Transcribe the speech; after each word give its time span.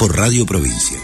por 0.00 0.16
Radio 0.16 0.46
Provincia. 0.46 0.98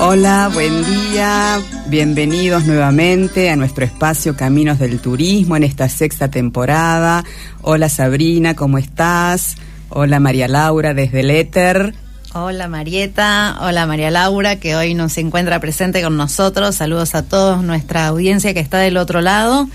Hola, 0.00 0.50
buen 0.52 0.84
día. 0.84 1.62
Bienvenidos 1.86 2.66
nuevamente 2.66 3.48
a 3.48 3.56
nuestro 3.56 3.86
espacio 3.86 4.36
Caminos 4.36 4.78
del 4.78 5.00
Turismo 5.00 5.56
en 5.56 5.62
esta 5.64 5.88
sexta 5.88 6.30
temporada. 6.30 7.24
Hola 7.62 7.88
Sabrina, 7.88 8.54
¿cómo 8.54 8.76
estás? 8.76 9.56
Hola 9.88 10.20
María 10.20 10.46
Laura 10.46 10.92
desde 10.92 11.20
el 11.20 11.30
Éter. 11.30 11.94
Hola 12.34 12.66
Marieta, 12.66 13.58
hola 13.60 13.84
María 13.84 14.10
Laura, 14.10 14.56
que 14.56 14.74
hoy 14.74 14.94
nos 14.94 15.18
encuentra 15.18 15.60
presente 15.60 16.02
con 16.02 16.16
nosotros. 16.16 16.74
Saludos 16.74 17.14
a 17.14 17.24
todos 17.24 17.62
nuestra 17.62 18.06
audiencia 18.06 18.54
que 18.54 18.60
está 18.60 18.78
del 18.78 18.96
otro 18.96 19.20
lado. 19.20 19.68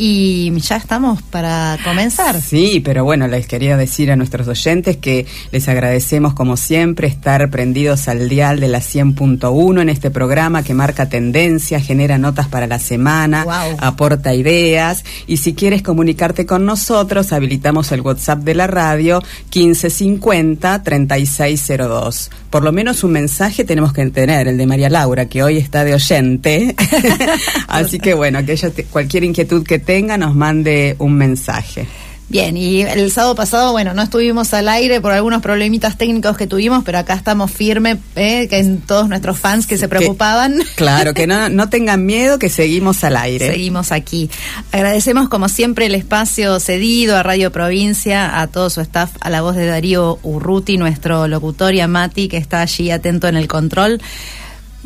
Y 0.00 0.52
ya 0.60 0.76
estamos 0.76 1.22
para 1.22 1.76
comenzar. 1.82 2.40
Sí, 2.40 2.80
pero 2.84 3.02
bueno, 3.02 3.26
les 3.26 3.48
quería 3.48 3.76
decir 3.76 4.12
a 4.12 4.16
nuestros 4.16 4.46
oyentes 4.46 4.96
que 4.96 5.26
les 5.50 5.68
agradecemos 5.68 6.34
como 6.34 6.56
siempre 6.56 7.08
estar 7.08 7.50
prendidos 7.50 8.06
al 8.06 8.28
dial 8.28 8.60
de 8.60 8.68
la 8.68 8.78
100.1 8.78 9.82
en 9.82 9.88
este 9.88 10.12
programa 10.12 10.62
que 10.62 10.72
marca 10.72 11.08
tendencia, 11.08 11.80
genera 11.80 12.16
notas 12.16 12.46
para 12.46 12.68
la 12.68 12.78
semana, 12.78 13.44
aporta 13.80 14.34
ideas. 14.34 15.04
Y 15.26 15.38
si 15.38 15.54
quieres 15.54 15.82
comunicarte 15.82 16.46
con 16.46 16.64
nosotros, 16.64 17.32
habilitamos 17.32 17.90
el 17.90 18.02
WhatsApp 18.02 18.44
de 18.44 18.54
la 18.54 18.68
radio 18.68 19.20
1550-3602. 19.50 22.30
Por 22.50 22.64
lo 22.64 22.72
menos 22.72 23.04
un 23.04 23.12
mensaje 23.12 23.64
tenemos 23.64 23.92
que 23.92 24.06
tener, 24.10 24.48
el 24.48 24.56
de 24.56 24.66
María 24.66 24.88
Laura, 24.88 25.26
que 25.26 25.42
hoy 25.42 25.58
está 25.58 25.84
de 25.84 25.94
oyente. 25.94 26.74
Así 27.68 27.98
que 27.98 28.14
bueno, 28.14 28.38
aquella, 28.38 28.70
cualquier 28.90 29.24
inquietud 29.24 29.64
que 29.64 29.78
tenga 29.78 30.16
nos 30.16 30.34
mande 30.34 30.96
un 30.98 31.14
mensaje. 31.14 31.86
Bien, 32.30 32.58
y 32.58 32.82
el 32.82 33.10
sábado 33.10 33.34
pasado, 33.34 33.72
bueno, 33.72 33.94
no 33.94 34.02
estuvimos 34.02 34.52
al 34.52 34.68
aire 34.68 35.00
por 35.00 35.12
algunos 35.12 35.40
problemitas 35.40 35.96
técnicos 35.96 36.36
que 36.36 36.46
tuvimos, 36.46 36.84
pero 36.84 36.98
acá 36.98 37.14
estamos 37.14 37.50
firmes, 37.50 37.96
¿eh? 38.16 38.48
que 38.48 38.58
en 38.58 38.82
todos 38.82 39.08
nuestros 39.08 39.38
fans 39.38 39.66
que 39.66 39.78
se 39.78 39.88
preocupaban. 39.88 40.62
claro, 40.74 41.14
que 41.14 41.26
no, 41.26 41.48
no 41.50 41.70
tengan 41.70 42.04
miedo, 42.04 42.38
que 42.38 42.50
seguimos 42.50 43.02
al 43.02 43.16
aire. 43.16 43.50
Seguimos 43.50 43.92
aquí. 43.92 44.28
Agradecemos, 44.72 45.30
como 45.30 45.48
siempre, 45.48 45.86
el 45.86 45.94
espacio 45.94 46.60
cedido 46.60 47.16
a 47.16 47.22
Radio 47.22 47.50
Provincia, 47.50 48.40
a 48.42 48.46
todo 48.46 48.68
su 48.68 48.82
staff, 48.82 49.12
a 49.20 49.30
la 49.30 49.40
voz 49.40 49.56
de 49.56 49.64
Darío 49.64 50.18
Urruti, 50.22 50.76
nuestro 50.76 51.28
locutor, 51.28 51.74
y 51.74 51.80
a 51.80 51.88
Mati, 51.88 52.28
que 52.28 52.36
está 52.36 52.60
allí 52.60 52.90
atento 52.90 53.28
en 53.28 53.36
el 53.36 53.48
control. 53.48 54.02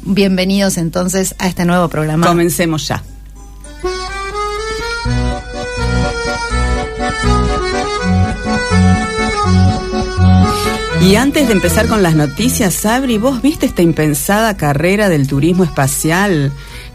Bienvenidos 0.04 0.78
entonces 0.78 1.34
a 1.38 1.48
este 1.48 1.64
nuevo 1.64 1.88
programa. 1.88 2.24
Comencemos 2.24 2.86
ya. 2.86 3.02
Y 11.02 11.16
antes 11.16 11.48
de 11.48 11.52
empezar 11.52 11.88
con 11.88 12.02
las 12.02 12.14
noticias, 12.14 12.74
Sabri, 12.74 13.18
¿vos 13.18 13.42
viste 13.42 13.66
esta 13.66 13.82
impensada 13.82 14.56
carrera 14.56 15.08
del 15.08 15.26
turismo 15.26 15.64
espacial? 15.64 16.52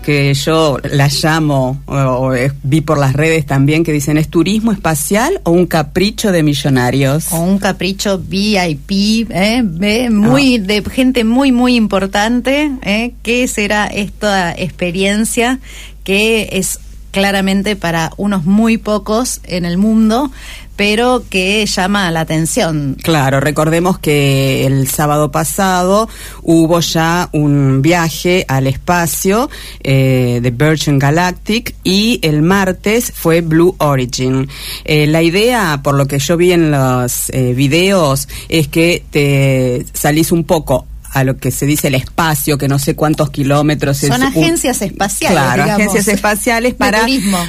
que 0.07 0.33
yo 0.35 0.77
la 0.89 1.09
llamo, 1.09 1.81
o, 1.85 2.31
vi 2.63 2.79
por 2.79 2.97
las 2.97 3.11
redes 3.11 3.45
también, 3.45 3.83
que 3.83 3.91
dicen, 3.91 4.17
¿es 4.17 4.29
turismo 4.29 4.71
espacial 4.71 5.41
o 5.43 5.51
un 5.51 5.65
capricho 5.65 6.31
de 6.31 6.43
millonarios? 6.43 7.33
O 7.33 7.41
un 7.41 7.57
capricho 7.59 8.17
VIP, 8.17 9.29
¿eh? 9.29 10.09
muy 10.09 10.55
ah. 10.55 10.61
de 10.61 10.81
gente 10.89 11.25
muy, 11.25 11.51
muy 11.51 11.75
importante. 11.75 12.71
¿eh? 12.83 13.15
¿Qué 13.21 13.49
será 13.49 13.87
esta 13.87 14.53
experiencia 14.53 15.59
que 16.05 16.47
es 16.53 16.79
claramente 17.17 17.75
para 17.75 18.11
unos 18.17 18.45
muy 18.45 18.77
pocos 18.77 19.41
en 19.45 19.65
el 19.65 19.79
mundo, 19.79 20.29
pero 20.75 21.23
que 21.27 21.65
llama 21.65 22.11
la 22.11 22.19
atención. 22.19 22.95
Claro, 23.01 23.39
recordemos 23.39 23.97
que 23.97 24.67
el 24.67 24.87
sábado 24.87 25.31
pasado 25.31 26.07
hubo 26.43 26.79
ya 26.79 27.29
un 27.33 27.81
viaje 27.81 28.45
al 28.47 28.67
espacio 28.67 29.49
eh, 29.81 30.41
de 30.43 30.51
Virgin 30.51 30.99
Galactic 30.99 31.73
y 31.83 32.19
el 32.21 32.43
martes 32.43 33.11
fue 33.15 33.41
Blue 33.41 33.75
Origin. 33.79 34.47
Eh, 34.85 35.07
la 35.07 35.23
idea, 35.23 35.81
por 35.83 35.95
lo 35.95 36.05
que 36.05 36.19
yo 36.19 36.37
vi 36.37 36.51
en 36.51 36.69
los 36.69 37.31
eh, 37.31 37.55
videos, 37.55 38.27
es 38.47 38.67
que 38.67 39.03
te 39.09 39.87
salís 39.91 40.31
un 40.31 40.43
poco 40.43 40.85
a 41.11 41.23
lo 41.23 41.37
que 41.37 41.51
se 41.51 41.65
dice 41.65 41.87
el 41.87 41.95
espacio, 41.95 42.57
que 42.57 42.67
no 42.67 42.79
sé 42.79 42.95
cuántos 42.95 43.29
kilómetros 43.29 43.97
Son 43.97 44.23
agencias 44.23 44.81
espaciales. 44.81 45.37
Claro, 45.37 45.63
agencias 45.63 46.07
espaciales 46.07 46.73
para 46.73 47.05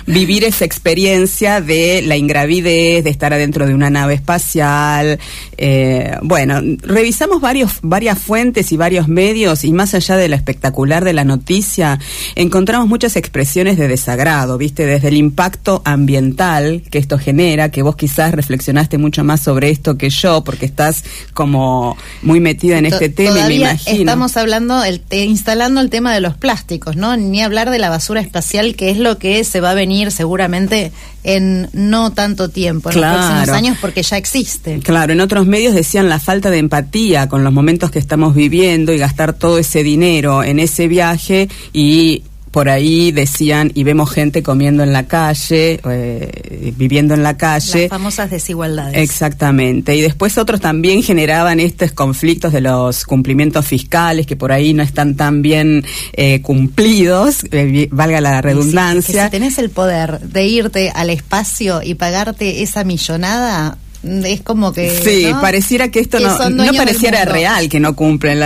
vivir 0.07 0.45
esa 0.45 0.65
experiencia 0.65 1.61
de 1.61 2.03
la 2.03 2.17
ingravidez, 2.17 3.05
de 3.05 3.11
estar 3.11 3.33
adentro 3.33 3.67
de 3.67 3.75
una 3.75 3.91
nave 3.91 4.15
espacial. 4.15 5.19
Eh, 5.61 6.17
bueno, 6.23 6.61
revisamos 6.83 7.41
varios, 7.41 7.79
varias 7.83 8.19
fuentes 8.19 8.71
y 8.71 8.77
varios 8.77 9.09
medios 9.09 9.65
y 9.65 9.73
más 9.73 9.93
allá 9.95 10.17
de 10.17 10.29
lo 10.29 10.37
espectacular 10.37 11.05
de 11.05 11.13
la 11.13 11.25
noticia, 11.25 11.99
encontramos 12.37 12.89
muchas 12.89 13.17
expresiones 13.17 13.77
de 13.77 13.89
desagrado, 13.89 14.57
¿viste? 14.57 14.87
Desde 14.87 15.09
el 15.09 15.17
impacto 15.17 15.83
ambiental 15.85 16.83
que 16.91 16.99
esto 16.99 17.19
genera, 17.19 17.71
que 17.71 17.83
vos 17.83 17.97
quizás 17.97 18.33
reflexionaste 18.33 18.99
mucho 18.99 19.25
más 19.25 19.41
sobre 19.41 19.71
esto 19.71 19.99
que 19.99 20.11
yo, 20.11 20.45
porque 20.45 20.67
estás 20.67 21.03
como 21.35 21.97
muy 22.23 22.39
metida 22.39 22.79
en 22.79 22.87
este 22.87 23.09
tema 23.09 23.49
estamos 23.87 24.37
hablando, 24.37 24.85
el, 24.85 25.03
instalando 25.11 25.81
el 25.81 25.91
tema 25.91 26.15
de 26.15 26.21
los 26.21 26.37
plásticos, 26.37 26.97
¿no? 26.97 27.17
Ni 27.17 27.43
hablar 27.43 27.71
de 27.71 27.79
la 27.79 27.91
basura 27.91 28.21
espacial, 28.21 28.77
que 28.77 28.91
es 28.91 28.99
lo 28.99 29.19
que 29.19 29.43
se 29.45 29.61
va 29.61 29.71
a 29.71 29.75
venir 29.75 30.13
seguramente 30.13 30.93
en 31.25 31.69
no 31.73 32.13
tanto 32.13 32.49
tiempo, 32.49 32.91
en 32.91 33.01
los 33.01 33.13
próximos 33.13 33.49
años, 33.49 33.77
porque 33.81 34.03
ya 34.03 34.17
existe. 34.17 34.81
Claro, 34.81 35.13
en 35.13 35.21
otros 35.21 35.47
medios 35.49 35.75
decían 35.75 36.09
la 36.09 36.21
falta 36.21 36.51
de 36.51 36.59
empatía 36.59 37.29
con 37.29 37.45
los 37.45 37.53
momentos 37.53 37.91
que 37.91 37.99
estamos 37.99 38.35
viviendo 38.35 38.93
y 38.93 38.99
gastar 38.99 39.33
todo 39.33 39.59
ese 39.59 39.83
dinero 39.83 40.45
en 40.45 40.59
ese 40.59 40.89
viaje 40.89 41.49
y 41.73 42.23
por 42.51 42.69
ahí 42.69 43.13
decían 43.13 43.71
y 43.75 43.85
vemos 43.85 44.11
gente 44.11 44.43
comiendo 44.43 44.83
en 44.83 44.93
la 44.93 45.07
calle, 45.07 45.81
eh, 45.85 46.73
viviendo 46.77 47.15
en 47.15 47.23
la 47.23 47.37
calle. 47.37 47.83
Las 47.83 47.91
famosas 47.91 48.31
desigualdades. 48.31 48.97
Exactamente. 48.97 49.95
Y 49.95 50.01
después 50.01 50.39
otros 50.39 50.61
también 50.61 51.03
generaban 51.03 51.61
estos 51.61 51.93
conflictos 51.93 52.53
de 52.53 52.61
los 52.61 53.05
cumplimientos 53.05 53.67
fiscales 53.67 54.27
que 54.27 54.37
por 54.37 54.53
ahí 54.53 54.75
no 54.75 54.83
están 54.83 55.15
tan 55.15 55.43
bien 55.43 55.85
eh, 56.15 56.41
cumplidos, 56.43 57.45
eh, 57.51 57.89
valga 57.91 58.21
la 58.21 58.41
redundancia. 58.41 59.27
si 59.27 59.31
tenés 59.31 59.59
el 59.59 59.71
poder 59.71 60.21
de 60.21 60.47
irte 60.47 60.91
al 60.95 61.11
espacio 61.11 61.83
y 61.83 61.95
pagarte 61.95 62.63
esa 62.63 62.85
millonada, 62.85 63.79
es 64.03 64.43
como 64.43 64.73
que 64.73 64.91
sí 64.91 65.27
pareciera 65.41 65.89
que 65.89 65.99
esto 65.99 66.21
no, 66.21 66.51
no 66.51 66.73
pareciera 66.73 67.25
real 67.25 67.69
que 67.69 67.81
no 67.81 67.97
cumplen 67.97 68.39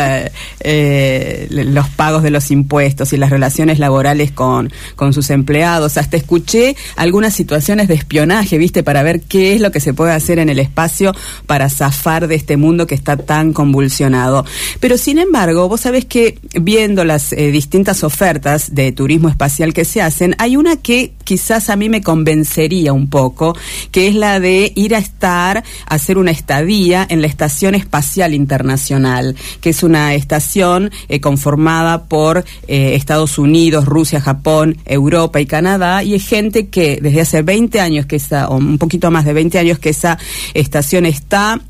eh, 0.60 1.46
los 1.50 1.88
pagos 1.90 2.22
de 2.22 2.30
los 2.30 2.50
impuestos 2.50 3.12
y 3.12 3.18
las 3.18 3.28
relaciones 3.28 3.78
laborales 3.78 4.32
con, 4.32 4.72
con 4.96 5.12
sus 5.12 5.28
empleados. 5.28 5.98
Hasta 5.98 6.16
escuché 6.16 6.74
algunas 6.96 7.34
situaciones 7.34 7.88
de 7.88 7.94
espionaje 7.94 8.56
viste 8.56 8.82
para 8.82 9.02
ver 9.02 9.20
qué 9.20 9.54
es 9.54 9.60
lo 9.60 9.70
que 9.70 9.80
se 9.80 9.92
puede 9.92 10.12
hacer 10.12 10.38
en 10.38 10.48
el 10.48 10.58
espacio 10.58 11.14
para 11.46 11.68
zafar 11.68 12.28
de 12.28 12.34
este 12.34 12.56
mundo 12.56 12.86
que 12.86 12.94
está 12.94 13.18
tan 13.18 13.52
convulsionado. 13.52 14.46
Pero 14.80 14.96
sin 14.96 15.18
embargo 15.18 15.68
vos 15.68 15.82
sabés 15.82 16.06
que 16.06 16.38
viendo 16.60 17.04
las 17.04 17.32
eh, 17.34 17.50
distintas 17.50 18.04
ofertas 18.04 18.74
de 18.74 18.92
turismo 18.92 19.28
espacial 19.28 19.74
que 19.74 19.84
se 19.84 20.00
hacen 20.00 20.34
hay 20.38 20.56
una 20.56 20.76
que 20.76 21.12
quizás 21.24 21.68
a 21.68 21.76
mí 21.76 21.90
me 21.90 22.00
convencería 22.00 22.94
un 22.94 23.10
poco 23.10 23.54
que 23.90 24.08
es 24.08 24.14
la 24.14 24.40
de 24.40 24.72
ir 24.74 24.94
a 24.94 24.98
estar 24.98 25.41
hacer 25.86 26.18
una 26.18 26.30
estadía 26.30 27.06
en 27.08 27.20
la 27.20 27.26
Estación 27.26 27.74
Espacial 27.74 28.34
Internacional, 28.34 29.36
que 29.60 29.70
es 29.70 29.82
una 29.82 30.14
estación 30.14 30.90
eh, 31.08 31.20
conformada 31.20 32.04
por 32.04 32.44
eh, 32.68 32.94
Estados 32.94 33.38
Unidos, 33.38 33.86
Rusia, 33.86 34.20
Japón, 34.20 34.76
Europa 34.84 35.40
y 35.40 35.46
Canadá, 35.46 36.02
y 36.02 36.14
es 36.14 36.26
gente 36.26 36.68
que 36.68 36.98
desde 37.02 37.20
hace 37.20 37.42
20 37.42 37.80
años 37.80 38.06
que 38.06 38.16
esa, 38.16 38.48
o 38.48 38.56
un 38.56 38.78
poquito 38.78 39.10
más 39.10 39.24
de 39.24 39.32
20 39.32 39.58
años 39.58 39.78
que 39.78 39.90
esa 39.90 40.18
estación 40.54 41.06
está 41.06 41.60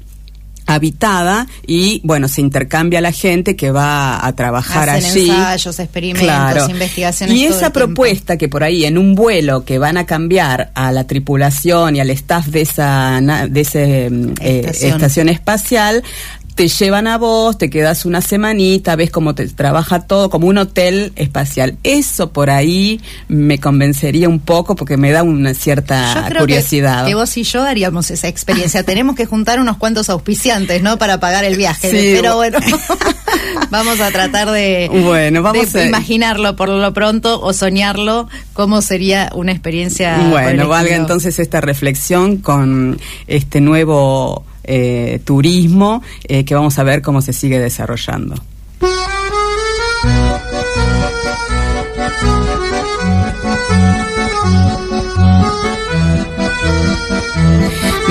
habitada 0.67 1.47
y 1.67 2.01
bueno 2.05 2.29
se 2.29 2.41
intercambia 2.41 3.01
la 3.01 3.13
gente 3.13 3.57
que 3.57 3.71
va 3.71 4.25
a 4.25 4.33
trabajar 4.35 4.89
Hacen 4.89 5.11
allí. 5.11 5.31
ensayos 5.31 5.79
experimentos 5.79 6.69
investigaciones 6.69 7.37
y 7.37 7.45
esa 7.45 7.73
propuesta 7.73 8.37
que 8.37 8.49
por 8.49 8.65
ahí 8.65 8.85
en 8.85 8.99
un 8.99 9.15
vuelo 9.15 9.65
que 9.65 9.79
van 9.79 9.97
a 9.97 10.07
cambiar 10.07 10.71
a 10.75 10.93
la 10.93 11.07
tripulación 11.07 11.97
y 11.97 12.01
al 12.01 12.11
staff 12.11 12.47
de 12.47 12.61
esa 12.63 13.21
de 13.49 13.61
ese 13.61 14.11
mm, 14.11 14.35
eh, 14.41 14.73
estación 14.81 15.29
espacial 15.29 16.03
te 16.55 16.69
llevan 16.69 17.07
a 17.07 17.19
vos, 17.19 17.57
te 17.57 17.71
quedas 17.71 18.05
una 18.05 18.21
semanita, 18.21 18.95
ves 18.97 19.11
cómo 19.11 19.35
te 19.35 19.49
trabaja 19.49 20.01
todo, 20.01 20.29
como 20.29 20.49
un 20.49 20.59
hotel 20.59 21.13
espacial. 21.17 21.79
Eso 21.83 22.33
por 22.33 22.51
ahí 22.51 23.01
me 23.29 23.59
convencería 23.59 24.29
un 24.29 24.39
poco 24.39 24.77
porque 24.77 24.97
me 24.97 25.13
da 25.13 25.23
una 25.23 25.55
cierta 25.55 26.31
curiosidad. 26.39 27.07
Que, 27.07 27.15
vos 27.15 27.37
y 27.37 27.45
yo 27.45 27.63
haríamos 27.63 28.11
esa 28.11 28.29
experiencia. 28.29 28.83
Tenemos 28.85 29.17
que 29.17 29.25
juntar 29.25 29.61
unos 29.61 29.79
cuantos 29.79 30.11
auspiciantes, 30.11 30.83
¿no? 30.83 30.99
Para 30.99 31.21
pagar 31.21 31.45
el 31.45 31.57
viaje. 31.57 31.91
pero 32.21 32.37
bueno, 32.37 32.59
vamos 33.71 34.01
a 34.01 34.11
tratar 34.11 34.51
de, 34.51 34.91
bueno, 34.93 35.43
vamos 35.43 35.75
a... 35.75 35.85
imaginarlo 35.85 36.55
por 36.57 36.69
lo 36.69 36.93
pronto 36.93 37.41
o 37.41 37.53
soñarlo 37.53 38.29
cómo 38.53 38.83
sería 38.83 39.31
una 39.35 39.53
experiencia. 39.53 40.19
Bueno, 40.29 40.69
valga 40.69 40.97
entonces 40.97 41.39
esta 41.39 41.61
reflexión 41.61 42.39
con 42.39 43.01
este 43.27 43.61
nuevo 43.61 44.45
eh, 44.65 45.21
turismo, 45.25 46.03
eh, 46.25 46.45
que 46.45 46.55
vamos 46.55 46.79
a 46.79 46.85
ver 46.85 47.03
cómo 47.03 47.23
se 47.23 47.33
sigue 47.33 47.59
desarrollando. 47.59 48.35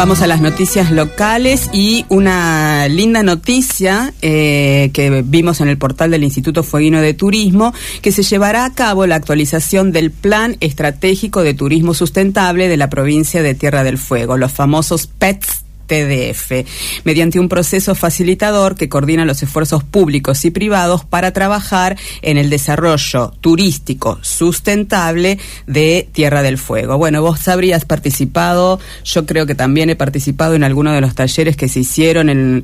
Vamos 0.01 0.23
a 0.23 0.27
las 0.27 0.41
noticias 0.41 0.89
locales 0.89 1.69
y 1.73 2.05
una 2.09 2.87
linda 2.87 3.21
noticia 3.21 4.15
eh, 4.23 4.89
que 4.93 5.21
vimos 5.23 5.61
en 5.61 5.67
el 5.67 5.77
portal 5.77 6.09
del 6.09 6.23
Instituto 6.23 6.63
Fueguino 6.63 7.01
de 7.01 7.13
Turismo, 7.13 7.71
que 8.01 8.11
se 8.11 8.23
llevará 8.23 8.65
a 8.65 8.73
cabo 8.73 9.05
la 9.05 9.13
actualización 9.13 9.91
del 9.91 10.09
Plan 10.09 10.57
Estratégico 10.59 11.43
de 11.43 11.53
Turismo 11.53 11.93
Sustentable 11.93 12.67
de 12.67 12.77
la 12.77 12.89
provincia 12.89 13.43
de 13.43 13.53
Tierra 13.53 13.83
del 13.83 13.99
Fuego, 13.99 14.37
los 14.37 14.51
famosos 14.51 15.05
PETS 15.05 15.60
TDF, 15.91 16.65
mediante 17.03 17.37
un 17.37 17.49
proceso 17.49 17.95
facilitador 17.95 18.75
que 18.75 18.87
coordina 18.87 19.25
los 19.25 19.43
esfuerzos 19.43 19.83
públicos 19.83 20.45
y 20.45 20.51
privados 20.51 21.03
para 21.03 21.33
trabajar 21.33 21.97
en 22.21 22.37
el 22.37 22.49
desarrollo 22.49 23.33
turístico 23.41 24.17
sustentable 24.21 25.37
de 25.67 26.07
Tierra 26.13 26.43
del 26.43 26.57
Fuego. 26.57 26.97
Bueno, 26.97 27.21
vos 27.21 27.45
habrías 27.49 27.83
participado, 27.83 28.79
yo 29.03 29.25
creo 29.25 29.45
que 29.45 29.53
también 29.53 29.89
he 29.89 29.97
participado 29.97 30.55
en 30.55 30.63
alguno 30.63 30.93
de 30.93 31.01
los 31.01 31.13
talleres 31.13 31.57
que 31.57 31.67
se 31.67 31.81
hicieron 31.81 32.29
en, 32.29 32.63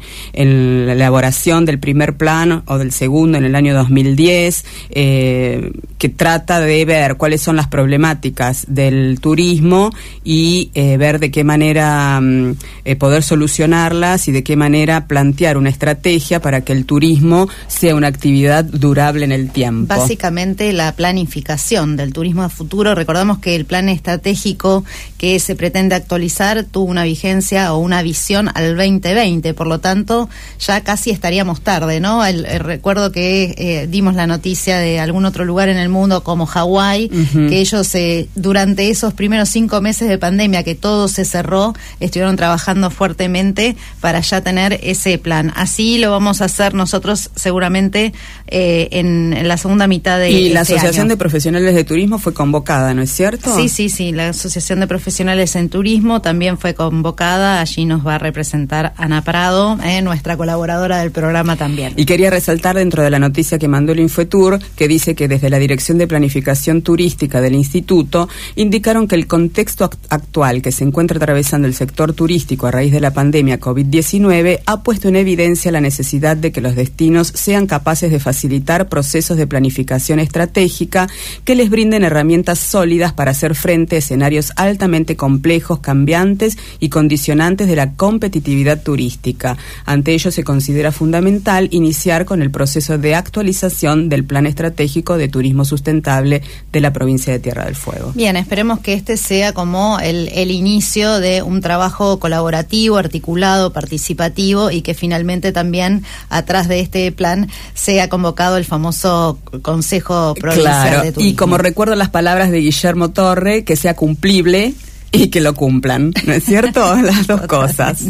la 0.85 0.93
elaboración 0.93 1.65
del 1.65 1.79
primer 1.79 2.15
plan 2.15 2.63
o 2.65 2.77
del 2.77 2.93
segundo 2.93 3.37
en 3.37 3.43
el 3.43 3.55
año 3.55 3.73
2010, 3.73 4.65
eh, 4.91 5.71
que 5.97 6.07
trata 6.07 6.61
de 6.61 6.85
ver 6.85 7.17
cuáles 7.17 7.41
son 7.41 7.57
las 7.57 7.67
problemáticas 7.67 8.65
del 8.69 9.19
turismo 9.19 9.91
y 10.23 10.71
eh, 10.75 10.95
ver 10.95 11.19
de 11.19 11.29
qué 11.29 11.43
manera 11.43 12.21
mm, 12.21 12.55
eh, 12.85 12.95
poder 12.95 13.16
solucionarlas 13.23 14.27
y 14.27 14.31
de 14.31 14.43
qué 14.43 14.55
manera 14.55 15.07
plantear 15.07 15.57
una 15.57 15.69
estrategia 15.69 16.41
para 16.41 16.61
que 16.61 16.73
el 16.73 16.85
turismo 16.85 17.47
sea 17.67 17.95
una 17.95 18.07
actividad 18.07 18.63
durable 18.63 19.25
en 19.25 19.31
el 19.31 19.51
tiempo. 19.51 19.93
Básicamente 19.93 20.73
la 20.73 20.93
planificación 20.93 21.95
del 21.95 22.13
turismo 22.13 22.43
de 22.43 22.49
futuro. 22.49 22.95
Recordamos 22.95 23.39
que 23.39 23.55
el 23.55 23.65
plan 23.65 23.89
estratégico 23.89 24.83
que 25.17 25.39
se 25.39 25.55
pretende 25.55 25.95
actualizar 25.95 26.63
tuvo 26.63 26.85
una 26.85 27.03
vigencia 27.03 27.73
o 27.73 27.79
una 27.79 28.01
visión 28.01 28.49
al 28.53 28.75
2020, 28.75 29.53
por 29.53 29.67
lo 29.67 29.79
tanto 29.79 30.29
ya 30.59 30.81
casi 30.81 31.11
estaríamos 31.11 31.61
tarde, 31.61 31.99
¿no? 31.99 32.25
El, 32.25 32.45
recuerdo 32.59 33.11
que 33.11 33.55
eh, 33.57 33.87
dimos 33.87 34.15
la 34.15 34.27
noticia 34.27 34.77
de 34.77 34.99
algún 34.99 35.25
otro 35.25 35.45
lugar 35.45 35.69
en 35.69 35.77
el 35.77 35.89
mundo 35.89 36.23
como 36.23 36.45
Hawái, 36.45 37.09
que 37.49 37.59
ellos 37.59 37.93
eh, 37.95 38.29
durante 38.35 38.89
esos 38.89 39.13
primeros 39.13 39.49
cinco 39.49 39.81
meses 39.81 40.07
de 40.07 40.17
pandemia 40.17 40.63
que 40.63 40.75
todo 40.75 41.07
se 41.07 41.25
cerró, 41.25 41.73
estuvieron 41.99 42.35
trabajando 42.35 42.89
fuertemente 42.89 43.06
fuertemente 43.07 43.77
para 44.01 44.19
ya 44.19 44.41
tener 44.41 44.81
ese 44.83 45.17
plan. 45.17 45.53
Así 45.55 45.97
lo 45.97 46.11
vamos 46.11 46.41
a 46.41 46.45
hacer 46.45 46.73
nosotros 46.73 47.29
seguramente 47.35 48.11
eh, 48.47 48.89
en, 48.91 49.47
la 49.47 49.55
segunda 49.55 49.87
mitad 49.87 50.19
de 50.19 50.29
Y 50.29 50.49
la 50.49 50.61
este 50.61 50.75
Asociación 50.75 51.07
de 51.07 51.15
Profesionales 51.15 51.73
de 51.73 51.85
Turismo 51.85 52.19
fue 52.19 52.33
convocada, 52.33 52.93
¿no 52.93 53.01
es 53.01 53.11
cierto? 53.11 53.55
Sí, 53.55 53.69
sí, 53.69 53.87
sí. 53.87 54.11
La 54.11 54.29
Asociación 54.29 54.81
de 54.81 54.87
Profesionales 54.87 55.55
en 55.55 55.69
Turismo 55.69 56.21
también 56.21 56.57
fue 56.57 56.73
convocada. 56.73 57.61
Allí 57.61 57.85
nos 57.85 58.05
va 58.05 58.15
a 58.15 58.17
representar 58.17 58.93
Ana 58.97 59.21
Prado, 59.21 59.77
eh, 59.85 60.01
nuestra 60.01 60.35
colaboradora 60.35 60.97
del 60.97 61.11
programa 61.11 61.55
también. 61.55 61.93
Y 61.95 62.05
quería 62.05 62.29
resaltar 62.29 62.75
dentro 62.75 63.03
de 63.03 63.09
la 63.09 63.19
noticia 63.19 63.57
que 63.57 63.69
mandó 63.69 63.93
el 63.93 64.01
Infotour, 64.01 64.59
que 64.75 64.89
dice 64.89 65.15
que 65.15 65.29
desde 65.29 65.49
la 65.49 65.59
Dirección 65.59 65.97
de 65.97 66.07
Planificación 66.07 66.81
Turística 66.81 67.39
del 67.39 67.55
Instituto 67.55 68.27
indicaron 68.57 69.07
que 69.07 69.15
el 69.15 69.27
contexto 69.27 69.89
actual 70.09 70.61
que 70.61 70.73
se 70.73 70.83
encuentra 70.83 71.15
atravesando 71.15 71.69
el 71.69 71.73
sector 71.73 72.11
turístico 72.17 72.67
a 72.67 72.71
raíz 72.71 72.86
de 72.91 72.99
la 72.99 73.11
pandemia 73.11 73.59
COVID-19 73.59 74.61
ha 74.65 74.83
puesto 74.83 75.07
en 75.07 75.15
evidencia 75.15 75.71
la 75.71 75.81
necesidad 75.81 76.37
de 76.37 76.51
que 76.51 76.61
los 76.61 76.75
destinos 76.75 77.31
sean 77.33 77.67
capaces 77.67 78.11
de 78.11 78.19
facilitar 78.19 78.89
procesos 78.89 79.37
de 79.37 79.47
planificación 79.47 80.19
estratégica 80.19 81.07
que 81.43 81.55
les 81.55 81.69
brinden 81.69 82.03
herramientas 82.03 82.59
sólidas 82.59 83.13
para 83.13 83.31
hacer 83.31 83.55
frente 83.55 83.95
a 83.95 83.99
escenarios 83.99 84.51
altamente 84.55 85.15
complejos, 85.15 85.79
cambiantes 85.79 86.57
y 86.79 86.89
condicionantes 86.89 87.67
de 87.67 87.75
la 87.75 87.93
competitividad 87.93 88.81
turística. 88.81 89.57
Ante 89.85 90.13
ello 90.13 90.31
se 90.31 90.43
considera 90.43 90.91
fundamental 90.91 91.67
iniciar 91.71 92.25
con 92.25 92.41
el 92.41 92.51
proceso 92.51 92.97
de 92.97 93.15
actualización 93.15 94.09
del 94.09 94.23
Plan 94.23 94.45
Estratégico 94.45 95.17
de 95.17 95.27
Turismo 95.27 95.65
Sustentable 95.65 96.41
de 96.71 96.81
la 96.81 96.93
provincia 96.93 97.33
de 97.33 97.39
Tierra 97.39 97.65
del 97.65 97.75
Fuego. 97.75 98.11
Bien, 98.15 98.37
esperemos 98.37 98.79
que 98.79 98.93
este 98.93 99.17
sea 99.17 99.53
como 99.53 99.99
el, 99.99 100.51
inicio 100.51 101.19
de 101.19 101.41
un 101.41 101.61
trabajo 101.61 102.19
colaborativo 102.19 102.76
articulado, 102.97 103.73
participativo 103.73 104.71
y 104.71 104.81
que 104.81 104.93
finalmente 104.93 105.51
también 105.51 106.03
atrás 106.29 106.67
de 106.67 106.79
este 106.79 107.11
plan 107.11 107.49
sea 107.73 108.09
convocado 108.09 108.57
el 108.57 108.65
famoso 108.65 109.39
Consejo 109.61 110.35
Provincial 110.35 111.01
de 111.03 111.11
Turismo. 111.11 111.31
Y 111.31 111.35
como 111.35 111.57
recuerdo 111.57 111.95
las 111.95 112.09
palabras 112.09 112.51
de 112.51 112.59
Guillermo 112.59 113.09
Torre, 113.09 113.63
que 113.63 113.75
sea 113.75 113.95
cumplible 113.95 114.73
y 115.11 115.27
que 115.29 115.41
lo 115.41 115.53
cumplan, 115.53 116.13
¿no 116.25 116.33
es 116.33 116.43
cierto? 116.43 116.95
Las 117.01 117.27
dos 117.27 117.41
cosas. 117.47 118.03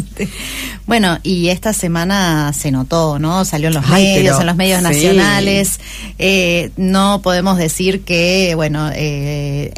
Bueno, 0.86 1.18
y 1.22 1.48
esta 1.48 1.72
semana 1.72 2.52
se 2.54 2.70
notó, 2.70 3.18
¿no? 3.18 3.44
Salió 3.44 3.68
en 3.68 3.74
los 3.74 3.86
medios, 3.88 4.40
en 4.40 4.46
los 4.46 4.56
medios 4.56 4.82
nacionales. 4.82 5.80
Eh, 6.18 6.70
no 6.76 7.20
podemos 7.22 7.58
decir 7.58 8.02
que, 8.04 8.54
bueno, 8.54 8.90
eh, 8.94 9.72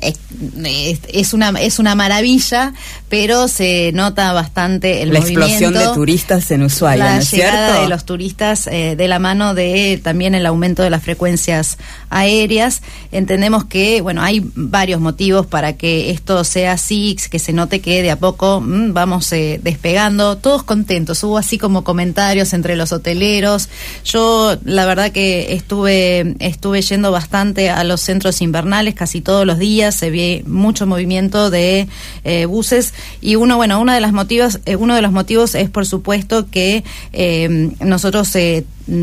es, 1.12 1.34
una 1.34 1.50
es 1.60 1.78
una 1.78 1.94
maravilla, 1.96 2.74
pero 3.08 3.48
se 3.48 3.90
nota 3.92 4.32
bastante 4.32 5.02
el 5.02 5.12
la 5.12 5.18
explosión 5.18 5.74
de 5.74 5.88
turistas 5.88 6.48
en 6.52 6.62
Ushuaia, 6.62 7.04
la 7.04 7.14
¿no 7.16 7.20
es 7.20 7.30
llegada 7.32 7.80
de 7.80 7.88
los 7.88 8.04
turistas 8.04 8.68
eh, 8.68 8.94
de 8.96 9.08
la 9.08 9.18
mano 9.18 9.54
de 9.54 10.00
también 10.02 10.36
el 10.36 10.46
aumento 10.46 10.84
de 10.84 10.90
las 10.90 11.02
frecuencias 11.02 11.76
aéreas. 12.08 12.82
Entendemos 13.10 13.64
que, 13.64 14.00
bueno, 14.00 14.22
hay 14.22 14.42
varios 14.54 15.00
motivos 15.00 15.46
para 15.46 15.72
que 15.72 16.10
esto 16.10 16.44
sea 16.44 16.72
así, 16.72 17.09
que 17.14 17.38
se 17.38 17.52
note 17.52 17.80
que 17.80 18.02
de 18.02 18.10
a 18.10 18.18
poco 18.18 18.60
mm, 18.60 18.92
vamos 18.92 19.30
despegando, 19.30 20.36
todos 20.36 20.62
contentos 20.62 21.20
Hubo 21.22 21.38
así 21.38 21.58
como 21.58 21.84
comentarios 21.84 22.52
entre 22.52 22.76
los 22.76 22.92
hoteleros. 22.92 23.68
Yo 24.04 24.56
la 24.64 24.86
verdad 24.86 25.12
que 25.12 25.52
estuve 25.54 26.36
estuve 26.38 26.82
yendo 26.82 27.10
bastante 27.10 27.70
a 27.70 27.84
los 27.84 28.00
centros 28.00 28.40
invernales 28.40 28.94
casi 28.94 29.20
todos 29.20 29.46
los 29.46 29.58
días. 29.58 29.94
Se 29.94 30.10
ve 30.10 30.42
mucho 30.46 30.86
movimiento 30.86 31.50
de 31.50 31.88
eh, 32.24 32.46
buses 32.46 32.94
y 33.20 33.36
uno 33.36 33.56
bueno 33.56 33.80
uno 33.80 33.92
de 33.92 34.00
los 34.00 34.12
motivos 34.12 34.60
eh, 34.66 34.76
uno 34.76 34.94
de 34.94 35.02
los 35.02 35.12
motivos 35.12 35.54
es 35.54 35.70
por 35.70 35.86
supuesto 35.86 36.48
que 36.50 36.84
eh, 37.12 37.70
nosotros 37.80 38.28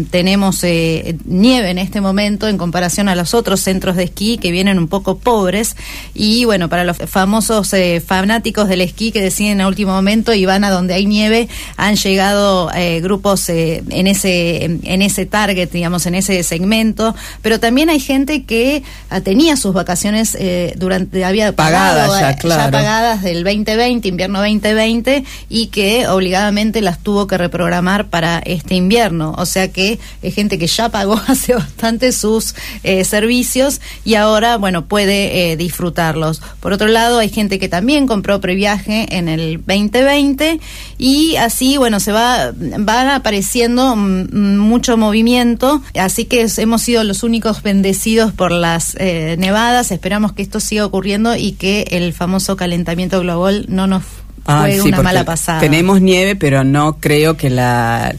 tenemos 0.09 0.63
eh, 0.63 1.15
nieve 1.25 1.69
en 1.69 1.77
este 1.77 2.01
momento 2.01 2.47
en 2.47 2.57
comparación 2.57 3.07
a 3.09 3.15
los 3.15 3.33
otros 3.33 3.61
centros 3.61 3.95
de 3.95 4.03
esquí 4.03 4.37
que 4.37 4.51
vienen 4.51 4.79
un 4.79 4.87
poco 4.87 5.17
pobres. 5.17 5.75
Y 6.13 6.45
bueno 6.45 6.69
para 6.69 6.83
los 6.83 6.97
famosos 6.97 7.71
eh, 7.73 8.01
fanáticos 8.05 8.67
del 8.67 8.81
esquí 8.81 9.11
que 9.11 9.21
deciden 9.21 9.61
a 9.61 9.67
último 9.67 9.93
momento 9.93 10.33
y 10.33 10.45
van 10.45 10.63
a 10.63 10.71
donde 10.71 10.93
hay 10.93 11.05
nieve 11.05 11.47
han 11.77 11.95
llegado 11.95 12.69
eh, 12.75 12.99
grupos 13.01 13.49
en 13.49 14.07
ese 14.07 14.63
en 14.65 15.01
ese 15.01 15.25
target 15.25 15.71
digamos 15.71 16.05
en 16.05 16.15
ese 16.15 16.43
segmento. 16.43 17.15
Pero 17.41 17.59
también 17.59 17.89
hay 17.89 17.99
gente 17.99 18.43
que 18.43 18.83
ah, 19.09 19.21
tenía 19.21 19.55
sus 19.55 19.73
vacaciones 19.73 20.37
durante 20.75 21.23
había 21.23 21.53
pagadas 21.53 22.19
ya, 22.19 22.35
claro. 22.35 22.63
ya 22.63 22.71
pagadas 22.71 23.21
del 23.21 23.43
2020 23.43 24.07
invierno 24.07 24.39
2020 24.39 25.23
y 25.49 25.67
que 25.67 26.07
obligadamente 26.07 26.81
las 26.81 26.99
tuvo 26.99 27.27
que 27.27 27.37
reprogramar 27.37 28.07
para 28.07 28.39
este 28.39 28.75
invierno. 28.75 29.33
O 29.37 29.45
sea 29.45 29.69
que 29.69 29.76
que 29.77 29.99
es 30.23 30.33
gente 30.33 30.57
que 30.57 30.65
ya 30.65 30.89
pagó 30.89 31.21
hace 31.27 31.53
bastante 31.53 32.11
sus 32.11 32.55
eh, 32.81 33.03
servicios 33.03 33.79
y 34.03 34.15
ahora, 34.15 34.57
bueno, 34.57 34.85
puede 34.85 35.51
eh, 35.51 35.55
disfrutarlos. 35.55 36.41
Por 36.59 36.73
otro 36.73 36.87
lado, 36.87 37.19
hay 37.19 37.29
gente 37.29 37.59
que 37.59 37.69
también 37.69 38.07
compró 38.07 38.41
previaje 38.41 39.05
en 39.15 39.29
el 39.29 39.57
2020 39.57 40.59
y 40.97 41.35
así, 41.35 41.77
bueno, 41.77 41.99
se 41.99 42.11
va, 42.11 42.51
va 42.53 43.13
apareciendo 43.13 43.95
mucho 43.95 44.97
movimiento, 44.97 45.83
así 45.93 46.25
que 46.25 46.47
hemos 46.57 46.81
sido 46.81 47.03
los 47.03 47.21
únicos 47.21 47.61
bendecidos 47.61 48.31
por 48.31 48.51
las 48.51 48.95
eh, 48.99 49.35
nevadas, 49.37 49.91
esperamos 49.91 50.33
que 50.33 50.41
esto 50.41 50.59
siga 50.59 50.87
ocurriendo 50.87 51.35
y 51.35 51.51
que 51.51 51.85
el 51.91 52.13
famoso 52.13 52.57
calentamiento 52.57 53.19
global 53.19 53.65
no 53.69 53.85
nos 53.85 54.01
fue 54.43 54.81
una 54.81 55.03
mala 55.03 55.23
pasada. 55.23 55.59
Tenemos 55.59 56.01
nieve, 56.01 56.35
pero 56.35 56.63
no 56.63 56.97
creo 56.99 57.37
que 57.37 57.51
la 57.51 58.15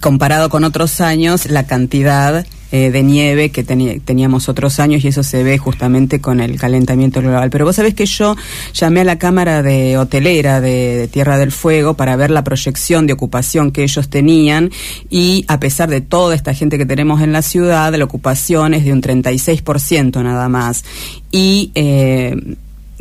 comparado 0.00 0.48
con 0.48 0.64
otros 0.64 1.00
años 1.00 1.46
la 1.46 1.66
cantidad 1.66 2.44
eh, 2.74 2.90
de 2.90 3.02
nieve 3.02 3.50
que 3.50 3.64
teníamos 3.64 4.48
otros 4.48 4.80
años 4.80 5.04
y 5.04 5.08
eso 5.08 5.22
se 5.22 5.42
ve 5.42 5.58
justamente 5.58 6.22
con 6.22 6.40
el 6.40 6.58
calentamiento 6.58 7.20
global. 7.20 7.50
Pero 7.50 7.66
vos 7.66 7.76
sabés 7.76 7.92
que 7.92 8.06
yo 8.06 8.34
llamé 8.72 9.02
a 9.02 9.04
la 9.04 9.18
Cámara 9.18 9.62
de 9.62 9.98
Hotelera 9.98 10.62
de, 10.62 11.06
Tierra 11.12 11.36
del 11.36 11.52
Fuego 11.52 11.94
para 11.94 12.16
ver 12.16 12.30
la 12.30 12.44
proyección 12.44 13.06
de 13.06 13.12
ocupación 13.12 13.72
que 13.72 13.82
ellos 13.82 14.08
tenían 14.08 14.70
y 15.10 15.44
a 15.48 15.60
pesar 15.60 15.90
de 15.90 16.00
toda 16.00 16.34
esta 16.34 16.54
gente 16.54 16.78
que 16.78 16.86
tenemos 16.86 17.20
en 17.20 17.32
la 17.32 17.42
ciudad, 17.42 17.94
la 17.94 18.04
ocupación 18.04 18.72
es 18.72 18.86
de 18.86 18.94
un 18.94 19.02
36% 19.02 20.22
nada 20.22 20.48
más. 20.48 20.82
Y 21.30 21.72
eh, 21.74 22.34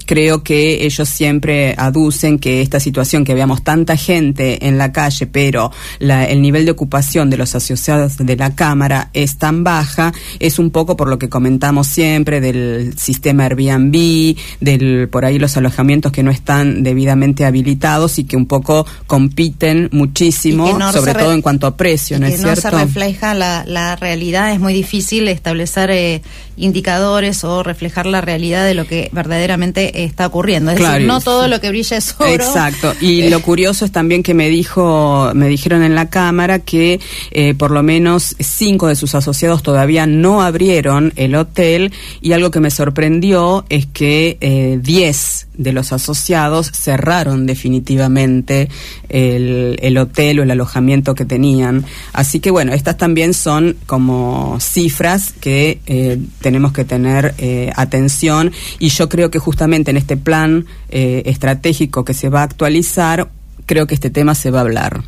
creo 0.06 0.44
que 0.44 0.86
ellos 0.86 1.08
siempre 1.10 1.76
aducen 1.78 2.40
que 2.40 2.62
esta 2.62 2.80
situación, 2.80 3.24
que 3.24 3.34
veamos 3.34 3.64
tanta 3.64 3.98
gente 3.98 4.68
en 4.68 4.78
la 4.78 4.92
calle, 4.92 5.28
pero 5.28 5.72
el 6.00 6.42
nivel 6.42 6.66
de 6.66 6.72
ocupación 6.72 7.30
de 7.30 7.38
los 7.38 7.56
asociados 7.56 8.18
de 8.18 8.36
la 8.36 8.56
Cámara 8.56 9.10
es 9.14 9.38
tan 9.38 9.64
baja, 9.64 10.14
es 10.40 10.60
un 10.60 10.72
poco 10.72 10.96
por 10.98 11.08
lo 11.08 11.20
que 11.20 11.30
comentamos 11.30 11.88
siempre 11.88 12.42
del 12.42 12.98
sistema 12.98 13.46
Airbnb, 13.46 14.36
del 14.60 15.10
por 15.10 15.26
ahí 15.26 15.40
los 15.40 15.58
alojamientos 15.58 16.12
que 16.12 16.24
no 16.24 16.32
están 16.32 16.84
debidamente 16.84 17.46
habilitados 17.46 18.20
y 18.20 18.24
que 18.24 18.38
un 18.38 18.46
poco 18.46 18.86
compiten 19.08 19.90
muchísimo, 19.92 20.80
sobre 20.92 21.14
todo 21.14 21.34
en 21.34 21.42
cuanto 21.42 21.68
a 21.68 21.78
precio, 21.78 22.20
¿no 22.20 22.28
es 22.28 22.42
cierto? 22.42 22.72
No 22.72 22.80
se 22.80 22.86
refleja 22.86 23.34
la, 23.34 23.96
realidad, 23.96 24.54
es 24.54 24.60
muy 24.60 24.74
difícil 24.74 25.28
establecer 25.28 25.92
eh, 25.92 26.22
indicadores 26.58 27.44
o 27.44 27.64
reflejar 27.64 28.06
la 28.06 28.22
realidad 28.22 28.66
de 28.66 28.74
lo 28.74 28.86
que 28.86 29.10
verdaderamente 29.12 29.91
está 29.94 30.28
ocurriendo. 30.28 30.72
Es 30.72 30.80
decir, 30.80 31.08
no 31.08 31.22
todo 31.22 31.48
lo 31.48 31.60
que 31.60 31.70
brilla 31.70 31.98
es 31.98 32.16
oro. 32.18 32.30
Exacto. 32.32 32.94
Y 33.02 33.30
lo 33.30 33.42
curioso 33.42 33.86
es 33.86 33.92
también 33.92 34.24
que 34.24 34.34
me 34.34 34.50
dijo, 34.50 35.32
me 35.34 35.48
dijeron 35.48 35.84
en 35.84 35.96
la 35.96 36.10
cámara 36.10 36.60
que 36.60 37.00
eh, 37.32 37.54
por 37.54 37.72
lo 37.72 37.84
menos 37.84 38.36
cinco 38.40 38.88
de 38.88 38.96
sus 38.96 39.16
asociados 39.16 39.64
todavía 39.64 40.08
no 40.08 40.42
abrieron 40.42 41.14
el 41.16 41.36
hotel 41.36 41.94
y 42.22 42.34
algo 42.34 42.52
que 42.52 42.60
me 42.60 42.72
sorprendió 42.72 43.66
es 43.70 43.86
que 43.86 44.38
eh, 44.42 44.80
diez 44.82 45.48
de 45.54 45.74
los 45.74 45.92
asociados 45.92 46.72
cerraron 46.72 47.46
definitivamente 47.46 48.70
el, 49.10 49.78
el 49.82 49.98
hotel 49.98 50.40
o 50.40 50.44
el 50.44 50.52
alojamiento 50.52 51.16
que 51.16 51.26
tenían. 51.26 51.86
Así 52.14 52.40
que 52.40 52.52
bueno, 52.52 52.74
estas 52.74 52.98
también 52.98 53.34
son 53.34 53.76
como 53.86 54.58
cifras 54.60 55.34
que 55.40 55.80
eh, 55.86 56.20
tenemos 56.42 56.74
que 56.74 56.86
tener 56.86 57.36
eh, 57.38 57.72
atención 57.76 58.52
y 58.80 58.90
yo 58.90 59.10
creo 59.10 59.32
que 59.32 59.40
justamente 59.40 59.81
en 59.90 59.98
este 59.98 60.18
plan 60.18 60.66
eh, 60.90 61.24
estratégico 61.26 62.06
que 62.06 62.14
se 62.14 62.30
va 62.30 62.42
a 62.42 62.44
actualizar, 62.44 63.30
creo 63.66 63.88
que 63.88 63.96
este 63.96 64.12
tema 64.12 64.36
se 64.36 64.52
va 64.52 64.60
a 64.60 64.62
hablar. 64.62 65.02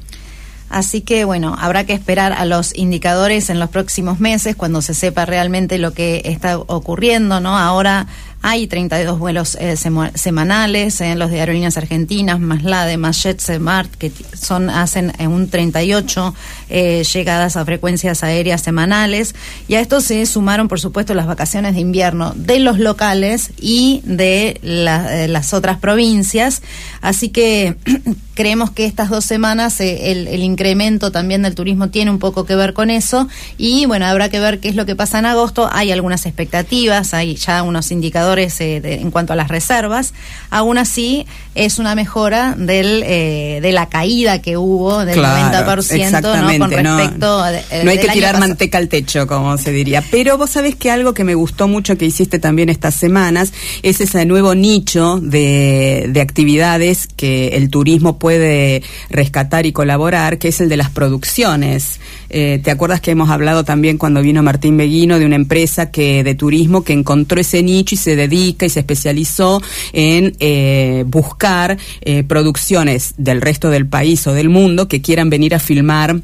Así 0.74 1.02
que 1.02 1.24
bueno, 1.24 1.56
habrá 1.60 1.86
que 1.86 1.94
esperar 1.94 2.34
a 2.34 2.46
los 2.46 2.76
indicadores 2.76 3.52
en 3.52 3.60
los 3.60 3.70
próximos 3.70 4.20
meses 4.20 4.56
cuando 4.56 4.82
se 4.82 4.96
sepa 4.96 5.24
realmente 5.24 5.78
lo 5.78 5.92
que 5.92 6.24
está 6.26 6.58
ocurriendo, 6.58 7.40
¿no? 7.40 7.56
Ahora 7.56 8.08
hay 8.46 8.68
32 8.68 9.20
vuelos 9.20 9.56
eh, 9.56 9.78
semanales 9.78 11.00
en 11.00 11.18
los 11.18 11.32
de 11.32 11.40
aerolíneas 11.40 11.78
argentinas, 11.78 12.42
más 12.42 12.62
la 12.64 12.86
de 12.86 12.98
más 12.98 13.24
JetSmart, 13.24 13.90
que 13.96 14.12
son 14.34 14.70
hacen 14.70 15.14
en 15.18 15.32
un 15.32 15.50
38 15.50 16.36
eh, 16.70 17.04
llegadas 17.06 17.56
a 17.56 17.64
frecuencias 17.64 18.22
aéreas 18.22 18.62
semanales. 18.62 19.34
Y 19.70 19.76
a 19.76 19.80
esto 19.80 20.02
se 20.02 20.26
sumaron, 20.26 20.68
por 20.68 20.82
supuesto, 20.82 21.14
las 21.14 21.26
vacaciones 21.26 21.76
de 21.76 21.80
invierno 21.80 22.34
de 22.36 22.60
los 22.60 22.80
locales 22.80 23.52
y 23.62 24.02
de 24.04 24.60
las 24.62 25.54
otras 25.54 25.80
provincias. 25.80 26.62
Así 27.00 27.30
que 27.30 27.78
creemos 28.34 28.72
que 28.72 28.86
estas 28.86 29.10
dos 29.10 29.24
semanas 29.24 29.80
eh, 29.80 30.12
el, 30.12 30.28
el, 30.28 30.44
incremento 30.44 31.12
también 31.14 31.44
del 31.44 31.56
turismo 31.56 31.90
tiene 31.90 32.12
un 32.12 32.20
poco 32.20 32.44
que 32.44 32.56
ver 32.58 32.74
con 32.74 32.90
eso. 32.90 33.30
Y 33.58 33.86
bueno, 33.86 34.06
habrá 34.06 34.28
que 34.28 34.42
ver 34.42 34.60
qué 34.60 34.68
es 34.68 34.76
lo 34.76 34.86
que 34.86 34.98
pasa 34.98 35.20
en 35.20 35.28
agosto. 35.28 35.70
Hay 35.72 35.94
algunas 35.94 36.26
expectativas, 36.26 37.14
hay 37.14 37.36
ya 37.36 37.64
unos 37.64 37.90
indicadores 37.90 38.33
eh, 38.40 38.82
en 38.84 39.12
cuanto 39.12 39.34
a 39.34 39.36
las 39.36 39.48
reservas, 39.48 40.14
aún 40.50 40.78
así 40.78 41.26
es 41.56 41.80
una 41.80 41.96
mejora 41.96 42.56
del, 42.58 43.04
eh, 43.06 43.60
de 43.62 43.72
la 43.72 43.88
caída 43.88 44.42
que 44.42 44.58
hubo 44.58 45.06
del 45.06 45.20
90% 45.20 46.22
¿no? 46.22 46.60
con 46.60 46.72
respecto 46.72 47.44
no 47.84 47.92
hay 47.92 48.00
que 48.00 48.10
tirar 48.10 48.40
manteca 48.40 48.78
al 48.78 48.88
techo, 48.88 49.28
como 49.28 49.58
se 49.58 49.72
diría. 49.72 50.04
Pero 50.12 50.38
vos 50.38 50.52
sabés 50.52 50.76
que 50.76 50.92
algo 50.92 51.14
que 51.14 51.24
me 51.24 51.36
gustó 51.36 51.68
mucho 51.68 51.98
que 51.98 52.06
hiciste 52.06 52.40
también 52.40 52.70
estas 52.70 52.96
semanas 52.96 53.54
es 53.82 54.02
ese 54.02 54.26
nuevo 54.26 54.56
nicho 54.56 55.20
de, 55.22 56.08
de 56.10 56.22
actividades 56.22 57.08
que 57.08 57.50
el 57.50 57.70
turismo 57.70 58.18
puede 58.18 58.84
rescatar 59.10 59.66
y 59.66 59.72
colaborar, 59.72 60.38
que 60.38 60.50
es 60.50 60.62
el 60.62 60.70
de 60.70 60.78
las 60.78 60.90
producciones. 60.90 62.00
Eh, 62.36 62.60
¿Te 62.64 62.72
acuerdas 62.72 63.00
que 63.00 63.12
hemos 63.12 63.30
hablado 63.30 63.64
también 63.64 64.00
cuando 64.00 64.24
vino 64.24 64.42
Martín 64.42 64.76
Beguino 64.76 65.20
de 65.20 65.26
una 65.28 65.36
empresa 65.36 65.92
que 65.92 66.24
de 66.24 66.34
turismo 66.34 66.84
que 66.84 66.92
encontró 66.92 67.40
ese 67.40 67.62
nicho 67.62 67.94
y 67.94 67.98
se 68.00 68.16
dedica 68.16 68.66
y 68.66 68.70
se 68.70 68.80
especializó 68.80 69.62
en 69.94 70.36
eh, 70.40 71.04
buscar 71.06 71.78
eh, 72.02 72.24
producciones 72.24 73.14
del 73.18 73.40
resto 73.40 73.70
del 73.70 73.86
país 73.86 74.26
o 74.26 74.34
del 74.34 74.50
mundo 74.50 74.88
que 74.88 75.00
quieran 75.00 75.30
venir 75.30 75.54
a 75.54 75.60
filmar 75.60 76.22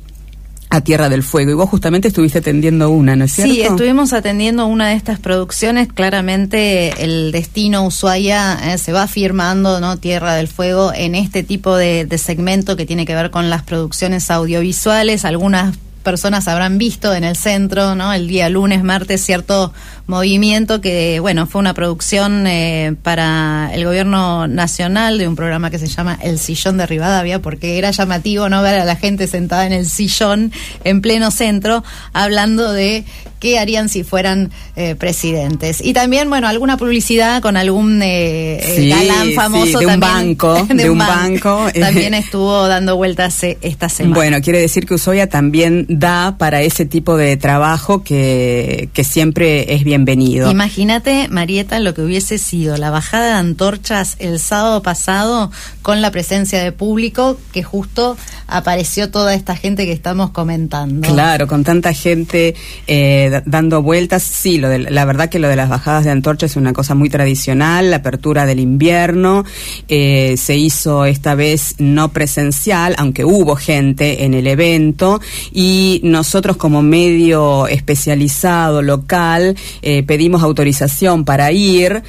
a 0.71 0.81
Tierra 0.81 1.09
del 1.09 1.21
Fuego. 1.21 1.51
Y 1.51 1.53
vos 1.53 1.69
justamente 1.69 2.07
estuviste 2.07 2.39
atendiendo 2.39 2.89
una, 2.89 3.15
¿no 3.15 3.25
es 3.25 3.33
cierto? 3.33 3.53
Sí, 3.53 3.61
estuvimos 3.61 4.11
atendiendo 4.11 4.65
una 4.65 4.89
de 4.89 4.95
estas 4.95 5.19
producciones. 5.19 5.89
Claramente 5.93 7.03
el 7.03 7.31
destino 7.31 7.85
Ushuaia 7.85 8.73
eh, 8.73 8.79
se 8.79 8.93
va 8.93 9.05
firmando, 9.05 9.79
¿no? 9.79 9.97
Tierra 9.97 10.33
del 10.33 10.47
Fuego 10.47 10.91
en 10.91 11.13
este 11.13 11.43
tipo 11.43 11.75
de, 11.75 12.05
de 12.05 12.17
segmento 12.17 12.75
que 12.75 12.87
tiene 12.87 13.05
que 13.05 13.13
ver 13.13 13.29
con 13.29 13.51
las 13.51 13.61
producciones 13.61 14.31
audiovisuales. 14.31 15.23
Algunas 15.23 15.75
personas 16.09 16.47
habrán 16.47 16.79
visto 16.79 17.13
en 17.13 17.23
el 17.23 17.35
centro, 17.35 17.93
¿no? 17.93 18.11
El 18.11 18.27
día 18.27 18.49
lunes, 18.49 18.83
martes, 18.83 19.23
cierto 19.23 19.71
movimiento 20.07 20.81
que, 20.81 21.19
bueno, 21.19 21.45
fue 21.45 21.59
una 21.59 21.75
producción 21.75 22.47
eh, 22.47 22.95
para 23.03 23.69
el 23.75 23.85
gobierno 23.85 24.47
nacional 24.47 25.19
de 25.19 25.27
un 25.27 25.35
programa 25.35 25.69
que 25.69 25.77
se 25.77 25.85
llama 25.85 26.17
El 26.19 26.39
Sillón 26.39 26.77
de 26.79 26.87
Rivadavia, 26.87 27.43
porque 27.43 27.77
era 27.77 27.91
llamativo 27.91 28.49
no 28.49 28.63
ver 28.63 28.79
a 28.79 28.85
la 28.85 28.95
gente 28.95 29.27
sentada 29.27 29.67
en 29.67 29.73
el 29.73 29.87
sillón 29.87 30.51
en 30.83 31.01
pleno 31.01 31.29
centro, 31.29 31.83
hablando 32.11 32.71
de 32.71 33.05
qué 33.39 33.57
harían 33.57 33.89
si 33.89 34.03
fueran 34.03 34.51
eh, 34.75 34.95
presidentes. 34.95 35.81
Y 35.83 35.93
también, 35.93 36.29
bueno, 36.29 36.47
alguna 36.47 36.77
publicidad 36.77 37.41
con 37.41 37.57
algún 37.57 38.01
eh, 38.01 38.59
eh 38.59 38.89
galán 38.89 39.31
famoso. 39.33 39.79
de 39.79 39.87
un 39.87 39.99
banco. 39.99 40.67
De, 40.69 40.89
un 40.89 40.97
banco. 40.97 41.67
También 41.77 42.13
estuvo 42.13 42.67
dando 42.67 42.95
vueltas 42.95 43.43
eh, 43.43 43.57
esta 43.61 43.89
semana. 43.89 44.15
Bueno, 44.15 44.41
quiere 44.41 44.59
decir 44.59 44.85
que 44.85 44.93
Usoya 44.93 45.27
también 45.27 45.85
da 45.99 46.35
para 46.37 46.61
ese 46.61 46.85
tipo 46.85 47.17
de 47.17 47.37
trabajo 47.37 48.03
que, 48.03 48.89
que 48.93 49.03
siempre 49.03 49.73
es 49.73 49.83
bienvenido. 49.83 50.49
Imagínate, 50.49 51.27
Marieta, 51.29 51.79
lo 51.79 51.93
que 51.93 52.01
hubiese 52.01 52.37
sido 52.37 52.77
la 52.77 52.89
bajada 52.89 53.27
de 53.27 53.33
antorchas 53.33 54.15
el 54.19 54.39
sábado 54.39 54.81
pasado 54.81 55.51
con 55.81 56.01
la 56.01 56.11
presencia 56.11 56.63
de 56.63 56.71
público 56.71 57.37
que 57.51 57.63
justo 57.63 58.17
apareció 58.47 59.11
toda 59.11 59.33
esta 59.33 59.55
gente 59.55 59.85
que 59.85 59.91
estamos 59.91 60.31
comentando. 60.31 61.07
Claro, 61.07 61.47
con 61.47 61.63
tanta 61.63 61.93
gente 61.93 62.55
eh, 62.87 63.41
dando 63.45 63.81
vueltas. 63.81 64.23
Sí, 64.23 64.57
lo 64.57 64.69
de, 64.69 64.79
la 64.79 65.05
verdad 65.05 65.29
que 65.29 65.39
lo 65.39 65.47
de 65.47 65.55
las 65.55 65.69
bajadas 65.69 66.05
de 66.05 66.11
antorcha 66.11 66.45
es 66.45 66.55
una 66.55 66.73
cosa 66.73 66.95
muy 66.95 67.09
tradicional, 67.09 67.91
la 67.91 67.97
apertura 67.97 68.45
del 68.45 68.59
invierno. 68.59 69.43
Eh, 69.87 70.35
se 70.37 70.55
hizo 70.55 71.05
esta 71.05 71.35
vez 71.35 71.75
no 71.77 72.11
presencial, 72.11 72.95
aunque 72.97 73.25
hubo 73.25 73.55
gente 73.55 74.23
en 74.25 74.33
el 74.33 74.47
evento. 74.47 75.21
Y 75.51 75.78
nosotros 76.03 76.57
como 76.57 76.81
medio 76.81 77.67
especializado, 77.67 78.81
local, 78.81 79.55
eh, 79.81 80.03
pedimos 80.03 80.43
autorización 80.43 81.25
para 81.25 81.51
ir 81.51 82.03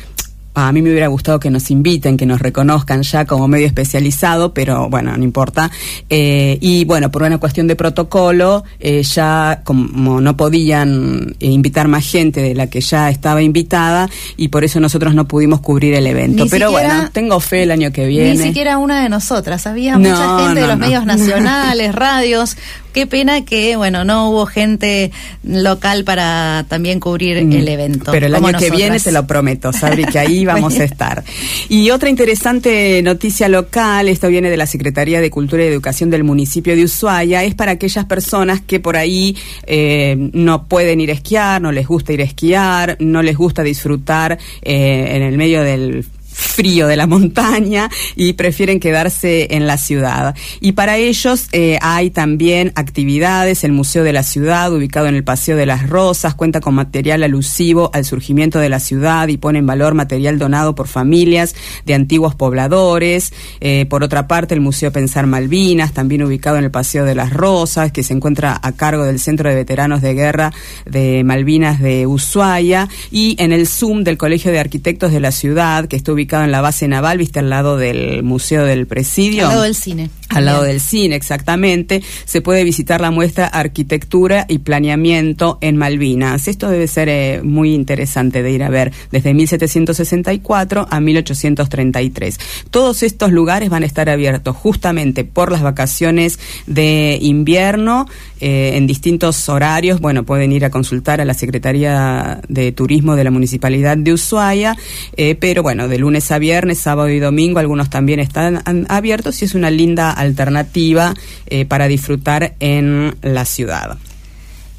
a 0.55 0.73
mí 0.73 0.83
me 0.83 0.91
hubiera 0.91 1.07
gustado 1.07 1.39
que 1.39 1.51
nos 1.51 1.71
inviten, 1.71 2.17
que 2.17 2.27
nos 2.27 2.41
reconozcan 2.41 3.03
ya 3.03 3.25
como 3.25 3.47
medio 3.47 3.67
especializado, 3.67 4.53
pero 4.53 4.89
bueno, 4.89 5.17
no 5.17 5.23
importa. 5.23 5.71
Eh, 6.09 6.59
y 6.61 6.85
bueno, 6.85 7.11
por 7.11 7.23
una 7.23 7.39
cuestión 7.39 7.69
de 7.69 7.77
protocolo, 7.77 8.65
eh, 8.81 9.03
ya 9.03 9.61
como 9.65 10.21
no 10.21 10.37
podían 10.37 11.37
invitar 11.39 11.87
más 11.87 12.05
gente 12.05 12.43
de 12.43 12.55
la 12.55 12.67
que 12.69 12.81
ya 12.81 13.11
estaba 13.11 13.43
invitada, 13.43 14.11
y 14.37 14.49
por 14.49 14.65
eso 14.65 14.81
nosotros 14.81 15.15
no 15.15 15.27
pudimos 15.27 15.61
cubrir 15.61 15.95
el 15.95 16.07
evento. 16.07 16.47
pero 16.51 16.71
bueno, 16.71 17.11
tengo 17.13 17.39
fe 17.39 17.63
el 17.63 17.71
año 17.71 17.93
que 17.93 18.07
viene. 18.07 18.31
Ni 18.31 18.39
siquiera 18.39 18.79
una 18.79 19.03
de 19.03 19.09
nosotras, 19.09 19.67
había 19.67 19.99
mucha 19.99 20.39
gente 20.41 20.61
de 20.61 20.67
los 20.67 20.79
medios 20.79 21.07
nacionales, 21.07 21.95
radios, 21.95 22.57
Qué 22.93 23.07
pena 23.07 23.45
que, 23.45 23.77
bueno, 23.77 24.05
no 24.05 24.31
hubo 24.31 24.47
gente 24.47 25.13
local 25.45 26.05
para 26.05 26.65
también 26.69 27.01
cubrir 27.01 27.45
mm, 27.45 27.53
el 27.53 27.69
evento. 27.69 28.11
Pero 28.11 28.27
el 28.27 28.35
año 28.35 28.59
que 28.59 28.71
viene 28.71 28.99
te 28.99 29.13
lo 29.13 29.27
prometo, 29.27 29.73
Sabri, 29.73 30.05
que 30.05 30.19
ahí 30.19 30.45
vamos 30.47 30.79
a 30.79 30.85
estar. 30.85 31.23
Y 31.69 31.91
otra 31.91 32.11
interesante 32.11 33.01
noticia 33.03 33.49
local, 33.49 34.09
esto 34.09 34.29
viene 34.29 34.51
de 34.51 34.57
la 34.57 34.67
Secretaría 34.67 35.21
de 35.21 35.31
Cultura 35.31 35.65
y 35.65 35.67
Educación 35.67 36.11
del 36.11 36.25
municipio 36.25 36.75
de 36.75 36.85
Ushuaia, 36.85 37.45
es 37.45 37.55
para 37.55 37.73
aquellas 37.73 38.05
personas 38.07 38.61
que 38.61 38.81
por 38.81 38.97
ahí 38.97 39.37
eh, 39.67 40.17
no 40.33 40.67
pueden 40.67 41.01
ir 41.01 41.11
a 41.11 41.15
esquiar, 41.15 41.63
no 41.63 41.73
les 41.73 41.87
gusta 41.87 42.13
ir 42.13 42.21
a 42.21 42.25
esquiar, 42.25 42.97
no 43.01 43.23
les 43.23 43.37
gusta 43.37 43.63
disfrutar 43.63 44.39
eh, 44.63 45.17
en 45.17 45.23
el 45.23 45.37
medio 45.37 45.63
del 45.63 46.05
frío 46.31 46.87
de 46.87 46.97
la 46.97 47.07
montaña 47.07 47.89
y 48.17 48.35
prefieren 48.35 48.81
quedarse 48.81 49.49
en 49.51 49.67
la 49.67 49.79
ciudad. 49.79 50.35
Y 50.61 50.73
para 50.73 50.97
ellos 50.97 51.49
eh, 51.53 51.79
hay 51.81 52.11
también 52.11 52.73
actividades, 52.75 53.65
el 53.65 53.73
Museo 53.73 54.05
de 54.05 54.13
la 54.13 54.23
Ciudad, 54.23 54.73
ubicado 54.73 55.07
en 55.07 55.15
el 55.15 55.25
Paseo 55.25 55.57
de 55.57 55.67
las 55.67 55.89
Rosas, 55.89 56.35
cuenta 56.35 56.61
con 56.61 56.75
material 56.75 57.23
alusivo 57.23 57.91
al 57.95 58.05
surgimiento 58.05 58.59
de 58.59 58.69
la 58.69 58.81
ciudad 58.81 59.29
y 59.29 59.37
pone 59.37 59.61
en 59.61 59.67
valor 59.67 59.95
material 59.95 60.39
donado 60.39 60.75
por 60.75 60.87
familias 60.87 61.55
de 61.87 61.95
antiguos 61.95 62.35
pobladores. 62.35 63.33
Eh, 63.61 63.87
por 63.89 64.03
otra 64.03 64.29
parte, 64.29 64.55
el 64.55 64.61
Museo 64.61 64.93
Pensar 64.93 65.27
Malvinas, 65.27 65.93
también 65.93 66.23
ubicado 66.23 66.59
en 66.59 66.65
el 66.65 66.71
Paseo 66.71 67.05
de 67.05 67.15
las 67.15 67.33
Rosas, 67.33 67.93
que 67.93 68.03
se 68.03 68.13
encuentra 68.13 68.59
a 68.63 68.73
cargo 68.73 69.05
del 69.05 69.19
Centro 69.19 69.49
de 69.49 69.55
Veteranos 69.55 70.03
de 70.03 70.15
Guerra 70.15 70.53
de 70.85 71.25
Malvinas 71.25 71.81
de 71.81 72.07
Ushuaia, 72.07 72.89
y 73.11 73.37
en 73.39 73.53
el 73.53 73.67
Zoom 73.67 74.05
del 74.05 74.19
Colegio 74.19 74.53
de 74.53 74.59
Arquitectos 74.59 75.13
de 75.13 75.21
la 75.21 75.33
Ciudad, 75.33 75.87
que 75.87 75.97
ubicado 75.97 76.20
en 76.45 76.53
la 76.53 76.61
base 76.61 76.89
naval, 76.89 77.19
viste 77.19 77.39
al 77.39 77.51
lado 77.51 77.77
del 77.77 78.23
Museo 78.23 78.65
del 78.65 78.87
Presidio. 78.87 79.45
Al 79.45 79.51
lado 79.51 79.63
del 79.63 79.75
cine. 79.75 80.11
Al 80.31 80.45
lado 80.45 80.63
del 80.63 80.81
cine, 80.81 81.17
exactamente. 81.17 82.03
Se 82.25 82.41
puede 82.41 82.63
visitar 82.63 83.01
la 83.01 83.11
muestra 83.11 83.47
Arquitectura 83.47 84.47
y 84.49 84.59
Planeamiento 84.59 85.59
en 85.61 85.77
Malvinas. 85.77 86.47
Esto 86.47 86.69
debe 86.71 86.87
ser 86.87 87.09
eh, 87.09 87.41
muy 87.43 87.75
interesante 87.75 88.43
de 88.43 88.53
ir 88.53 88.63
a 88.63 88.71
ver 88.71 88.93
desde 89.11 89.35
1764 89.35 90.87
a 90.89 91.01
1833. 91.01 92.39
Todos 92.71 93.03
estos 93.03 93.33
lugares 93.33 93.71
van 93.71 93.83
a 93.83 93.87
estar 93.87 94.09
abiertos 94.09 94.57
justamente 94.57 95.25
por 95.25 95.51
las 95.51 95.63
vacaciones 95.63 96.39
de 96.69 97.19
invierno 97.21 98.07
eh, 98.41 98.77
en 98.77 98.87
distintos 98.87 99.49
horarios. 99.49 100.01
Bueno, 100.01 100.23
pueden 100.23 100.53
ir 100.53 100.65
a 100.65 100.71
consultar 100.71 101.21
a 101.21 101.25
la 101.25 101.35
Secretaría 101.35 102.41
de 102.49 102.71
Turismo 102.71 103.17
de 103.17 103.25
la 103.25 103.33
Municipalidad 103.33 103.97
de 103.97 104.13
Ushuaia, 104.13 104.77
eh, 105.17 105.35
pero 105.35 105.65
bueno, 105.65 105.89
de 105.89 105.99
lunes 105.99 106.31
a 106.31 106.39
viernes, 106.39 106.79
sábado 106.79 107.09
y 107.09 107.19
domingo, 107.19 107.59
algunos 107.59 107.91
también 107.91 108.21
están 108.21 108.63
abiertos 108.89 109.43
y 109.43 109.45
es 109.45 109.55
una 109.55 109.71
linda 109.71 110.20
alternativa 110.21 111.15
eh, 111.47 111.65
para 111.65 111.89
disfrutar 111.89 112.55
en 112.61 113.17
la 113.23 113.45
ciudad. 113.45 113.99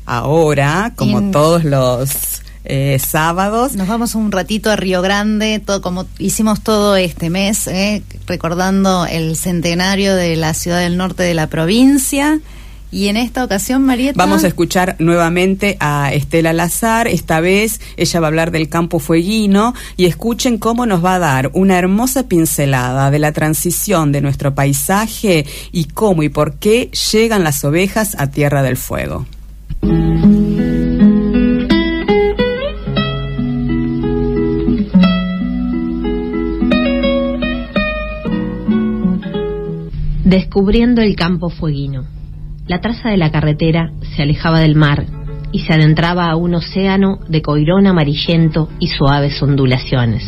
Ahora, 0.06 0.94
como 0.96 1.32
todos 1.32 1.64
los 1.64 2.42
eh, 2.64 3.00
sábados. 3.00 3.74
Nos 3.74 3.88
vamos 3.88 4.14
un 4.14 4.32
ratito 4.32 4.70
a 4.70 4.76
Río 4.76 5.02
Grande, 5.02 5.60
todo 5.66 5.82
como 5.82 6.06
hicimos 6.20 6.62
todo 6.62 6.96
este 6.96 7.32
mes, 7.32 7.66
eh, 7.68 8.04
recordando 8.28 9.06
el 9.06 9.36
centenario 9.36 10.16
de 10.16 10.36
la 10.36 10.54
ciudad 10.54 10.80
del 10.80 10.96
norte 10.96 11.24
de 11.24 11.34
la 11.34 11.48
provincia. 11.48 12.40
Y 12.92 13.08
en 13.08 13.16
esta 13.16 13.46
ocasión, 13.46 13.84
Marieta. 13.84 14.18
Vamos 14.18 14.44
a 14.44 14.48
escuchar 14.48 14.98
nuevamente 15.00 15.78
a 15.80 16.14
Estela 16.14 16.52
Lazar. 16.52 17.08
Esta 17.08 17.40
vez 17.40 17.80
ella 17.96 18.20
va 18.20 18.28
a 18.28 18.30
hablar 18.30 18.52
del 18.52 18.68
campo 18.68 19.00
fueguino 19.00 19.74
y 19.96 20.06
escuchen 20.06 20.58
cómo 20.58 20.86
nos 20.86 21.04
va 21.04 21.16
a 21.16 21.20
dar 21.20 21.52
una 21.54 21.80
hermosa 21.80 22.28
pincelada 22.28 23.10
de 23.10 23.20
la 23.20 23.32
transición 23.32 24.12
de 24.12 24.20
nuestro 24.20 24.54
paisaje 24.54 25.46
y 25.72 25.86
cómo 25.86 26.24
y 26.24 26.30
por 26.30 26.56
qué 26.56 26.92
llegan 27.14 27.46
las 27.46 27.64
ovejas 27.64 28.16
a 28.20 28.30
Tierra 28.30 28.62
del 28.62 28.76
Fuego. 28.76 29.26
Descubriendo 40.26 41.02
el 41.02 41.16
campo 41.16 41.50
fueguino. 41.50 42.21
La 42.68 42.80
traza 42.80 43.10
de 43.10 43.18
la 43.18 43.32
carretera 43.32 43.92
se 44.16 44.22
alejaba 44.22 44.60
del 44.60 44.76
mar 44.76 45.06
y 45.52 45.60
se 45.60 45.74
adentraba 45.74 46.30
a 46.30 46.36
un 46.36 46.56
océano 46.56 47.20
de 47.28 47.42
coirón 47.42 47.88
amarillento 47.88 48.70
y 48.80 48.88
suaves 48.88 49.42
ondulaciones. 49.42 50.24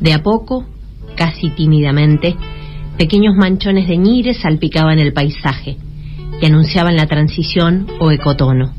De 0.00 0.12
a 0.12 0.22
poco, 0.22 0.66
casi 1.16 1.50
tímidamente, 1.50 2.36
pequeños 2.98 3.34
manchones 3.36 3.86
de 3.86 3.96
ñires 3.98 4.38
salpicaban 4.38 4.98
el 4.98 5.12
paisaje 5.12 5.76
y 6.40 6.46
anunciaban 6.46 6.96
la 6.96 7.06
transición 7.06 7.86
o 8.00 8.10
ecotono. 8.10 8.72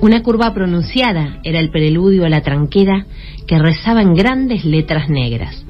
Una 0.00 0.22
curva 0.22 0.54
pronunciada 0.54 1.40
era 1.44 1.60
el 1.60 1.70
preludio 1.70 2.24
a 2.24 2.28
la 2.28 2.40
tranquera 2.40 3.06
que 3.46 3.58
rezaba 3.58 4.02
en 4.02 4.14
grandes 4.14 4.64
letras 4.64 5.08
negras. 5.08 5.64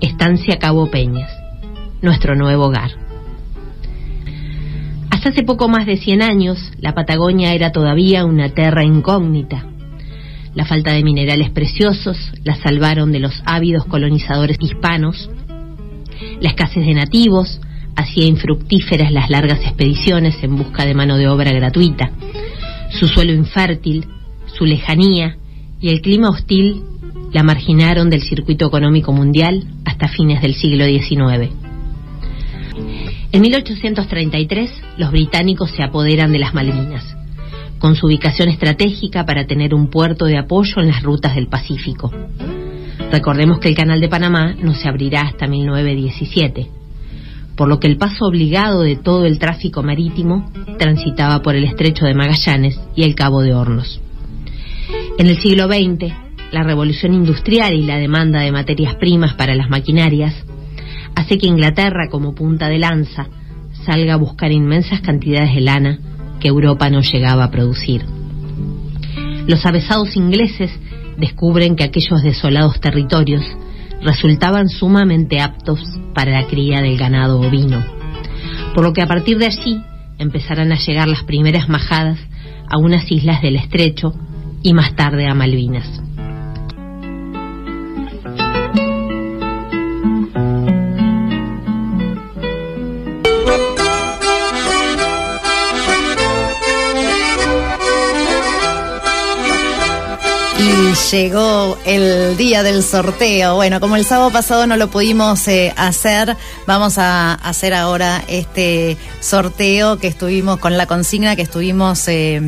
Estancia 0.00 0.58
Cabo 0.58 0.90
Peñas, 0.90 1.30
nuestro 2.00 2.36
nuevo 2.36 2.66
hogar. 2.66 3.07
Hasta 5.18 5.30
hace 5.30 5.42
poco 5.42 5.66
más 5.68 5.84
de 5.84 5.96
100 5.96 6.22
años, 6.22 6.58
la 6.78 6.94
Patagonia 6.94 7.52
era 7.52 7.72
todavía 7.72 8.24
una 8.24 8.50
tierra 8.50 8.84
incógnita. 8.84 9.66
La 10.54 10.64
falta 10.64 10.92
de 10.92 11.02
minerales 11.02 11.50
preciosos 11.50 12.16
la 12.44 12.54
salvaron 12.54 13.10
de 13.10 13.18
los 13.18 13.42
ávidos 13.44 13.84
colonizadores 13.86 14.58
hispanos. 14.60 15.28
La 16.40 16.50
escasez 16.50 16.86
de 16.86 16.94
nativos 16.94 17.60
hacía 17.96 18.26
infructíferas 18.26 19.10
las 19.10 19.28
largas 19.28 19.58
expediciones 19.62 20.36
en 20.44 20.56
busca 20.56 20.84
de 20.84 20.94
mano 20.94 21.16
de 21.16 21.26
obra 21.26 21.50
gratuita. 21.50 22.12
Su 22.92 23.08
suelo 23.08 23.32
infértil, 23.32 24.06
su 24.56 24.66
lejanía 24.66 25.36
y 25.80 25.88
el 25.88 26.00
clima 26.00 26.30
hostil 26.30 26.84
la 27.32 27.42
marginaron 27.42 28.08
del 28.08 28.22
circuito 28.22 28.68
económico 28.68 29.12
mundial 29.12 29.66
hasta 29.84 30.06
fines 30.06 30.40
del 30.42 30.54
siglo 30.54 30.84
XIX. 30.86 31.67
En 33.30 33.42
1833, 33.42 34.70
los 34.96 35.10
británicos 35.10 35.70
se 35.72 35.82
apoderan 35.82 36.32
de 36.32 36.38
las 36.38 36.54
Malvinas, 36.54 37.04
con 37.78 37.94
su 37.94 38.06
ubicación 38.06 38.48
estratégica 38.48 39.26
para 39.26 39.46
tener 39.46 39.74
un 39.74 39.90
puerto 39.90 40.24
de 40.24 40.38
apoyo 40.38 40.80
en 40.80 40.88
las 40.88 41.02
rutas 41.02 41.34
del 41.34 41.46
Pacífico. 41.46 42.10
Recordemos 43.12 43.58
que 43.58 43.68
el 43.68 43.74
Canal 43.74 44.00
de 44.00 44.08
Panamá 44.08 44.54
no 44.58 44.74
se 44.74 44.88
abrirá 44.88 45.22
hasta 45.22 45.46
1917, 45.46 46.68
por 47.54 47.68
lo 47.68 47.78
que 47.78 47.86
el 47.86 47.98
paso 47.98 48.24
obligado 48.24 48.80
de 48.80 48.96
todo 48.96 49.26
el 49.26 49.38
tráfico 49.38 49.82
marítimo 49.82 50.50
transitaba 50.78 51.42
por 51.42 51.54
el 51.54 51.64
estrecho 51.64 52.06
de 52.06 52.14
Magallanes 52.14 52.80
y 52.96 53.02
el 53.02 53.14
Cabo 53.14 53.42
de 53.42 53.52
Hornos. 53.52 54.00
En 55.18 55.26
el 55.26 55.38
siglo 55.38 55.66
XX, 55.66 56.14
la 56.50 56.62
revolución 56.62 57.12
industrial 57.12 57.74
y 57.74 57.84
la 57.84 57.98
demanda 57.98 58.40
de 58.40 58.52
materias 58.52 58.94
primas 58.94 59.34
para 59.34 59.54
las 59.54 59.68
maquinarias 59.68 60.34
hace 61.18 61.36
que 61.36 61.48
Inglaterra, 61.48 62.08
como 62.08 62.32
punta 62.32 62.68
de 62.68 62.78
lanza, 62.78 63.26
salga 63.84 64.14
a 64.14 64.18
buscar 64.18 64.52
inmensas 64.52 65.00
cantidades 65.00 65.52
de 65.52 65.60
lana 65.60 65.98
que 66.38 66.46
Europa 66.46 66.90
no 66.90 67.00
llegaba 67.00 67.44
a 67.44 67.50
producir. 67.50 68.04
Los 69.48 69.66
avesados 69.66 70.14
ingleses 70.14 70.70
descubren 71.16 71.74
que 71.74 71.82
aquellos 71.82 72.22
desolados 72.22 72.80
territorios 72.80 73.42
resultaban 74.00 74.68
sumamente 74.68 75.40
aptos 75.40 75.80
para 76.14 76.30
la 76.30 76.46
cría 76.46 76.80
del 76.82 76.96
ganado 76.96 77.40
ovino, 77.40 77.84
por 78.72 78.84
lo 78.84 78.92
que 78.92 79.02
a 79.02 79.08
partir 79.08 79.38
de 79.38 79.46
allí 79.46 79.82
empezarán 80.18 80.70
a 80.70 80.78
llegar 80.78 81.08
las 81.08 81.24
primeras 81.24 81.68
majadas 81.68 82.20
a 82.70 82.78
unas 82.78 83.10
islas 83.10 83.42
del 83.42 83.56
estrecho 83.56 84.14
y 84.62 84.72
más 84.72 84.94
tarde 84.94 85.26
a 85.26 85.34
Malvinas. 85.34 86.07
Llegó 101.10 101.78
el 101.86 102.36
día 102.36 102.62
del 102.62 102.82
sorteo. 102.82 103.54
Bueno, 103.54 103.80
como 103.80 103.96
el 103.96 104.04
sábado 104.04 104.30
pasado 104.30 104.66
no 104.66 104.76
lo 104.76 104.88
pudimos 104.90 105.46
eh, 105.48 105.72
hacer, 105.76 106.36
vamos 106.66 106.98
a 106.98 107.34
hacer 107.34 107.72
ahora 107.72 108.22
este 108.28 108.96
sorteo 109.20 109.98
que 109.98 110.08
estuvimos 110.08 110.58
con 110.58 110.76
la 110.76 110.86
consigna 110.86 111.36
que 111.36 111.42
estuvimos 111.42 112.06
eh, 112.08 112.42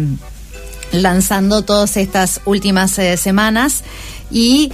lanzando 0.93 1.63
todas 1.63 1.97
estas 1.97 2.41
últimas 2.45 2.99
eh, 2.99 3.17
semanas 3.17 3.83
y 4.31 4.73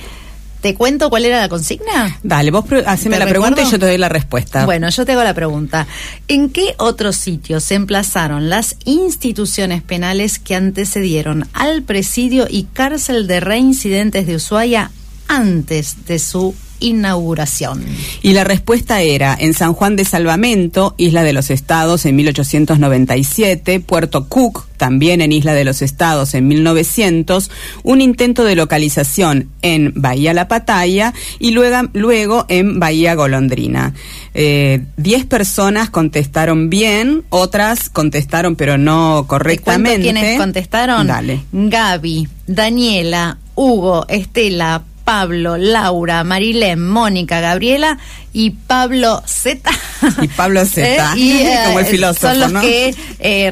¿Te 0.66 0.74
cuento 0.74 1.10
cuál 1.10 1.24
era 1.24 1.40
la 1.40 1.48
consigna? 1.48 2.18
Dale, 2.24 2.50
vos 2.50 2.64
haceme 2.86 3.20
la 3.20 3.28
pregunta 3.28 3.62
y 3.62 3.70
yo 3.70 3.78
te 3.78 3.86
doy 3.86 3.98
la 3.98 4.08
respuesta. 4.08 4.64
Bueno, 4.64 4.88
yo 4.88 5.06
te 5.06 5.12
hago 5.12 5.22
la 5.22 5.32
pregunta. 5.32 5.86
¿En 6.26 6.50
qué 6.50 6.74
otros 6.78 7.14
sitios 7.14 7.62
se 7.62 7.76
emplazaron 7.76 8.50
las 8.50 8.74
instituciones 8.84 9.82
penales 9.82 10.40
que 10.40 10.56
antecedieron 10.56 11.48
al 11.52 11.84
presidio 11.84 12.48
y 12.50 12.64
cárcel 12.64 13.28
de 13.28 13.38
reincidentes 13.38 14.26
de 14.26 14.34
Ushuaia 14.34 14.90
antes 15.28 16.04
de 16.06 16.18
su 16.18 16.52
inauguración. 16.80 17.84
Y 18.22 18.32
la 18.32 18.44
respuesta 18.44 19.02
era 19.02 19.36
en 19.38 19.54
San 19.54 19.72
Juan 19.72 19.96
de 19.96 20.04
Salvamento, 20.04 20.94
Isla 20.96 21.22
de 21.22 21.32
los 21.32 21.50
Estados 21.50 22.04
en 22.06 22.16
1897, 22.16 23.80
Puerto 23.80 24.28
Cook, 24.28 24.66
también 24.76 25.20
en 25.20 25.32
Isla 25.32 25.54
de 25.54 25.64
los 25.64 25.82
Estados 25.82 26.34
en 26.34 26.48
1900, 26.48 27.50
un 27.82 28.00
intento 28.00 28.44
de 28.44 28.54
localización 28.54 29.48
en 29.62 29.92
Bahía 29.94 30.34
La 30.34 30.48
Pataya 30.48 31.14
y 31.38 31.50
luego, 31.50 31.88
luego 31.92 32.46
en 32.48 32.78
Bahía 32.78 33.14
Golondrina. 33.14 33.94
Eh, 34.34 34.84
diez 34.96 35.24
personas 35.24 35.90
contestaron 35.90 36.68
bien, 36.68 37.24
otras 37.30 37.88
contestaron 37.88 38.56
pero 38.56 38.78
no 38.78 39.24
correctamente. 39.26 40.02
¿Quiénes 40.02 40.38
contestaron? 40.38 41.06
Dale. 41.06 41.40
Gaby, 41.52 42.28
Daniela, 42.46 43.38
Hugo, 43.54 44.06
Estela, 44.08 44.84
Pablo, 45.06 45.56
Laura, 45.56 46.24
Marilén, 46.24 46.84
Mónica, 46.84 47.38
Gabriela 47.38 47.96
y 48.36 48.50
Pablo 48.50 49.22
Z. 49.26 49.70
Y 50.20 50.28
Pablo 50.28 50.62
Z, 50.66 51.14
eh, 51.16 51.58
como 51.66 51.78
el 51.78 51.86
eh, 51.86 51.88
filósofo. 51.88 52.28
Son 52.28 52.38
los 52.38 52.62
que 52.62 52.94
eh, 53.18 53.50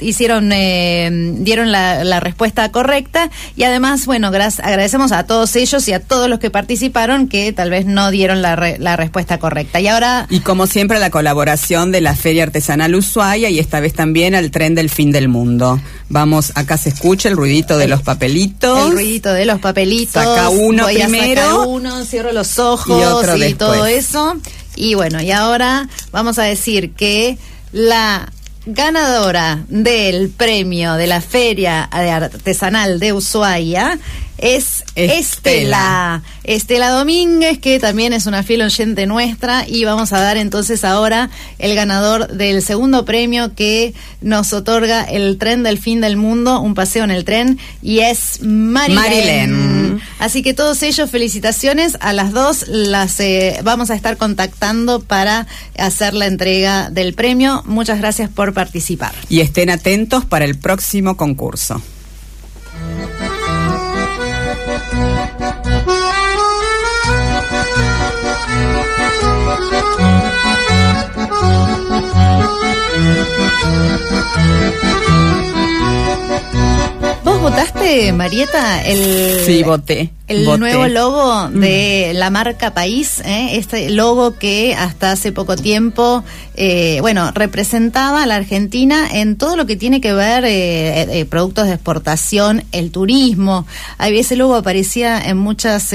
hicieron, 0.00 0.48
dieron 1.44 1.70
la, 1.70 2.18
respuesta 2.20 2.72
correcta 2.72 3.30
y 3.56 3.64
además, 3.64 4.06
bueno, 4.06 4.28
agradecemos 4.28 5.12
a 5.12 5.26
todos 5.26 5.54
ellos 5.54 5.86
y 5.86 5.92
a 5.92 6.00
todos 6.00 6.30
los 6.30 6.38
que 6.38 6.50
participaron 6.50 7.28
que 7.28 7.52
tal 7.52 7.68
vez 7.68 7.84
no 7.84 8.10
dieron 8.10 8.40
la, 8.40 8.56
la 8.78 8.96
respuesta 8.96 9.38
correcta. 9.38 9.80
Y 9.80 9.88
ahora. 9.88 10.26
Y 10.30 10.40
como 10.40 10.66
siempre, 10.66 10.98
la 10.98 11.10
colaboración 11.10 11.92
de 11.92 12.00
la 12.00 12.16
Feria 12.16 12.44
Artesanal 12.44 12.94
Ushuaia 12.94 13.50
y 13.50 13.58
esta 13.58 13.80
vez 13.80 13.92
también 13.92 14.34
al 14.34 14.50
tren 14.50 14.74
del 14.74 14.88
fin 14.88 15.12
del 15.12 15.28
mundo. 15.28 15.78
Vamos, 16.08 16.52
acá 16.54 16.78
se 16.78 16.88
escucha 16.88 17.28
el 17.28 17.36
ruidito 17.36 17.76
de 17.76 17.86
los 17.86 18.00
papelitos. 18.00 18.86
El 18.86 18.92
ruidito 18.92 19.32
de 19.34 19.44
los 19.44 19.60
papelitos. 19.60 20.14
Saca 20.14 20.48
uno 20.48 20.86
primero. 20.86 21.68
uno, 21.68 22.02
cierro 22.06 22.32
los 22.32 22.58
ojos 22.58 23.26
y, 23.38 23.44
y 23.44 23.54
todo 23.54 23.84
eso 23.84 24.05
y 24.76 24.94
bueno, 24.94 25.20
y 25.22 25.30
ahora 25.30 25.88
vamos 26.12 26.38
a 26.38 26.44
decir 26.44 26.92
que 26.92 27.38
la 27.72 28.30
ganadora 28.66 29.64
del 29.68 30.28
premio 30.28 30.94
de 30.94 31.06
la 31.06 31.20
Feria 31.20 31.84
Artesanal 31.84 32.98
de 32.98 33.12
Ushuaia 33.12 33.98
es 34.38 34.84
Estela. 34.94 36.22
Estela 36.44 36.90
Domínguez, 36.90 37.58
que 37.58 37.80
también 37.80 38.12
es 38.12 38.26
una 38.26 38.42
fiel 38.42 38.62
oyente 38.62 39.06
nuestra, 39.06 39.66
y 39.66 39.84
vamos 39.84 40.12
a 40.12 40.20
dar 40.20 40.36
entonces 40.36 40.84
ahora 40.84 41.30
el 41.58 41.74
ganador 41.74 42.28
del 42.28 42.62
segundo 42.62 43.04
premio 43.04 43.54
que 43.54 43.94
nos 44.20 44.52
otorga 44.52 45.02
el 45.02 45.38
tren 45.38 45.62
del 45.62 45.78
fin 45.78 46.00
del 46.00 46.16
mundo, 46.16 46.60
un 46.60 46.74
paseo 46.74 47.04
en 47.04 47.10
el 47.10 47.24
tren, 47.24 47.58
y 47.82 48.00
es 48.00 48.42
Marilén. 48.42 50.00
Así 50.18 50.42
que 50.42 50.54
todos 50.54 50.82
ellos, 50.82 51.10
felicitaciones. 51.10 51.96
A 52.00 52.12
las 52.12 52.32
dos 52.32 52.66
las 52.68 53.18
eh, 53.20 53.60
vamos 53.64 53.90
a 53.90 53.94
estar 53.94 54.16
contactando 54.16 55.00
para 55.00 55.46
hacer 55.78 56.14
la 56.14 56.26
entrega 56.26 56.90
del 56.90 57.14
premio. 57.14 57.62
Muchas 57.66 57.98
gracias 57.98 58.30
por 58.30 58.52
participar. 58.52 59.12
Y 59.28 59.40
estén 59.40 59.70
atentos 59.70 60.24
para 60.24 60.44
el 60.44 60.58
próximo 60.58 61.16
concurso. 61.16 61.82
Votaste, 77.50 78.12
Marieta, 78.12 78.82
el, 78.82 79.44
sí, 79.46 79.62
voté, 79.62 80.10
el 80.26 80.44
nuevo 80.58 80.88
logo 80.88 81.48
mm. 81.48 81.60
de 81.60 82.12
la 82.14 82.30
marca 82.30 82.74
País? 82.74 83.20
¿eh? 83.24 83.50
Este 83.52 83.90
logo 83.90 84.36
que 84.36 84.74
hasta 84.74 85.12
hace 85.12 85.30
poco 85.30 85.54
tiempo, 85.54 86.24
eh, 86.56 86.98
bueno, 87.02 87.30
representaba 87.32 88.24
a 88.24 88.26
la 88.26 88.34
Argentina 88.34 89.08
en 89.12 89.36
todo 89.36 89.54
lo 89.56 89.64
que 89.64 89.76
tiene 89.76 90.00
que 90.00 90.12
ver 90.12 90.44
eh, 90.44 91.24
productos 91.30 91.68
de 91.68 91.74
exportación, 91.74 92.64
el 92.72 92.90
turismo. 92.90 93.64
Ese 94.00 94.34
logo 94.34 94.56
aparecía 94.56 95.20
en 95.20 95.36
muchas 95.36 95.94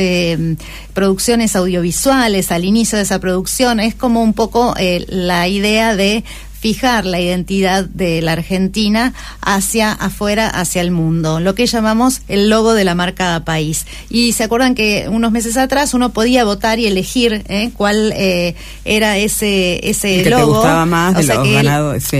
producciones 0.94 1.56
audiovisuales 1.58 2.52
al 2.52 2.64
inicio 2.64 2.98
de 2.98 3.04
esa 3.04 3.20
producción. 3.20 3.82
Es 3.82 3.94
como 3.94 4.24
un 4.24 4.34
poco 4.34 4.74
la 5.08 5.48
idea 5.50 5.96
de 5.96 6.24
fijar 6.62 7.06
la 7.08 7.20
identidad 7.20 7.86
de 7.86 8.22
la 8.22 8.34
Argentina 8.34 9.14
hacia 9.42 9.92
afuera, 9.92 10.48
hacia 10.48 10.84
el 10.84 10.92
mundo, 10.92 11.40
lo 11.40 11.56
que 11.56 11.66
llamamos 11.66 12.22
el 12.28 12.52
logo 12.52 12.76
de 12.76 12.84
la 12.84 12.94
marca 12.94 13.42
país. 13.44 13.88
Y 14.12 14.34
se 14.34 14.44
acuerdan 14.44 14.76
que 14.76 15.08
unos 15.10 15.32
meses 15.32 15.58
atrás 15.58 15.96
uno 15.96 16.14
podía 16.14 16.46
votar 16.46 16.78
y 16.78 16.86
elegir 16.86 17.44
¿eh? 17.50 17.72
cuál 17.76 18.14
eh, 18.16 18.54
era 18.86 19.18
ese 19.18 19.90
ese 19.90 20.30
logo. 20.30 20.64
más 20.86 21.18
o 21.18 21.24
sea 21.24 21.42
que 21.42 21.64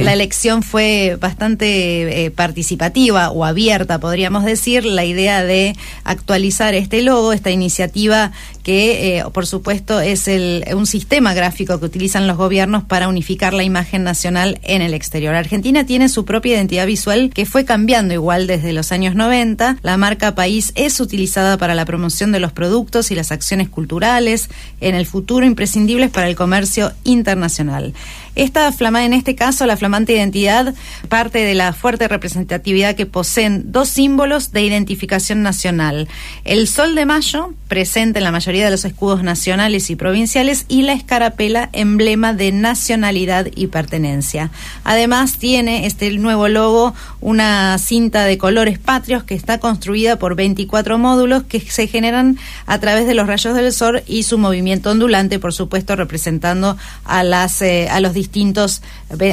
La 0.04 0.14
elección 0.14 0.64
fue 0.64 1.20
bastante 1.22 2.26
eh, 2.26 2.32
participativa 2.32 3.30
o 3.30 3.46
abierta, 3.46 4.00
podríamos 4.00 4.44
decir, 4.44 4.86
la 4.86 5.06
idea 5.06 5.44
de 5.44 5.76
actualizar 6.04 6.74
este 6.74 7.04
logo, 7.04 7.32
esta 7.32 7.52
iniciativa 7.52 8.32
que 8.64 9.18
eh, 9.18 9.24
por 9.34 9.46
supuesto 9.46 10.00
es 10.00 10.28
el, 10.28 10.66
un 10.76 10.88
sistema 10.88 11.36
gráfico 11.36 11.80
que 11.80 11.86
utilizan 11.86 12.26
los 12.28 12.38
gobiernos 12.38 12.84
para 12.84 13.08
unificar 13.08 13.54
la 13.54 13.64
imagen 13.64 14.04
nacional 14.04 14.31
en 14.38 14.82
el 14.82 14.94
exterior. 14.94 15.36
Argentina 15.36 15.86
tiene 15.86 16.10
su 16.10 16.26
propia 16.26 16.56
identidad 16.56 16.86
visual 16.86 17.32
que 17.34 17.46
fue 17.46 17.66
cambiando 17.66 18.14
igual 18.14 18.48
desde 18.48 18.74
los 18.74 18.92
años 18.92 19.16
90. 19.16 19.78
La 19.82 19.98
marca 19.98 20.36
país 20.36 20.72
es 20.76 21.00
utilizada 21.00 21.58
para 21.58 21.76
la 21.76 21.86
promoción 21.86 22.32
de 22.32 22.40
los 22.40 22.52
productos 22.52 23.12
y 23.12 23.16
las 23.16 23.32
acciones 23.32 23.70
culturales 23.70 24.50
en 24.80 24.96
el 24.96 25.06
futuro 25.06 25.46
imprescindibles 25.46 26.10
para 26.10 26.28
el 26.28 26.36
comercio 26.36 26.92
internacional. 27.04 27.94
Esta 28.36 28.72
flamante, 28.72 29.06
en 29.06 29.14
este 29.14 29.36
caso, 29.36 29.66
la 29.66 29.78
flamante 29.78 30.14
identidad 30.14 30.74
parte 31.10 31.40
de 31.40 31.54
la 31.54 31.74
fuerte 31.74 32.08
representatividad 32.08 32.96
que 32.96 33.06
poseen 33.06 33.72
dos 33.72 33.90
símbolos 33.90 34.52
de 34.52 34.64
identificación 34.64 35.42
nacional. 35.42 36.08
El 36.46 36.68
sol 36.68 36.96
de 36.96 37.06
mayo, 37.06 37.54
presente 37.68 38.20
en 38.20 38.24
la 38.24 38.32
mayoría 38.32 38.66
de 38.66 38.72
los 38.72 38.86
escudos 38.86 39.24
nacionales 39.24 39.90
y 39.90 39.96
provinciales, 39.96 40.66
y 40.70 40.84
la 40.84 40.94
escarapela, 40.94 41.70
emblema 41.74 42.34
de 42.34 42.52
nacionalidad 42.52 43.48
y 43.56 43.68
pertenencia. 43.68 44.52
Además, 44.84 45.38
tiene 45.38 45.86
este 45.86 46.10
nuevo 46.12 46.48
logo 46.48 46.94
una 47.20 47.78
cinta 47.78 48.26
de 48.26 48.38
colores 48.38 48.80
patrios 48.80 49.24
que 49.24 49.36
está 49.36 49.60
construida 49.60 50.18
por 50.18 50.36
24 50.36 50.98
módulos 50.98 51.44
que 51.44 51.60
se 51.60 51.88
generan 51.88 52.38
a 52.66 52.80
través 52.80 53.08
de 53.08 53.14
los 53.14 53.28
rayos 53.28 53.56
del 53.56 53.72
sol 53.74 54.04
y 54.08 54.24
su 54.24 54.38
movimiento 54.38 54.92
ondulante, 54.92 55.40
por 55.40 55.54
supuesto, 55.54 55.96
representando 55.96 56.78
a 57.04 57.24
las 57.24 57.62
eh, 57.62 57.90
a 57.90 58.00
los 58.00 58.14
distintos 58.22 58.82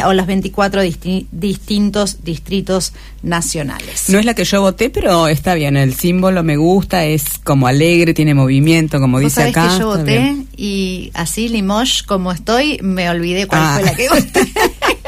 o 0.04 0.12
las 0.12 0.26
24 0.26 0.82
distintos 1.30 2.24
distritos 2.24 2.92
nacionales. 3.22 4.08
No 4.08 4.18
es 4.18 4.24
la 4.24 4.34
que 4.34 4.44
yo 4.44 4.60
voté, 4.62 4.90
pero 4.90 5.28
está 5.28 5.54
bien, 5.54 5.76
el 5.76 5.94
símbolo 5.94 6.42
me 6.42 6.56
gusta, 6.56 7.04
es 7.04 7.38
como 7.44 7.66
alegre, 7.66 8.14
tiene 8.14 8.34
movimiento, 8.34 8.98
como 9.00 9.18
dice 9.18 9.44
acá. 9.44 9.68
que 9.68 9.78
yo 9.78 9.86
voté 9.88 10.36
y 10.56 11.10
así 11.14 11.48
Limoges 11.48 12.02
como 12.02 12.32
estoy, 12.32 12.78
me 12.82 13.08
olvidé 13.10 13.46
cuál 13.46 13.74
fue 13.74 13.82
la 13.84 13.94
que 13.94 14.08
voté. 14.08 14.52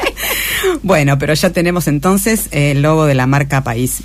bueno, 0.83 1.17
pero 1.17 1.33
ya 1.33 1.49
tenemos 1.49 1.87
entonces 1.87 2.47
el 2.51 2.81
logo 2.81 3.05
de 3.05 3.15
la 3.15 3.27
marca 3.27 3.63
País. 3.63 4.01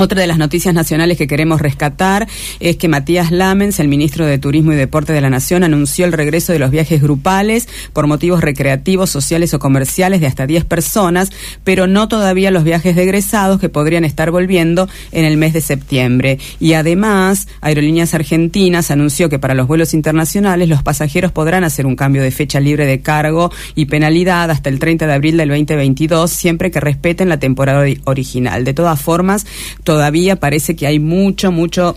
Otra 0.00 0.22
de 0.22 0.26
las 0.26 0.38
noticias 0.38 0.74
nacionales 0.74 1.18
que 1.18 1.26
queremos 1.26 1.60
rescatar 1.60 2.26
es 2.58 2.78
que 2.78 2.88
Matías 2.88 3.30
Lamens, 3.30 3.80
el 3.80 3.88
ministro 3.88 4.24
de 4.24 4.38
Turismo 4.38 4.72
y 4.72 4.76
Deporte 4.76 5.12
de 5.12 5.20
la 5.20 5.28
Nación, 5.28 5.62
anunció 5.62 6.06
el 6.06 6.14
regreso 6.14 6.54
de 6.54 6.58
los 6.58 6.70
viajes 6.70 7.02
grupales 7.02 7.68
por 7.92 8.06
motivos 8.06 8.40
recreativos, 8.40 9.10
sociales 9.10 9.52
o 9.52 9.58
comerciales 9.58 10.22
de 10.22 10.26
hasta 10.26 10.46
10 10.46 10.64
personas, 10.64 11.28
pero 11.64 11.86
no 11.86 12.08
todavía 12.08 12.50
los 12.50 12.64
viajes 12.64 12.96
de 12.96 13.02
egresados 13.02 13.60
que 13.60 13.68
podrían 13.68 14.06
estar 14.06 14.30
volviendo 14.30 14.88
en 15.12 15.26
el 15.26 15.36
mes 15.36 15.52
de 15.52 15.60
septiembre. 15.60 16.38
Y 16.60 16.72
además, 16.72 17.46
Aerolíneas 17.60 18.14
Argentinas 18.14 18.90
anunció 18.90 19.28
que 19.28 19.38
para 19.38 19.52
los 19.52 19.66
vuelos 19.66 19.92
internacionales 19.92 20.70
los 20.70 20.82
pasajeros 20.82 21.30
podrán 21.30 21.62
hacer 21.62 21.84
un 21.84 21.94
cambio 21.94 22.22
de 22.22 22.30
fecha 22.30 22.58
libre 22.58 22.86
de 22.86 23.02
cargo 23.02 23.52
y 23.74 23.84
penalidad 23.84 24.50
hasta 24.50 24.70
el 24.70 24.78
30 24.78 25.06
de 25.06 25.12
abril 25.12 25.36
del 25.36 25.50
2022, 25.50 26.30
siempre 26.30 26.70
que 26.70 26.80
respeten 26.80 27.28
la 27.28 27.38
temporada 27.38 27.84
original. 28.04 28.64
De 28.64 28.72
todas 28.72 28.98
formas, 28.98 29.44
todavía 29.90 30.36
parece 30.36 30.76
que 30.76 30.86
hay 30.86 31.00
mucho, 31.00 31.50
mucho 31.50 31.96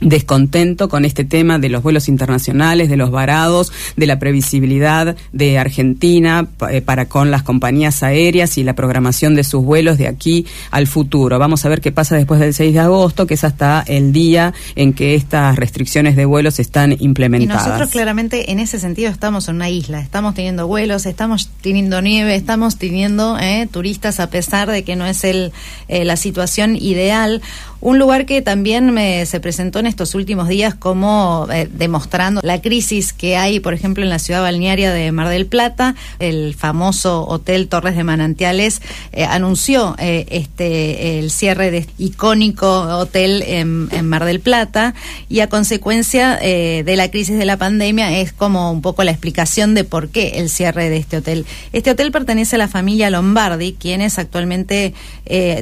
descontento 0.00 0.88
con 0.88 1.04
este 1.04 1.24
tema 1.24 1.58
de 1.58 1.68
los 1.68 1.82
vuelos 1.82 2.08
internacionales, 2.08 2.88
de 2.88 2.96
los 2.96 3.10
varados, 3.10 3.72
de 3.96 4.06
la 4.06 4.18
previsibilidad 4.18 5.16
de 5.32 5.58
Argentina 5.58 6.48
eh, 6.70 6.80
para 6.80 7.06
con 7.06 7.30
las 7.30 7.42
compañías 7.42 8.02
aéreas 8.02 8.58
y 8.58 8.64
la 8.64 8.74
programación 8.74 9.34
de 9.34 9.44
sus 9.44 9.64
vuelos 9.64 9.98
de 9.98 10.08
aquí 10.08 10.46
al 10.70 10.86
futuro. 10.86 11.38
Vamos 11.38 11.64
a 11.64 11.68
ver 11.68 11.80
qué 11.80 11.92
pasa 11.92 12.16
después 12.16 12.40
del 12.40 12.54
6 12.54 12.74
de 12.74 12.80
agosto, 12.80 13.26
que 13.26 13.34
es 13.34 13.44
hasta 13.44 13.84
el 13.86 14.12
día 14.12 14.52
en 14.74 14.92
que 14.92 15.14
estas 15.14 15.56
restricciones 15.56 16.16
de 16.16 16.24
vuelos 16.24 16.58
están 16.58 16.96
implementadas. 16.98 17.66
Y 17.66 17.68
nosotros 17.68 17.90
claramente 17.90 18.52
en 18.52 18.58
ese 18.58 18.78
sentido 18.78 19.10
estamos 19.10 19.48
en 19.48 19.56
una 19.56 19.70
isla, 19.70 20.00
estamos 20.00 20.34
teniendo 20.34 20.66
vuelos, 20.66 21.06
estamos 21.06 21.50
teniendo 21.60 22.00
nieve, 22.02 22.34
estamos 22.34 22.78
teniendo 22.78 23.38
eh, 23.38 23.68
turistas 23.70 24.20
a 24.20 24.28
pesar 24.28 24.70
de 24.70 24.82
que 24.82 24.96
no 24.96 25.06
es 25.06 25.24
el, 25.24 25.52
eh, 25.88 26.04
la 26.04 26.16
situación 26.16 26.76
ideal 26.76 27.42
Un 27.84 27.98
lugar 27.98 28.24
que 28.24 28.40
también 28.40 28.94
me, 28.94 29.26
se 29.26 29.40
presentó 29.40 29.78
en 29.78 29.84
estos 29.84 30.14
últimos 30.14 30.48
días 30.48 30.74
como 30.74 31.46
eh, 31.52 31.68
demostrando 31.70 32.40
la 32.42 32.62
crisis 32.62 33.12
que 33.12 33.36
hay, 33.36 33.60
por 33.60 33.74
ejemplo, 33.74 34.02
en 34.02 34.08
la 34.08 34.18
ciudad 34.18 34.40
balnearia 34.40 34.90
de 34.90 35.12
Mar 35.12 35.28
del 35.28 35.44
Plata. 35.44 35.94
El 36.18 36.54
famoso 36.54 37.26
Hotel 37.28 37.68
Torres 37.68 37.94
de 37.94 38.02
Manantiales 38.02 38.80
eh, 39.12 39.26
anunció 39.26 39.96
eh, 39.98 40.24
este 40.30 41.18
el 41.18 41.30
cierre 41.30 41.70
de 41.70 41.78
este 41.78 41.92
icónico 41.98 42.66
hotel 42.96 43.44
en, 43.46 43.90
en, 43.92 44.08
Mar 44.08 44.24
del 44.24 44.40
Plata 44.40 44.94
y 45.28 45.40
a 45.40 45.50
consecuencia 45.50 46.36
de 46.36 46.94
la 46.96 47.10
crisis 47.10 47.36
de 47.36 47.44
la 47.44 47.58
pandemia 47.58 48.18
es 48.18 48.32
como 48.32 48.72
un 48.72 48.80
poco 48.80 49.04
la 49.04 49.10
explicación 49.10 49.74
de 49.74 49.84
por 49.84 50.08
qué 50.08 50.38
el 50.38 50.48
cierre 50.48 50.88
de 50.88 50.96
este 50.96 51.18
hotel. 51.18 51.44
Este 51.74 51.90
hotel 51.90 52.12
pertenece 52.12 52.56
a 52.56 52.58
la 52.58 52.68
familia 52.68 53.10
Lombardi, 53.10 53.74
quienes 53.74 54.18
actualmente 54.18 54.94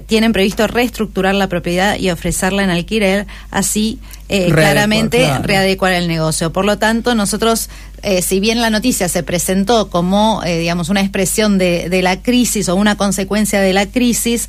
tienen 0.06 0.32
previsto 0.32 0.68
reestructurar 0.68 1.34
la 1.34 1.48
propiedad 1.48 1.96
y 1.98 2.11
ofrecerla 2.12 2.62
en 2.62 2.70
alquiler, 2.70 3.26
así 3.50 3.98
eh, 4.32 4.50
claramente 4.50 5.28
readecuar 5.42 5.92
el 5.92 6.08
negocio. 6.08 6.52
Por 6.52 6.64
lo 6.64 6.78
tanto, 6.78 7.14
nosotros 7.14 7.68
eh, 8.02 8.20
si 8.20 8.40
bien 8.40 8.60
la 8.60 8.68
noticia 8.68 9.08
se 9.08 9.22
presentó 9.22 9.88
como, 9.88 10.42
eh, 10.44 10.58
digamos, 10.58 10.88
una 10.88 11.02
expresión 11.02 11.56
de, 11.56 11.88
de, 11.88 12.02
la 12.02 12.20
crisis 12.20 12.68
o 12.68 12.74
una 12.74 12.96
consecuencia 12.96 13.60
de 13.60 13.72
la 13.72 13.86
crisis, 13.86 14.48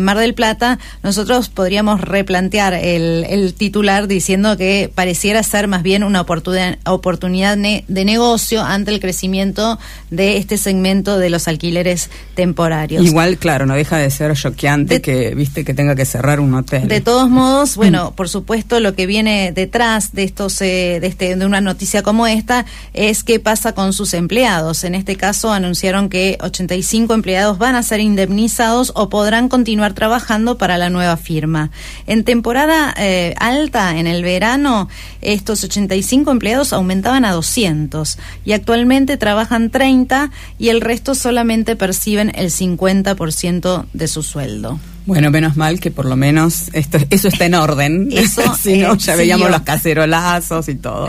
Mar 0.00 0.18
del 0.18 0.34
Plata, 0.34 0.80
nosotros 1.04 1.48
podríamos 1.48 2.00
replantear 2.00 2.74
el, 2.74 3.24
el, 3.28 3.54
titular 3.54 4.08
diciendo 4.08 4.56
que 4.56 4.90
pareciera 4.92 5.42
ser 5.44 5.68
más 5.68 5.84
bien 5.84 6.02
una 6.02 6.20
oportunidad, 6.20 6.78
oportunidad 6.84 7.56
de 7.56 8.04
negocio 8.04 8.64
ante 8.64 8.90
el 8.90 8.98
crecimiento 8.98 9.78
de 10.10 10.36
este 10.36 10.56
segmento 10.56 11.18
de 11.18 11.30
los 11.30 11.46
alquileres 11.46 12.10
temporarios. 12.34 13.04
Igual, 13.04 13.38
claro, 13.38 13.66
no 13.66 13.74
deja 13.74 13.98
de 13.98 14.10
ser 14.10 14.34
choqueante 14.34 15.00
que, 15.00 15.34
viste, 15.34 15.64
que 15.64 15.74
tenga 15.74 15.94
que 15.94 16.04
cerrar 16.04 16.40
un 16.40 16.54
hotel. 16.54 16.88
De 16.88 17.00
todos 17.00 17.30
modos, 17.30 17.76
bueno, 17.76 18.12
por 18.16 18.28
supuesto, 18.28 18.80
lo 18.80 18.94
que 18.94 19.06
viene 19.10 19.50
detrás 19.50 20.12
de 20.12 20.22
estos, 20.22 20.60
de, 20.60 21.00
este, 21.02 21.34
de 21.34 21.44
una 21.44 21.60
noticia 21.60 22.04
como 22.04 22.28
esta, 22.28 22.64
es 22.94 23.24
qué 23.24 23.40
pasa 23.40 23.72
con 23.72 23.92
sus 23.92 24.14
empleados. 24.14 24.84
En 24.84 24.94
este 24.94 25.16
caso 25.16 25.52
anunciaron 25.52 26.08
que 26.08 26.38
85 26.40 27.12
empleados 27.12 27.58
van 27.58 27.74
a 27.74 27.82
ser 27.82 27.98
indemnizados 27.98 28.92
o 28.94 29.08
podrán 29.08 29.48
continuar 29.48 29.94
trabajando 29.94 30.58
para 30.58 30.78
la 30.78 30.90
nueva 30.90 31.16
firma. 31.16 31.72
En 32.06 32.22
temporada 32.22 32.94
eh, 32.96 33.34
alta, 33.38 33.98
en 33.98 34.06
el 34.06 34.22
verano, 34.22 34.88
estos 35.22 35.64
85 35.64 36.30
empleados 36.30 36.72
aumentaban 36.72 37.24
a 37.24 37.32
200 37.32 38.16
y 38.44 38.52
actualmente 38.52 39.16
trabajan 39.16 39.70
30 39.70 40.30
y 40.56 40.68
el 40.68 40.80
resto 40.80 41.16
solamente 41.16 41.74
perciben 41.74 42.30
el 42.36 42.50
50% 42.50 43.86
de 43.92 44.06
su 44.06 44.22
sueldo. 44.22 44.78
Bueno, 45.06 45.30
menos 45.30 45.56
mal 45.56 45.80
que 45.80 45.90
por 45.90 46.04
lo 46.04 46.14
menos 46.14 46.70
esto, 46.72 46.98
eso 47.10 47.28
está 47.28 47.46
en 47.46 47.54
orden. 47.54 48.08
Eso 48.20 48.42
si 48.60 48.78
no, 48.78 48.96
ya 48.96 49.16
veíamos 49.16 49.50
los 49.50 49.62
cacerolazos 49.62 50.68
y 50.68 50.74
todo. 50.74 51.08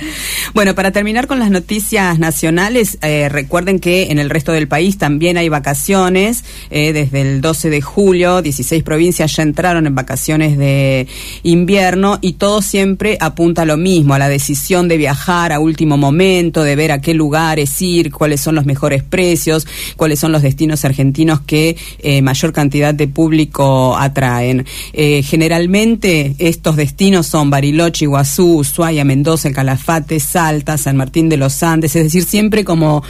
Bueno, 0.53 0.75
para 0.75 0.91
terminar 0.91 1.27
con 1.27 1.39
las 1.39 1.51
noticias 1.51 2.17
nacionales, 2.17 2.97
eh, 3.01 3.27
recuerden 3.29 3.79
que 3.79 4.11
en 4.11 4.19
el 4.19 4.29
resto 4.29 4.51
del 4.51 4.67
país 4.67 4.97
también 4.97 5.37
hay 5.37 5.49
vacaciones. 5.49 6.43
Eh, 6.69 6.93
desde 6.93 7.21
el 7.21 7.41
12 7.41 7.69
de 7.69 7.81
julio, 7.81 8.41
16 8.41 8.83
provincias 8.83 9.35
ya 9.35 9.43
entraron 9.43 9.87
en 9.87 9.95
vacaciones 9.95 10.57
de 10.57 11.07
invierno 11.43 12.17
y 12.21 12.33
todo 12.33 12.61
siempre 12.61 13.17
apunta 13.19 13.63
a 13.63 13.65
lo 13.65 13.77
mismo, 13.77 14.13
a 14.13 14.19
la 14.19 14.29
decisión 14.29 14.87
de 14.87 14.97
viajar 14.97 15.51
a 15.51 15.59
último 15.59 15.97
momento, 15.97 16.63
de 16.63 16.75
ver 16.75 16.91
a 16.91 17.01
qué 17.01 17.13
lugares 17.13 17.81
ir, 17.81 18.11
cuáles 18.11 18.41
son 18.41 18.55
los 18.55 18.65
mejores 18.65 19.03
precios, 19.03 19.67
cuáles 19.97 20.19
son 20.19 20.31
los 20.31 20.41
destinos 20.41 20.85
argentinos 20.85 21.41
que 21.41 21.75
eh, 21.99 22.21
mayor 22.21 22.53
cantidad 22.53 22.93
de 22.93 23.07
público 23.07 23.80
atraen. 23.97 24.65
Eh, 24.93 25.23
generalmente 25.23 26.35
estos 26.39 26.75
destinos 26.75 27.27
son 27.27 27.49
Bariloche, 27.49 28.05
Iguazú, 28.05 28.57
Ushuaia, 28.57 29.03
Mendoza, 29.03 29.51
Calafate, 29.51 30.19
Salta, 30.19 30.77
San 30.77 30.97
Martín 30.97 31.29
de 31.29 31.37
los 31.37 31.61
Andes, 31.63 31.95
es 31.95 32.03
decir, 32.03 32.23
siempre 32.23 32.63
como 32.63 33.03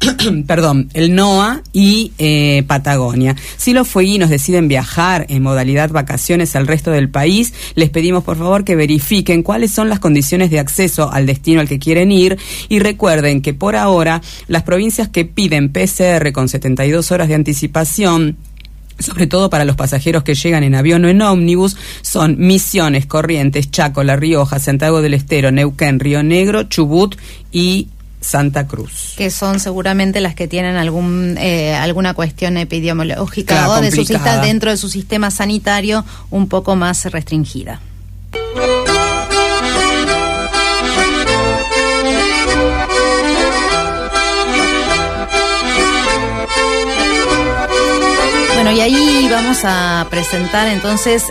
perdón, 0.46 0.88
el 0.94 1.14
NOA 1.14 1.62
y 1.72 2.12
eh, 2.18 2.64
Patagonia. 2.66 3.36
Si 3.56 3.72
los 3.72 3.88
fueguinos 3.88 4.30
deciden 4.30 4.68
viajar 4.68 5.26
en 5.28 5.42
modalidad 5.42 5.90
vacaciones 5.90 6.56
al 6.56 6.66
resto 6.66 6.90
del 6.90 7.08
país, 7.08 7.54
les 7.74 7.90
pedimos 7.90 8.24
por 8.24 8.36
favor 8.36 8.64
que 8.64 8.76
verifiquen 8.76 9.42
cuáles 9.42 9.70
son 9.70 9.88
las 9.88 10.00
condiciones 10.00 10.50
de 10.50 10.58
acceso 10.58 11.10
al 11.10 11.26
destino 11.26 11.60
al 11.60 11.68
que 11.68 11.78
quieren 11.78 12.12
ir 12.12 12.38
y 12.68 12.78
recuerden 12.78 13.42
que 13.42 13.54
por 13.54 13.76
ahora 13.76 14.20
las 14.48 14.62
provincias 14.62 15.08
que 15.08 15.24
piden 15.24 15.72
PCR 15.72 16.32
con 16.32 16.48
72 16.48 17.10
horas 17.12 17.28
de 17.28 17.34
anticipación 17.34 18.36
sobre 18.98 19.26
todo 19.26 19.50
para 19.50 19.64
los 19.64 19.76
pasajeros 19.76 20.22
que 20.22 20.34
llegan 20.34 20.62
en 20.62 20.74
avión 20.74 21.04
o 21.04 21.08
en 21.08 21.22
ómnibus, 21.22 21.76
son 22.02 22.36
Misiones, 22.38 23.06
Corrientes, 23.06 23.70
Chaco, 23.70 24.02
La 24.02 24.16
Rioja, 24.16 24.58
Santiago 24.58 25.02
del 25.02 25.14
Estero, 25.14 25.50
Neuquén, 25.50 26.00
Río 26.00 26.22
Negro, 26.22 26.64
Chubut 26.64 27.16
y 27.52 27.88
Santa 28.20 28.66
Cruz. 28.66 29.14
Que 29.16 29.30
son 29.30 29.60
seguramente 29.60 30.20
las 30.20 30.34
que 30.34 30.48
tienen 30.48 30.76
algún 30.76 31.36
eh, 31.38 31.74
alguna 31.74 32.14
cuestión 32.14 32.56
epidemiológica 32.56 33.68
o 33.68 33.80
de 33.80 33.90
su, 33.90 34.04
dentro 34.42 34.70
de 34.70 34.76
su 34.76 34.88
sistema 34.88 35.30
sanitario 35.30 36.04
un 36.30 36.48
poco 36.48 36.74
más 36.74 37.04
restringida. 37.06 37.80
Bueno, 48.64 48.78
y 48.78 48.80
ahí 48.80 49.28
vamos 49.30 49.58
a 49.64 50.06
presentar 50.08 50.68
entonces 50.68 51.26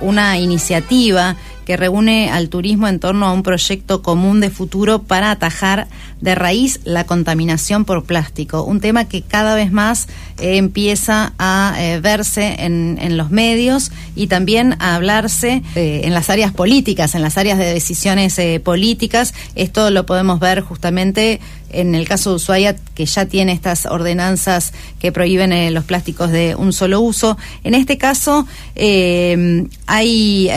una 0.00 0.38
iniciativa 0.38 1.36
que 1.66 1.76
reúne 1.76 2.30
al 2.30 2.48
turismo 2.48 2.88
en 2.88 2.98
torno 2.98 3.26
a 3.26 3.32
un 3.32 3.42
proyecto 3.42 4.00
común 4.00 4.40
de 4.40 4.48
futuro 4.48 5.02
para 5.02 5.30
atajar 5.30 5.86
de 6.22 6.34
raíz 6.34 6.80
la 6.84 7.04
contaminación 7.04 7.84
por 7.84 8.04
plástico, 8.04 8.62
un 8.62 8.80
tema 8.80 9.06
que 9.06 9.20
cada 9.20 9.54
vez 9.54 9.70
más 9.70 10.08
eh, 10.38 10.56
empieza 10.56 11.34
a 11.38 11.74
eh, 11.78 12.00
verse 12.00 12.56
en, 12.58 12.98
en, 13.00 13.18
los 13.18 13.30
medios 13.30 13.92
y 14.14 14.28
también 14.28 14.76
a 14.78 14.94
hablarse 14.94 15.62
eh, 15.74 16.02
en 16.04 16.14
las 16.14 16.30
áreas 16.30 16.52
políticas, 16.52 17.14
en 17.14 17.20
las 17.20 17.36
áreas 17.36 17.58
de 17.58 17.66
decisiones 17.66 18.40
políticas. 18.62 19.34
Esto 19.54 19.90
lo 19.90 20.06
podemos 20.06 20.40
ver 20.40 20.62
justamente 20.62 21.40
en 21.80 21.94
el 21.94 22.08
caso 22.08 22.30
de 22.30 22.36
Ushuaia, 22.36 22.76
que 22.94 23.06
ya 23.06 23.26
tiene 23.26 23.52
estas 23.52 23.86
ordenanzas 23.86 24.72
que 24.98 25.12
prohíben 25.12 25.72
los 25.74 25.84
plásticos 25.84 26.30
de 26.30 26.54
un 26.54 26.72
solo 26.72 27.00
uso. 27.00 27.36
En 27.62 27.74
este 27.74 27.98
caso, 27.98 28.46
hay 28.76 30.50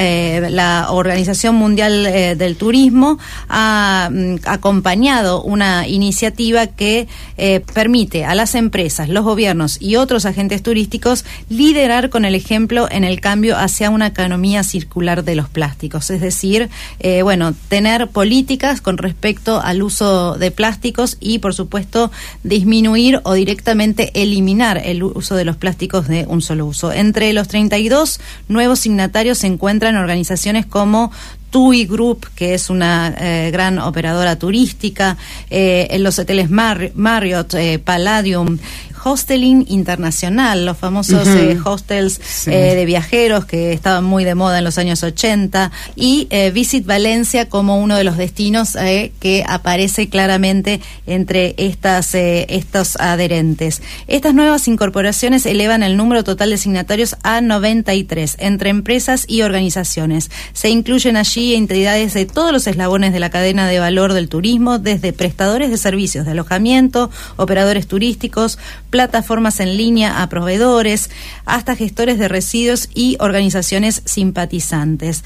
la 0.50 0.88
Organización 0.90 1.56
Mundial 1.56 2.04
del 2.38 2.56
Turismo 2.56 3.18
ha 3.50 4.10
mm, 4.12 4.36
acompañado 4.46 5.42
una 5.42 5.88
iniciativa 5.88 6.68
que 6.68 7.08
eh, 7.38 7.62
permite 7.74 8.26
a 8.26 8.36
las 8.36 8.56
empresas, 8.56 9.10
los 9.10 9.24
gobiernos 9.24 9.82
y 9.82 9.96
otros 9.96 10.26
agentes 10.26 10.64
turísticos 10.64 11.26
liderar 11.50 12.10
con 12.10 12.26
el 12.26 12.36
ejemplo 12.36 12.88
en 12.90 13.04
el 13.04 13.22
cambio 13.22 13.58
hacia 13.58 13.90
una 13.90 14.08
economía 14.08 14.64
circular 14.64 15.24
de 15.24 15.36
los 15.36 15.50
plásticos. 15.50 16.10
Es 16.10 16.22
decir, 16.22 16.70
eh, 17.00 17.22
bueno, 17.22 17.54
tener 17.70 18.08
políticas 18.08 18.82
con 18.82 18.98
respecto 18.98 19.62
al 19.62 19.82
uso 19.82 20.36
de 20.38 20.52
plásticos 20.52 21.07
y, 21.20 21.40
por 21.40 21.54
supuesto, 21.54 22.12
disminuir 22.44 23.22
o 23.24 23.34
directamente 23.34 24.12
eliminar 24.22 24.82
el 24.84 25.04
uso 25.04 25.36
de 25.36 25.46
los 25.46 25.56
plásticos 25.56 26.08
de 26.08 26.26
un 26.28 26.42
solo 26.42 26.66
uso. 26.66 26.92
Entre 26.92 27.32
los 27.32 27.48
32 27.48 28.20
nuevos 28.50 28.80
signatarios 28.80 29.38
se 29.38 29.48
encuentran 29.48 29.96
organizaciones 29.96 30.66
como 30.66 31.12
TUI 31.50 31.86
Group, 31.86 32.28
que 32.36 32.54
es 32.54 32.70
una 32.70 33.14
eh, 33.18 33.50
gran 33.52 33.80
operadora 33.80 34.38
turística, 34.38 35.18
eh, 35.50 35.88
en 35.92 36.04
los 36.04 36.20
hoteles 36.20 36.50
Marriott, 36.50 37.54
eh, 37.54 37.80
Palladium, 37.80 38.58
hosteling 39.04 39.66
internacional, 39.68 40.66
los 40.66 40.78
famosos 40.78 41.28
eh, 41.28 41.58
hostels 41.64 42.20
eh, 42.48 42.76
de 42.76 42.86
viajeros 42.86 43.46
que 43.46 43.74
estaban 43.74 44.04
muy 44.04 44.24
de 44.24 44.36
moda 44.36 44.60
en 44.60 44.64
los 44.64 44.78
años 44.78 45.04
80, 45.04 45.72
y 45.96 46.28
eh, 46.30 46.52
Visit 46.52 46.86
Valencia 46.86 47.50
como 47.50 47.80
uno 47.82 47.96
de 47.96 48.04
los 48.04 48.18
destinos 48.18 48.78
que 49.20 49.44
aparece 49.48 50.10
claramente 50.10 50.82
entre 51.06 51.56
estas, 51.58 52.14
estos 52.14 52.96
adherentes. 52.98 53.82
Estas 54.08 54.34
nuevas 54.34 54.68
incorporaciones 54.68 55.46
elevan 55.46 55.84
el 55.84 55.98
número 55.98 56.24
total 56.24 56.50
de 56.50 56.58
signatarios 56.58 57.16
a 57.24 57.42
93 57.42 58.38
entre 58.40 58.70
empresas 58.70 59.26
y 59.28 59.42
organizaciones. 59.42 60.30
Se 60.54 60.70
incluyen 60.70 61.18
allí 61.18 61.56
entidades 61.56 62.14
de 62.14 62.26
todos 62.26 62.52
los 62.52 62.68
eslabones 62.68 63.14
de 63.14 63.20
la 63.20 63.30
cadena 63.30 63.68
de 63.68 63.80
valor 63.80 64.14
del 64.14 64.30
turismo, 64.30 64.80
desde 64.80 65.14
prestadores 65.14 65.70
de 65.70 65.78
servicios 65.78 66.26
de 66.26 66.32
alojamiento, 66.32 67.10
operadores 67.36 67.88
turísticos, 67.88 68.58
plataformas 68.90 69.60
en 69.60 69.78
línea 69.78 70.22
a 70.22 70.30
proveedores, 70.30 71.10
hasta 71.46 71.76
gestores 71.76 72.18
de 72.20 72.28
residuos 72.28 72.90
y 72.94 73.18
organizaciones 73.20 74.02
simpatizantes. 74.06 75.24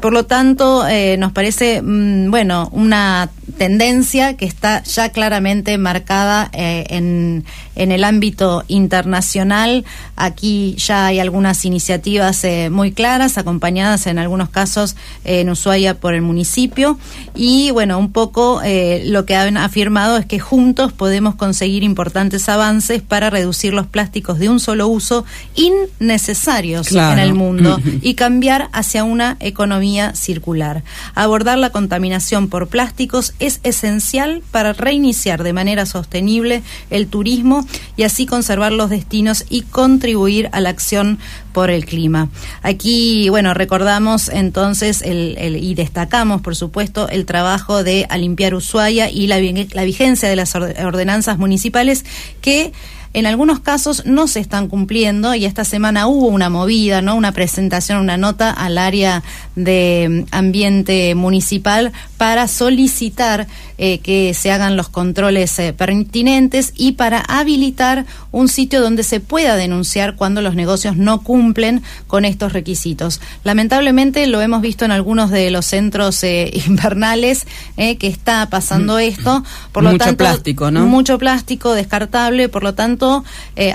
Por 0.00 0.12
lo 0.12 0.26
tanto, 0.26 0.86
eh, 0.86 1.16
nos 1.18 1.32
parece, 1.32 1.80
mm, 1.80 2.30
bueno, 2.30 2.68
una 2.72 3.30
tendencia 3.56 4.36
que 4.36 4.44
está 4.44 4.82
ya 4.82 5.10
claramente 5.10 5.78
marcada 5.78 6.50
eh, 6.52 6.84
en, 6.90 7.44
en, 7.76 7.92
el 7.92 8.04
ámbito 8.04 8.64
internacional. 8.68 9.84
Aquí 10.16 10.74
ya 10.76 11.06
hay 11.06 11.20
algunas 11.20 11.64
iniciativas 11.64 12.42
eh, 12.44 12.68
muy 12.70 12.92
claras, 12.92 13.38
acompañadas 13.38 14.06
en 14.06 14.18
algunos 14.18 14.48
casos 14.48 14.96
en 15.24 15.48
Ushuaia 15.48 15.94
por 15.94 16.14
el 16.14 16.22
municipio. 16.22 16.98
Y 17.34 17.70
bueno, 17.70 17.98
un 17.98 18.12
poco 18.12 18.60
lo 19.04 19.24
que 19.26 19.36
han 19.36 19.56
afirmado 19.56 20.16
es 20.16 20.26
que 20.26 20.38
juntos 20.38 20.92
podemos 20.92 21.34
conseguir 21.34 21.82
importantes 21.82 22.48
avances 22.48 23.02
para 23.02 23.30
reducir 23.30 23.72
los 23.72 23.86
plásticos 23.86 24.38
de 24.38 24.48
un 24.48 24.60
solo 24.60 24.88
uso 24.88 25.24
innecesarios 25.54 26.92
en 26.92 27.18
el 27.18 27.34
mundo 27.34 27.78
y 28.02 28.14
cambiar 28.14 28.68
hacia 28.72 29.04
una 29.04 29.36
economía 29.40 29.83
circular. 30.14 30.82
Abordar 31.14 31.58
la 31.58 31.70
contaminación 31.70 32.48
por 32.48 32.68
plásticos 32.68 33.34
es 33.38 33.60
esencial 33.62 34.42
para 34.50 34.72
reiniciar 34.72 35.42
de 35.42 35.52
manera 35.52 35.86
sostenible 35.86 36.62
el 36.90 37.06
turismo 37.06 37.66
y 37.96 38.04
así 38.04 38.26
conservar 38.26 38.72
los 38.72 38.90
destinos 38.90 39.44
y 39.50 39.62
contribuir 39.62 40.48
a 40.52 40.60
la 40.60 40.70
acción 40.70 41.18
por 41.52 41.70
el 41.70 41.84
clima. 41.84 42.28
Aquí, 42.62 43.28
bueno, 43.28 43.54
recordamos 43.54 44.28
entonces 44.28 45.02
el, 45.02 45.36
y 45.60 45.74
destacamos, 45.74 46.40
por 46.40 46.56
supuesto, 46.56 47.08
el 47.08 47.26
trabajo 47.26 47.84
de 47.84 48.06
Alimpiar 48.08 48.54
Ushuaia 48.54 49.10
y 49.10 49.26
la, 49.26 49.38
la 49.72 49.84
vigencia 49.84 50.28
de 50.28 50.36
las 50.36 50.54
ordenanzas 50.54 51.38
municipales 51.38 52.04
que 52.40 52.72
en 53.14 53.26
algunos 53.26 53.60
casos 53.60 54.04
no 54.06 54.26
se 54.26 54.40
están 54.40 54.66
cumpliendo 54.66 55.34
y 55.36 55.44
esta 55.44 55.64
semana 55.64 56.08
hubo 56.08 56.26
una 56.26 56.50
movida, 56.50 57.00
¿no? 57.00 57.14
Una 57.14 57.30
presentación, 57.30 57.98
una 57.98 58.16
nota 58.16 58.50
al 58.50 58.76
área 58.76 59.22
de 59.54 60.26
ambiente 60.32 61.14
municipal 61.14 61.92
para 62.16 62.48
solicitar 62.48 63.46
eh, 63.78 63.98
que 63.98 64.34
se 64.34 64.50
hagan 64.50 64.76
los 64.76 64.88
controles 64.88 65.56
eh, 65.60 65.72
pertinentes 65.72 66.72
y 66.76 66.92
para 66.92 67.20
habilitar 67.20 68.04
un 68.32 68.48
sitio 68.48 68.80
donde 68.80 69.04
se 69.04 69.20
pueda 69.20 69.54
denunciar 69.54 70.16
cuando 70.16 70.42
los 70.42 70.56
negocios 70.56 70.96
no 70.96 71.22
cumplen 71.22 71.82
con 72.08 72.24
estos 72.24 72.52
requisitos. 72.52 73.20
Lamentablemente 73.44 74.26
lo 74.26 74.40
hemos 74.40 74.60
visto 74.60 74.84
en 74.84 74.90
algunos 74.90 75.30
de 75.30 75.50
los 75.50 75.66
centros 75.66 76.24
eh, 76.24 76.50
invernales 76.66 77.46
que 77.76 78.06
está 78.06 78.48
pasando 78.50 78.96
mm. 78.96 79.00
esto. 79.00 79.44
Por 79.70 79.84
lo 79.84 79.90
mucho 79.92 80.16
plástico, 80.16 80.70
¿no? 80.70 80.86
Mucho 80.86 81.18
plástico 81.18 81.74
descartable, 81.74 82.48
por 82.48 82.64
lo 82.64 82.74
tanto 82.74 83.03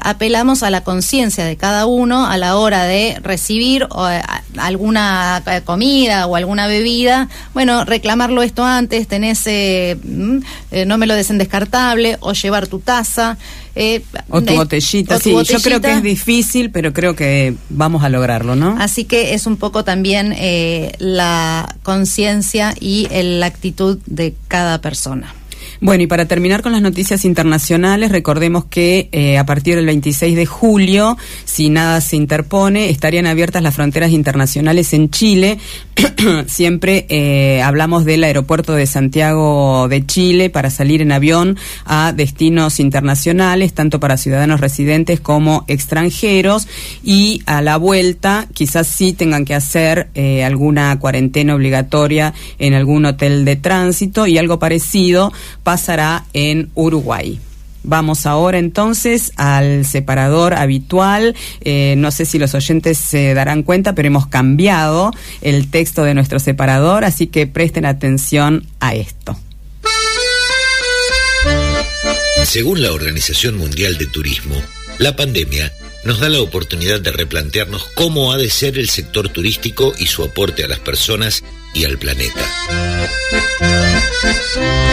apelamos 0.02 0.63
a 0.63 0.70
la 0.70 0.82
conciencia 0.82 1.46
de 1.46 1.56
cada 1.56 1.86
uno 1.86 2.26
a 2.26 2.38
la 2.38 2.58
hora 2.58 2.84
de 2.84 3.18
recibir 3.22 3.88
alguna 4.58 5.44
comida 5.65 6.28
o 6.28 6.36
alguna 6.36 6.68
bebida. 6.68 7.30
Bueno, 7.54 7.86
reclamarlo 7.86 8.44
esto 8.44 8.65
antes, 8.65 9.08
tenés 9.08 9.48
Mm, 10.10 10.39
eh, 10.72 10.86
no 10.86 10.98
me 10.98 11.08
lo 11.08 11.15
desen 11.15 11.38
descartable, 11.38 12.18
o 12.20 12.34
llevar 12.34 12.68
tu 12.68 12.80
taza. 12.80 13.38
Eh, 13.76 14.02
o 14.30 14.42
tu 14.42 14.56
botellita, 14.56 15.20
sí, 15.20 15.32
yo 15.32 15.60
creo 15.62 15.80
que 15.80 15.92
es 15.92 16.04
difícil, 16.04 16.72
pero 16.72 16.92
creo 16.92 17.15
que 17.15 17.56
vamos 17.70 18.04
a 18.04 18.10
lograrlo, 18.10 18.56
¿no? 18.56 18.76
Así 18.80 19.06
que 19.06 19.34
es 19.34 19.46
un 19.46 19.58
poco 19.58 19.84
también 19.84 20.34
eh, 20.38 20.92
la 21.00 21.76
conciencia 21.84 22.74
y 22.80 23.08
la 23.10 23.46
actitud 23.46 24.00
de 24.06 24.36
cada 24.48 24.82
persona. 24.82 25.34
Bueno, 25.82 26.04
y 26.04 26.08
para 26.08 26.26
terminar 26.26 26.62
con 26.62 26.74
las 26.74 26.82
noticias 26.82 27.24
internacionales, 27.24 28.12
recordemos 28.12 28.65
que 28.65 29.08
eh, 29.13 29.38
a 29.38 29.46
partir 29.46 29.78
del 29.78 29.86
26 29.86 30.36
de 30.36 30.46
julio, 30.46 31.18
si 31.46 31.70
nada 31.70 32.02
se 32.02 32.18
interpone, 32.18 32.89
estarían 32.89 33.28
abiertas 33.28 33.63
las 33.63 33.76
fronteras 33.76 34.12
internacionales 34.12 34.92
en 34.92 35.10
Chile. 35.10 35.58
Siempre 36.48 37.06
eh, 37.08 37.62
hablamos 37.62 38.04
del 38.04 38.26
aeropuerto 38.26 38.74
de 38.74 38.88
Santiago 38.88 39.88
de 39.88 40.06
Chile 40.06 40.50
para 40.50 40.70
salir 40.70 41.02
en 41.02 41.13
avión 41.13 41.58
a 41.86 42.12
destinos 42.12 42.82
internacionales, 42.82 43.74
tanto 43.74 44.02
para 44.02 44.18
ciudadanos 44.18 44.60
residentes 44.60 45.22
como 45.22 45.63
extranjeros. 45.70 46.68
Y 47.06 47.42
a 47.46 47.62
la 47.62 47.78
vuelta, 47.78 48.48
quizás 48.54 48.86
sí 48.88 49.13
tengan 49.13 49.46
que 49.46 49.56
hacer 49.56 50.10
eh, 50.13 50.44
alguna 50.44 51.00
cuarentena 51.00 51.56
obligatoria 51.56 52.34
en 52.58 52.74
algún 52.74 53.06
hotel 53.06 53.46
de 53.46 53.56
tránsito 53.56 54.28
y 54.28 54.38
algo 54.38 54.60
parecido 54.60 55.32
pasará 55.69 56.25
en 56.34 56.71
Uruguay. 56.73 57.39
Vamos 57.84 58.25
ahora 58.25 58.58
entonces 58.58 59.32
al 59.36 59.86
separador 59.86 60.55
habitual. 60.55 61.36
Eh, 61.62 61.93
no 61.95 62.10
sé 62.10 62.25
si 62.25 62.39
los 62.39 62.55
oyentes 62.55 62.97
se 62.97 63.36
darán 63.36 63.62
cuenta, 63.62 63.93
pero 63.93 64.08
hemos 64.08 64.25
cambiado 64.25 65.12
el 65.41 65.69
texto 65.69 66.03
de 66.03 66.15
nuestro 66.15 66.39
separador, 66.39 67.05
así 67.05 67.27
que 67.27 67.45
presten 67.45 67.86
atención 67.86 68.65
a 68.79 68.95
esto. 68.95 69.39
Según 72.45 72.82
la 72.82 72.91
Organización 72.91 73.55
Mundial 73.55 73.99
de 73.99 74.08
Turismo, 74.08 74.55
la 74.97 75.15
pandemia 75.15 75.71
nos 76.03 76.19
da 76.19 76.29
la 76.29 76.41
oportunidad 76.41 76.99
de 76.99 77.12
replantearnos 77.12 77.84
cómo 77.93 78.34
ha 78.34 78.38
de 78.38 78.49
ser 78.49 78.79
el 78.79 78.89
sector 78.89 79.29
turístico 79.29 79.93
y 79.99 80.08
su 80.08 80.23
aporte 80.23 80.63
a 80.63 80.67
las 80.67 80.79
personas 80.79 81.43
y 81.75 81.86
al 81.86 81.99
planeta. 81.99 82.41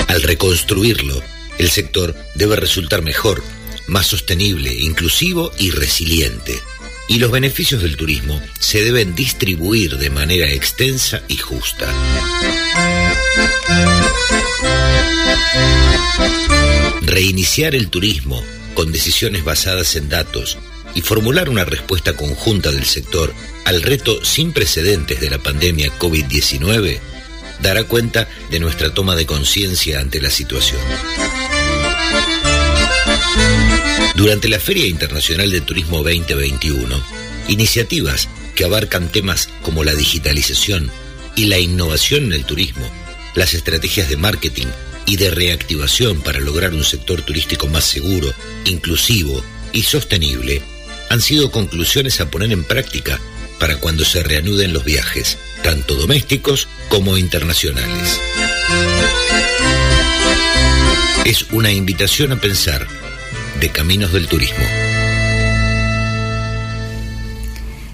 Al 0.09 0.23
reconstruirlo, 0.23 1.23
el 1.59 1.71
sector 1.71 2.15
debe 2.35 2.57
resultar 2.57 3.03
mejor, 3.03 3.43
más 3.87 4.07
sostenible, 4.07 4.73
inclusivo 4.73 5.53
y 5.59 5.71
resiliente. 5.71 6.61
Y 7.09 7.19
los 7.19 7.31
beneficios 7.31 7.83
del 7.83 7.97
turismo 7.97 8.41
se 8.59 8.83
deben 8.83 9.15
distribuir 9.15 9.97
de 9.99 10.11
manera 10.11 10.51
extensa 10.51 11.23
y 11.29 11.37
justa. 11.37 11.93
Reiniciar 17.03 17.75
el 17.75 17.89
turismo 17.89 18.43
con 18.75 18.93
decisiones 18.93 19.45
basadas 19.45 19.97
en 19.97 20.09
datos 20.09 20.59
y 20.95 21.03
formular 21.03 21.49
una 21.49 21.65
respuesta 21.65 22.15
conjunta 22.15 22.73
del 22.73 22.85
sector 22.85 23.33
al 23.65 23.83
reto 23.83 24.25
sin 24.25 24.53
precedentes 24.53 25.21
de 25.21 25.31
la 25.31 25.39
pandemia 25.39 25.93
COVID-19 25.99 27.01
dará 27.61 27.85
cuenta 27.85 28.29
de 28.51 28.61
nuestra 28.61 28.93
toma 28.93 29.17
de 29.17 29.27
conciencia 29.27 30.01
ante 30.01 30.21
la 30.21 30.31
situación. 30.31 30.81
Durante 34.15 34.49
la 34.49 34.59
Feria 34.59 34.87
Internacional 34.87 35.51
de 35.51 35.61
Turismo 35.61 35.99
2021, 35.99 37.03
iniciativas 37.49 38.29
que 38.55 38.65
abarcan 38.65 39.09
temas 39.13 39.49
como 39.63 39.85
la 39.85 39.95
digitalización 39.95 40.91
y 41.35 41.47
la 41.47 41.59
innovación 41.59 42.25
en 42.25 42.33
el 42.33 42.45
turismo, 42.45 42.91
las 43.35 43.53
estrategias 43.53 44.09
de 44.09 44.17
marketing 44.17 44.67
y 45.05 45.17
de 45.17 45.31
reactivación 45.31 46.23
para 46.23 46.41
lograr 46.41 46.73
un 46.73 46.85
sector 46.85 47.23
turístico 47.23 47.69
más 47.69 47.85
seguro, 47.85 48.33
inclusivo 48.65 49.45
y 49.73 49.83
sostenible, 49.83 50.63
han 51.11 51.21
sido 51.21 51.51
conclusiones 51.51 52.21
a 52.21 52.31
poner 52.31 52.53
en 52.53 52.65
práctica 52.65 53.21
para 53.59 53.77
cuando 53.77 54.05
se 54.05 54.23
reanuden 54.23 54.73
los 54.73 54.85
viajes, 54.85 55.39
tanto 55.63 55.95
domésticos 55.95 56.69
como 56.89 57.17
internacionales. 57.17 58.21
Es 61.25 61.51
una 61.53 61.73
invitación 61.73 62.33
a 62.33 62.37
pensar 62.37 62.87
de 63.61 63.69
Caminos 63.71 64.13
del 64.13 64.29
Turismo. 64.29 64.65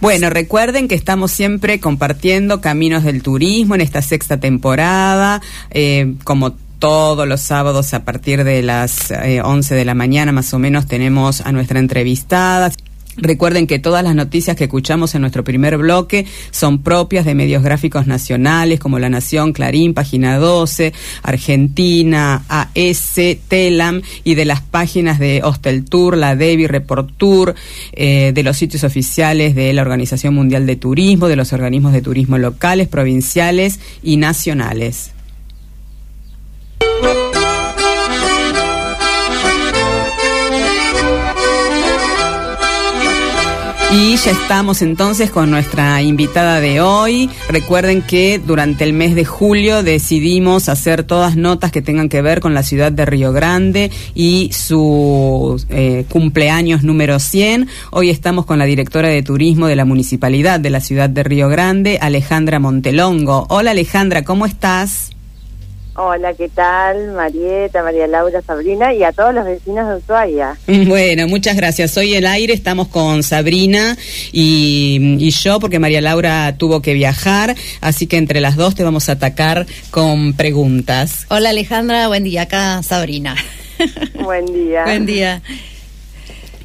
Bueno, 0.00 0.30
recuerden 0.30 0.88
que 0.88 0.96
estamos 0.96 1.30
siempre 1.30 1.78
compartiendo 1.78 2.60
Caminos 2.60 3.04
del 3.04 3.22
Turismo 3.22 3.76
en 3.76 3.80
esta 3.80 4.02
sexta 4.02 4.40
temporada, 4.40 5.40
eh, 5.70 6.14
como 6.24 6.56
todos 6.80 7.28
los 7.28 7.40
sábados 7.40 7.94
a 7.94 8.04
partir 8.04 8.42
de 8.42 8.60
las 8.60 9.12
11 9.12 9.74
eh, 9.74 9.78
de 9.78 9.84
la 9.84 9.94
mañana 9.94 10.32
más 10.32 10.52
o 10.52 10.58
menos 10.58 10.88
tenemos 10.88 11.40
a 11.40 11.52
nuestra 11.52 11.78
entrevistada. 11.78 12.72
Recuerden 13.16 13.66
que 13.66 13.78
todas 13.78 14.02
las 14.02 14.14
noticias 14.14 14.56
que 14.56 14.64
escuchamos 14.64 15.14
en 15.14 15.20
nuestro 15.20 15.44
primer 15.44 15.76
bloque 15.76 16.24
son 16.50 16.82
propias 16.82 17.26
de 17.26 17.34
medios 17.34 17.62
gráficos 17.62 18.06
nacionales 18.06 18.80
como 18.80 18.98
La 18.98 19.10
Nación, 19.10 19.52
Clarín, 19.52 19.92
Página 19.92 20.38
12, 20.38 20.94
Argentina, 21.22 22.44
AS, 22.48 23.20
Telam 23.48 24.00
y 24.24 24.34
de 24.34 24.44
las 24.46 24.62
páginas 24.62 25.18
de 25.18 25.42
Hostel 25.44 25.84
Tour, 25.84 26.16
La 26.16 26.36
Devi, 26.36 26.66
Report 26.66 27.10
Tour, 27.18 27.54
eh, 27.92 28.32
de 28.34 28.42
los 28.42 28.56
sitios 28.56 28.82
oficiales 28.82 29.54
de 29.54 29.72
la 29.74 29.82
Organización 29.82 30.34
Mundial 30.34 30.66
de 30.66 30.76
Turismo, 30.76 31.28
de 31.28 31.36
los 31.36 31.52
organismos 31.52 31.92
de 31.92 32.00
turismo 32.00 32.38
locales, 32.38 32.88
provinciales 32.88 33.78
y 34.02 34.16
nacionales. 34.16 35.10
Y 43.94 44.16
ya 44.16 44.30
estamos 44.30 44.80
entonces 44.80 45.30
con 45.30 45.50
nuestra 45.50 46.00
invitada 46.00 46.60
de 46.60 46.80
hoy. 46.80 47.28
Recuerden 47.50 48.00
que 48.00 48.38
durante 48.38 48.84
el 48.84 48.94
mes 48.94 49.14
de 49.14 49.26
julio 49.26 49.82
decidimos 49.82 50.70
hacer 50.70 51.04
todas 51.04 51.36
notas 51.36 51.72
que 51.72 51.82
tengan 51.82 52.08
que 52.08 52.22
ver 52.22 52.40
con 52.40 52.54
la 52.54 52.62
ciudad 52.62 52.90
de 52.90 53.04
Río 53.04 53.32
Grande 53.32 53.90
y 54.14 54.50
su 54.50 55.62
eh, 55.68 56.06
cumpleaños 56.08 56.84
número 56.84 57.18
100. 57.18 57.68
Hoy 57.90 58.08
estamos 58.08 58.46
con 58.46 58.58
la 58.58 58.64
directora 58.64 59.10
de 59.10 59.22
turismo 59.22 59.66
de 59.66 59.76
la 59.76 59.84
municipalidad 59.84 60.58
de 60.58 60.70
la 60.70 60.80
ciudad 60.80 61.10
de 61.10 61.22
Río 61.22 61.50
Grande, 61.50 61.98
Alejandra 62.00 62.58
Montelongo. 62.58 63.46
Hola 63.50 63.72
Alejandra, 63.72 64.24
¿cómo 64.24 64.46
estás? 64.46 65.10
Hola, 65.94 66.32
¿qué 66.32 66.48
tal? 66.48 67.12
Marieta, 67.12 67.82
María 67.82 68.06
Laura, 68.06 68.40
Sabrina 68.40 68.94
y 68.94 69.02
a 69.02 69.12
todos 69.12 69.34
los 69.34 69.44
vecinos 69.44 69.88
de 69.88 69.96
Ushuaia. 69.96 70.56
Bueno, 70.86 71.28
muchas 71.28 71.54
gracias. 71.54 71.96
Hoy 71.98 72.14
el 72.14 72.26
aire 72.26 72.54
estamos 72.54 72.88
con 72.88 73.22
Sabrina 73.22 73.96
y, 74.32 75.16
y, 75.18 75.30
yo 75.30 75.60
porque 75.60 75.78
María 75.78 76.00
Laura 76.00 76.56
tuvo 76.56 76.80
que 76.80 76.94
viajar, 76.94 77.54
así 77.80 78.06
que 78.06 78.16
entre 78.16 78.40
las 78.40 78.56
dos 78.56 78.74
te 78.74 78.84
vamos 78.84 79.08
a 79.08 79.12
atacar 79.12 79.66
con 79.90 80.32
preguntas. 80.32 81.26
Hola 81.28 81.50
Alejandra, 81.50 82.08
buen 82.08 82.24
día. 82.24 82.42
Acá 82.42 82.82
Sabrina. 82.82 83.36
Buen 84.14 84.46
día. 84.46 84.84
buen 84.84 85.06
día. 85.06 85.42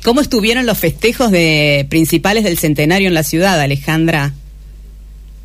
¿Cómo 0.04 0.22
estuvieron 0.22 0.66
los 0.66 0.78
festejos 0.78 1.32
de 1.32 1.86
principales 1.90 2.44
del 2.44 2.58
centenario 2.58 3.08
en 3.08 3.16
la 3.16 3.24
ciudad, 3.24 3.60
Alejandra? 3.60 4.34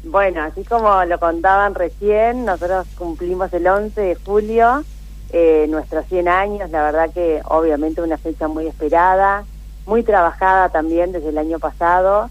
Bueno, 0.04 0.42
así 0.42 0.64
como 0.64 1.04
lo 1.04 1.18
contaban 1.20 1.74
recién, 1.74 2.44
nosotros 2.44 2.86
cumplimos 2.98 3.52
el 3.52 3.66
11 3.66 4.00
de 4.00 4.14
julio 4.16 4.84
eh, 5.32 5.66
nuestros 5.68 6.06
100 6.06 6.28
años, 6.28 6.70
la 6.70 6.82
verdad 6.82 7.10
que 7.10 7.40
obviamente 7.44 8.02
una 8.02 8.18
fecha 8.18 8.48
muy 8.48 8.66
esperada, 8.66 9.44
muy 9.86 10.02
trabajada 10.02 10.68
también 10.68 11.12
desde 11.12 11.30
el 11.30 11.38
año 11.38 11.58
pasado 11.58 12.28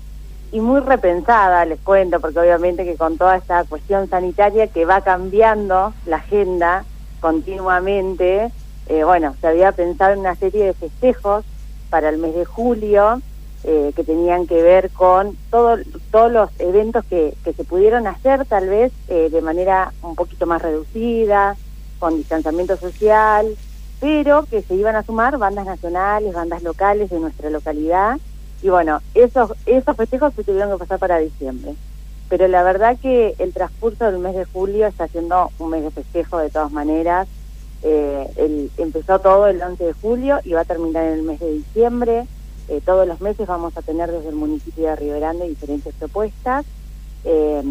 y 0.51 0.59
muy 0.59 0.81
repensada, 0.81 1.65
les 1.65 1.79
cuento, 1.79 2.19
porque 2.19 2.39
obviamente 2.39 2.83
que 2.83 2.97
con 2.97 3.17
toda 3.17 3.37
esta 3.37 3.63
cuestión 3.63 4.09
sanitaria 4.09 4.67
que 4.67 4.85
va 4.85 5.01
cambiando 5.01 5.93
la 6.05 6.17
agenda 6.17 6.83
continuamente, 7.21 8.51
eh, 8.87 9.03
bueno, 9.05 9.33
se 9.39 9.47
había 9.47 9.71
pensado 9.71 10.11
en 10.13 10.19
una 10.19 10.35
serie 10.35 10.65
de 10.65 10.73
festejos 10.73 11.45
para 11.89 12.09
el 12.09 12.17
mes 12.17 12.35
de 12.35 12.45
julio, 12.45 13.21
eh, 13.63 13.91
que 13.95 14.03
tenían 14.03 14.47
que 14.47 14.61
ver 14.61 14.89
con 14.89 15.37
todo, 15.49 15.77
todos 16.11 16.31
los 16.31 16.49
eventos 16.59 17.05
que, 17.05 17.35
que 17.43 17.53
se 17.53 17.63
pudieron 17.63 18.07
hacer 18.07 18.45
tal 18.45 18.67
vez 18.67 18.91
eh, 19.07 19.29
de 19.29 19.41
manera 19.41 19.93
un 20.01 20.15
poquito 20.15 20.45
más 20.45 20.61
reducida, 20.61 21.55
con 21.99 22.17
distanciamiento 22.17 22.75
social, 22.77 23.55
pero 23.99 24.45
que 24.49 24.63
se 24.63 24.73
iban 24.73 24.95
a 24.95 25.03
sumar 25.03 25.37
bandas 25.37 25.67
nacionales, 25.67 26.33
bandas 26.33 26.63
locales 26.63 27.09
de 27.11 27.19
nuestra 27.19 27.49
localidad. 27.51 28.17
Y 28.63 28.69
bueno, 28.69 28.99
esos, 29.13 29.53
esos 29.67 29.95
festejos 29.95 30.33
se 30.33 30.43
tuvieron 30.43 30.71
que 30.71 30.79
pasar 30.79 30.99
para 30.99 31.19
diciembre. 31.19 31.75
Pero 32.27 32.47
la 32.47 32.63
verdad 32.63 32.97
que 32.99 33.35
el 33.37 33.53
transcurso 33.53 34.05
del 34.05 34.19
mes 34.19 34.35
de 34.35 34.45
julio 34.45 34.87
está 34.87 35.07
siendo 35.07 35.51
un 35.59 35.69
mes 35.69 35.83
de 35.83 35.91
festejo 35.91 36.39
de 36.39 36.49
todas 36.49 36.71
maneras. 36.71 37.27
Eh, 37.83 38.27
el, 38.37 38.71
empezó 38.77 39.19
todo 39.19 39.47
el 39.47 39.61
11 39.61 39.83
de 39.83 39.93
julio 39.93 40.39
y 40.43 40.53
va 40.53 40.61
a 40.61 40.65
terminar 40.65 41.05
en 41.05 41.13
el 41.13 41.23
mes 41.23 41.39
de 41.39 41.51
diciembre. 41.51 42.25
Eh, 42.71 42.79
todos 42.85 43.05
los 43.05 43.19
meses 43.19 43.47
vamos 43.47 43.75
a 43.75 43.81
tener 43.81 44.09
desde 44.09 44.29
el 44.29 44.35
municipio 44.35 44.85
de 44.87 44.95
Río 44.95 45.15
Grande 45.19 45.49
diferentes 45.49 45.93
propuestas. 45.93 46.65
Eh, 47.25 47.61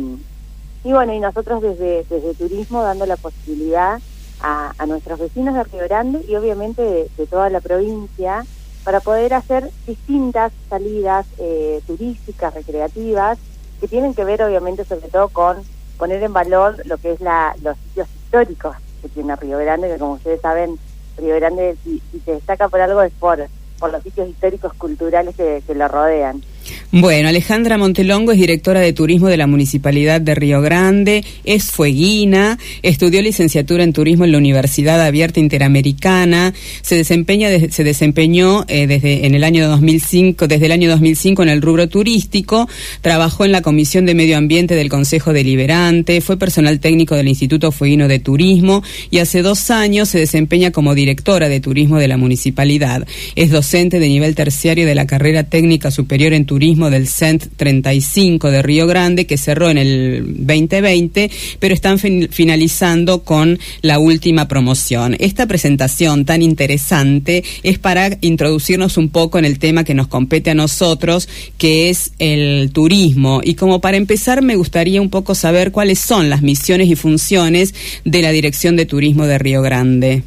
y 0.85 0.93
bueno, 0.93 1.15
y 1.15 1.21
nosotros 1.21 1.63
desde, 1.63 2.05
desde 2.11 2.35
Turismo 2.35 2.83
dando 2.83 3.07
la 3.07 3.17
posibilidad 3.17 3.99
a, 4.43 4.75
nuestros 4.87 5.19
vecinos 5.19 5.55
de 5.55 5.65
Río 5.65 5.85
Grande 5.85 6.23
y 6.29 6.37
obviamente 6.37 6.83
de, 7.17 7.27
toda 7.27 7.49
la 7.49 7.63
provincia 7.63 8.45
para 8.85 9.01
poder 9.01 9.33
hacer 9.33 9.71
distintas 9.87 10.53
salidas 10.69 11.27
eh, 11.39 11.81
turísticas, 11.87 12.53
recreativas, 12.53 13.39
que 13.81 13.89
tienen 13.89 14.13
que 14.13 14.25
ver 14.25 14.43
obviamente 14.43 14.85
sobre 14.85 15.09
todo 15.09 15.29
con 15.29 15.57
poner 15.97 16.23
en 16.23 16.35
valor 16.35 16.77
lo 16.85 16.99
que 16.99 17.13
es 17.13 17.23
la, 17.23 17.57
los 17.63 17.79
sitios 17.79 18.09
históricos 18.23 18.77
que 19.01 19.09
tiene 19.09 19.35
Río 19.37 19.57
Grande, 19.57 19.89
que 19.89 19.99
como 19.99 20.13
ustedes 20.13 20.43
saben, 20.43 20.79
Río 21.17 21.37
Grande 21.37 21.79
si, 21.85 22.03
si 22.13 22.21
se 22.21 22.33
destaca 22.33 22.69
por 22.69 22.83
algo 22.83 23.01
es 23.01 23.13
por 23.15 23.49
por 23.81 23.91
los 23.91 24.03
sitios 24.03 24.29
históricos 24.29 24.73
culturales 24.75 25.35
que, 25.35 25.63
lo 25.75 25.89
rodean. 25.89 26.43
Bueno, 26.93 27.29
Alejandra 27.29 27.79
Montelongo 27.79 28.33
es 28.33 28.39
directora 28.39 28.81
de 28.81 28.93
turismo 28.93 29.29
de 29.29 29.37
la 29.37 29.47
Municipalidad 29.47 30.21
de 30.21 30.35
Río 30.35 30.61
Grande, 30.61 31.25
es 31.45 31.71
fueguina, 31.71 32.59
estudió 32.83 33.23
licenciatura 33.23 33.85
en 33.85 33.93
turismo 33.93 34.25
en 34.25 34.33
la 34.33 34.39
Universidad 34.39 35.01
Abierta 35.01 35.39
Interamericana, 35.39 36.53
se 36.83 36.97
desempeña 36.97 37.49
se 37.71 37.85
desempeñó 37.85 38.65
eh, 38.67 38.89
desde 38.89 39.25
en 39.27 39.37
el 39.37 39.45
año 39.45 39.69
2005, 39.69 40.49
desde 40.49 40.67
el 40.67 40.73
año 40.73 40.91
2005 40.91 41.45
en 41.45 41.49
el 41.49 41.63
rubro 41.63 41.89
turístico, 41.89 42.69
trabajó 43.03 43.45
en 43.45 43.53
la 43.53 43.63
Comisión 43.63 44.05
de 44.05 44.17
Medio 44.17 44.37
Ambiente 44.37 44.75
del 44.75 44.89
Consejo 44.89 45.33
Deliberante, 45.33 46.21
fue 46.21 46.39
personal 46.39 46.81
técnico 46.81 47.15
del 47.15 47.29
Instituto 47.29 47.71
Fueguino 47.71 48.09
de 48.09 48.19
Turismo 48.19 48.83
y 49.11 49.19
hace 49.19 49.43
dos 49.43 49.71
años 49.71 50.09
se 50.09 50.19
desempeña 50.19 50.73
como 50.73 50.97
directora 50.97 51.49
de 51.49 51.61
turismo 51.61 51.99
de 51.99 52.09
la 52.09 52.17
municipalidad. 52.17 53.07
Es 53.37 53.51
docente 53.51 54.01
de 54.01 54.09
nivel 54.09 54.35
terciario 54.35 54.87
de 54.87 54.95
la 54.97 55.07
carrera 55.07 55.45
técnica 55.45 55.93
superior 55.93 56.33
en 56.33 56.47
turismo 56.51 56.91
del 56.91 57.07
CENT 57.07 57.45
35 57.57 58.51
de 58.51 58.61
Río 58.61 58.89
Grande, 58.89 59.25
que 59.25 59.39
cerró 59.39 59.71
en 59.71 59.79
el 59.79 60.25
2020, 60.39 61.31
pero 61.61 61.73
están 61.73 62.01
finalizando 62.01 63.23
con 63.23 63.61
la 63.83 64.01
última 64.01 64.49
promoción. 64.49 65.17
Esta 65.21 65.47
presentación 65.47 66.25
tan 66.25 66.43
interesante 66.43 67.45
es 67.63 67.79
para 67.79 68.19
introducirnos 68.21 68.97
un 68.97 69.11
poco 69.11 69.39
en 69.39 69.45
el 69.45 69.61
tema 69.61 69.85
que 69.85 69.95
nos 69.95 70.09
compete 70.09 70.51
a 70.51 70.55
nosotros, 70.55 71.29
que 71.57 71.89
es 71.89 72.15
el 72.19 72.71
turismo. 72.73 73.43
Y 73.45 73.55
como 73.55 73.81
para 73.81 73.97
empezar, 73.97 74.43
me 74.43 74.57
gustaría 74.57 75.01
un 75.01 75.09
poco 75.09 75.37
saber 75.37 75.71
cuáles 75.71 76.01
son 76.01 76.31
las 76.31 76.43
misiones 76.43 76.89
y 76.89 76.97
funciones 76.97 77.77
de 78.05 78.23
la 78.23 78.33
Dirección 78.33 78.75
de 78.75 78.87
Turismo 78.87 79.29
de 79.29 79.39
Río 79.39 79.63
Grande. 79.63 80.25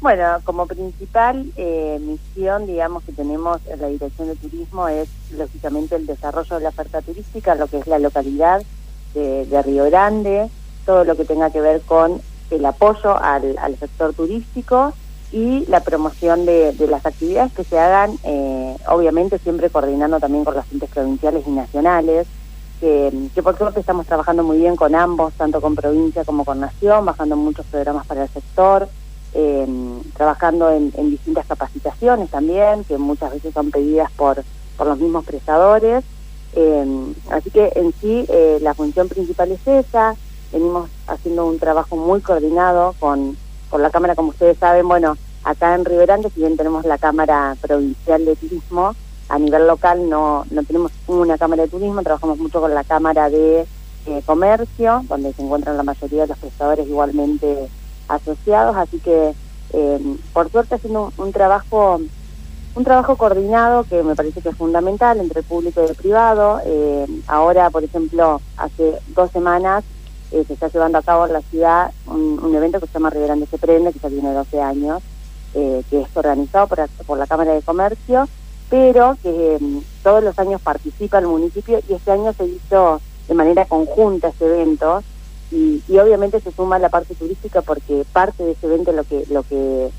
Bueno, 0.00 0.24
como 0.44 0.66
principal 0.66 1.50
eh, 1.56 1.98
misión, 2.00 2.66
digamos, 2.66 3.02
que 3.04 3.12
tenemos 3.12 3.60
en 3.66 3.80
la 3.80 3.88
Dirección 3.88 4.28
de 4.28 4.36
Turismo 4.36 4.88
es, 4.88 5.08
lógicamente, 5.32 5.96
el 5.96 6.06
desarrollo 6.06 6.56
de 6.56 6.62
la 6.62 6.68
oferta 6.68 7.00
turística, 7.00 7.54
lo 7.54 7.66
que 7.66 7.78
es 7.78 7.86
la 7.86 7.98
localidad 7.98 8.62
de, 9.14 9.62
Río 9.62 9.84
Grande, 9.86 10.50
todo 10.84 11.04
lo 11.04 11.16
que 11.16 11.24
tenga 11.24 11.50
que 11.50 11.62
ver 11.62 11.80
con 11.80 12.20
el 12.50 12.66
apoyo 12.66 13.16
al, 13.16 13.56
sector 13.80 14.12
turístico 14.12 14.92
y 15.32 15.64
la 15.66 15.80
promoción 15.80 16.44
de, 16.44 16.74
las 16.90 17.06
actividades 17.06 17.54
que 17.54 17.64
se 17.64 17.78
hagan, 17.78 18.18
eh, 18.22 18.76
obviamente 18.88 19.38
siempre 19.38 19.70
coordinando 19.70 20.20
también 20.20 20.44
con 20.44 20.54
los 20.54 20.70
entes 20.70 20.90
provinciales 20.90 21.46
y 21.46 21.50
nacionales, 21.50 22.26
que, 22.80 23.30
que, 23.34 23.42
por 23.42 23.56
suerte 23.56 23.80
estamos 23.80 24.06
trabajando 24.06 24.44
muy 24.44 24.58
bien 24.58 24.76
con 24.76 24.94
ambos, 24.94 25.32
tanto 25.32 25.62
con 25.62 25.74
provincia 25.74 26.24
como 26.24 26.44
con 26.44 26.60
nación, 26.60 27.06
bajando 27.06 27.34
muchos 27.34 27.64
programas 27.64 28.06
para 28.06 28.24
el 28.24 28.28
sector 28.28 28.86
eh, 29.38 29.66
trabajando 30.16 30.70
en, 30.70 30.90
distintas 31.10 31.46
capacitaciones 31.46 32.30
también, 32.30 32.84
que 32.84 32.96
muchas 32.96 33.32
veces 33.32 33.52
son 33.52 33.70
pedidas 33.70 34.10
por, 34.12 34.42
por 34.78 34.86
los 34.86 34.98
mismos 34.98 35.26
prestadores. 35.26 36.04
Eh, 36.54 37.14
así 37.30 37.50
que 37.50 37.70
en 37.76 37.92
sí 38.00 38.24
eh, 38.28 38.58
la 38.62 38.72
función 38.72 39.08
principal 39.08 39.52
es 39.52 39.66
esa. 39.66 40.16
Venimos 40.52 40.88
haciendo 41.06 41.44
un 41.44 41.58
trabajo 41.58 41.96
muy 41.96 42.22
coordinado 42.22 42.94
con, 42.98 43.36
con 43.68 43.82
la 43.82 43.90
Cámara, 43.90 44.14
como 44.14 44.30
ustedes 44.30 44.56
saben, 44.56 44.88
bueno, 44.88 45.18
acá 45.44 45.74
en 45.74 45.84
Río 45.84 46.00
Grande, 46.00 46.30
si 46.30 46.40
bien 46.40 46.56
tenemos 46.56 46.86
la 46.86 46.96
Cámara 46.96 47.56
Provincial 47.60 48.24
de 48.24 48.36
Turismo, 48.36 48.94
a 49.28 49.38
nivel 49.38 49.66
local 49.66 50.08
no, 50.08 50.46
no 50.50 50.62
tenemos 50.62 50.92
una 51.08 51.36
Cámara 51.36 51.64
de 51.64 51.68
Turismo, 51.68 52.02
trabajamos 52.02 52.38
mucho 52.38 52.60
con 52.62 52.72
la 52.72 52.84
Cámara 52.84 53.28
de 53.28 53.66
eh, 54.06 54.22
Comercio, 54.24 55.04
donde 55.08 55.34
se 55.34 55.42
encuentran 55.42 55.76
la 55.76 55.82
mayoría 55.82 56.22
de 56.22 56.28
los 56.28 56.38
prestadores 56.38 56.88
igualmente 56.88 57.68
asociados, 58.08 58.76
así 58.76 58.98
que 58.98 59.34
eh, 59.72 60.16
por 60.32 60.50
suerte 60.50 60.76
haciendo 60.76 61.12
un, 61.16 61.32
trabajo 61.32 62.00
un 62.74 62.84
trabajo 62.84 63.16
coordinado 63.16 63.84
que 63.84 64.02
me 64.02 64.14
parece 64.14 64.40
que 64.40 64.50
es 64.50 64.56
fundamental 64.56 65.18
entre 65.18 65.42
público 65.42 65.82
y 65.82 65.90
el 65.90 65.96
privado. 65.96 66.60
Eh, 66.64 67.06
ahora, 67.26 67.70
por 67.70 67.82
ejemplo, 67.82 68.40
hace 68.56 68.98
dos 69.08 69.30
semanas 69.30 69.84
eh, 70.30 70.44
se 70.46 70.54
está 70.54 70.68
llevando 70.68 70.98
a 70.98 71.02
cabo 71.02 71.26
en 71.26 71.32
la 71.32 71.40
ciudad 71.42 71.90
un, 72.06 72.54
evento 72.54 72.80
que 72.80 72.86
se 72.86 72.94
llama 72.94 73.10
Río 73.10 73.24
Grande 73.24 73.46
se 73.46 73.58
prende, 73.58 73.92
que 73.92 73.98
ya 73.98 74.08
tiene 74.08 74.32
12 74.32 74.60
años, 74.60 75.02
que 75.52 76.02
es 76.02 76.14
organizado 76.14 76.66
por, 76.66 76.86
por, 77.06 77.18
la 77.18 77.26
Cámara 77.26 77.54
de 77.54 77.62
Comercio, 77.62 78.28
pero 78.68 79.16
que 79.22 79.58
todos 80.02 80.22
los 80.22 80.38
años 80.38 80.60
participa 80.60 81.18
el 81.18 81.26
municipio 81.26 81.80
y 81.88 81.94
este 81.94 82.10
año 82.10 82.34
se 82.34 82.44
hizo 82.44 83.00
de 83.26 83.34
manera 83.34 83.64
conjunta 83.64 84.28
este 84.28 84.46
evento 84.46 85.02
y, 85.50 85.82
obviamente 85.98 86.40
se 86.40 86.50
suma 86.50 86.78
la 86.78 86.88
parte 86.88 87.14
turística 87.14 87.62
porque 87.62 88.04
parte 88.12 88.44
de 88.44 88.52
ese 88.52 88.66
evento 88.66 88.92
lo 88.92 89.04
que 89.04 89.24
lo 89.30 89.42
que 89.42 89.90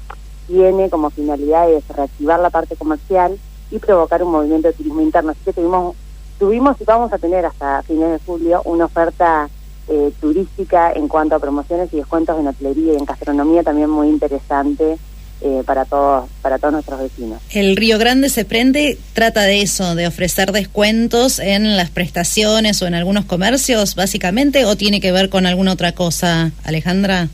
tiene 0.47 0.89
como 0.89 1.09
finalidad 1.09 1.69
es 1.69 1.87
reactivar 1.89 2.39
la 2.39 2.49
parte 2.49 2.75
comercial 2.75 3.37
y 3.69 3.79
provocar 3.79 4.23
un 4.23 4.31
movimiento 4.31 4.69
de 4.69 4.73
turismo 4.73 5.01
interno. 5.01 5.31
Así 5.31 5.41
que 5.43 5.53
tuvimos, 5.53 5.95
tuvimos 6.39 6.79
y 6.79 6.85
vamos 6.85 7.11
a 7.11 7.17
tener 7.17 7.45
hasta 7.45 7.83
fines 7.83 8.09
de 8.09 8.25
julio 8.25 8.61
una 8.65 8.85
oferta 8.85 9.49
eh, 9.89 10.11
turística 10.19 10.91
en 10.91 11.07
cuanto 11.07 11.35
a 11.35 11.39
promociones 11.39 11.91
y 11.93 11.97
descuentos 11.97 12.39
en 12.39 12.47
hotelería 12.47 12.93
y 12.93 12.97
en 12.97 13.05
gastronomía 13.05 13.63
también 13.63 13.89
muy 13.89 14.09
interesante 14.09 14.97
eh, 15.41 15.61
para 15.65 15.85
todos 15.85 16.29
para 16.41 16.57
todos 16.57 16.73
nuestros 16.73 16.99
vecinos. 16.99 17.41
El 17.51 17.75
Río 17.75 17.99
Grande 17.99 18.29
se 18.29 18.43
prende 18.43 18.97
trata 19.13 19.41
de 19.41 19.61
eso, 19.61 19.93
de 19.93 20.07
ofrecer 20.07 20.51
descuentos 20.51 21.39
en 21.39 21.77
las 21.77 21.91
prestaciones 21.91 22.81
o 22.81 22.88
en 22.88 22.95
algunos 22.95 23.25
comercios, 23.25 23.95
básicamente, 23.95 24.65
o 24.65 24.75
tiene 24.75 24.99
que 24.99 25.11
ver 25.11 25.29
con 25.29 25.45
alguna 25.45 25.73
otra 25.73 25.91
cosa, 25.91 26.51
Alejandra. 26.63 27.27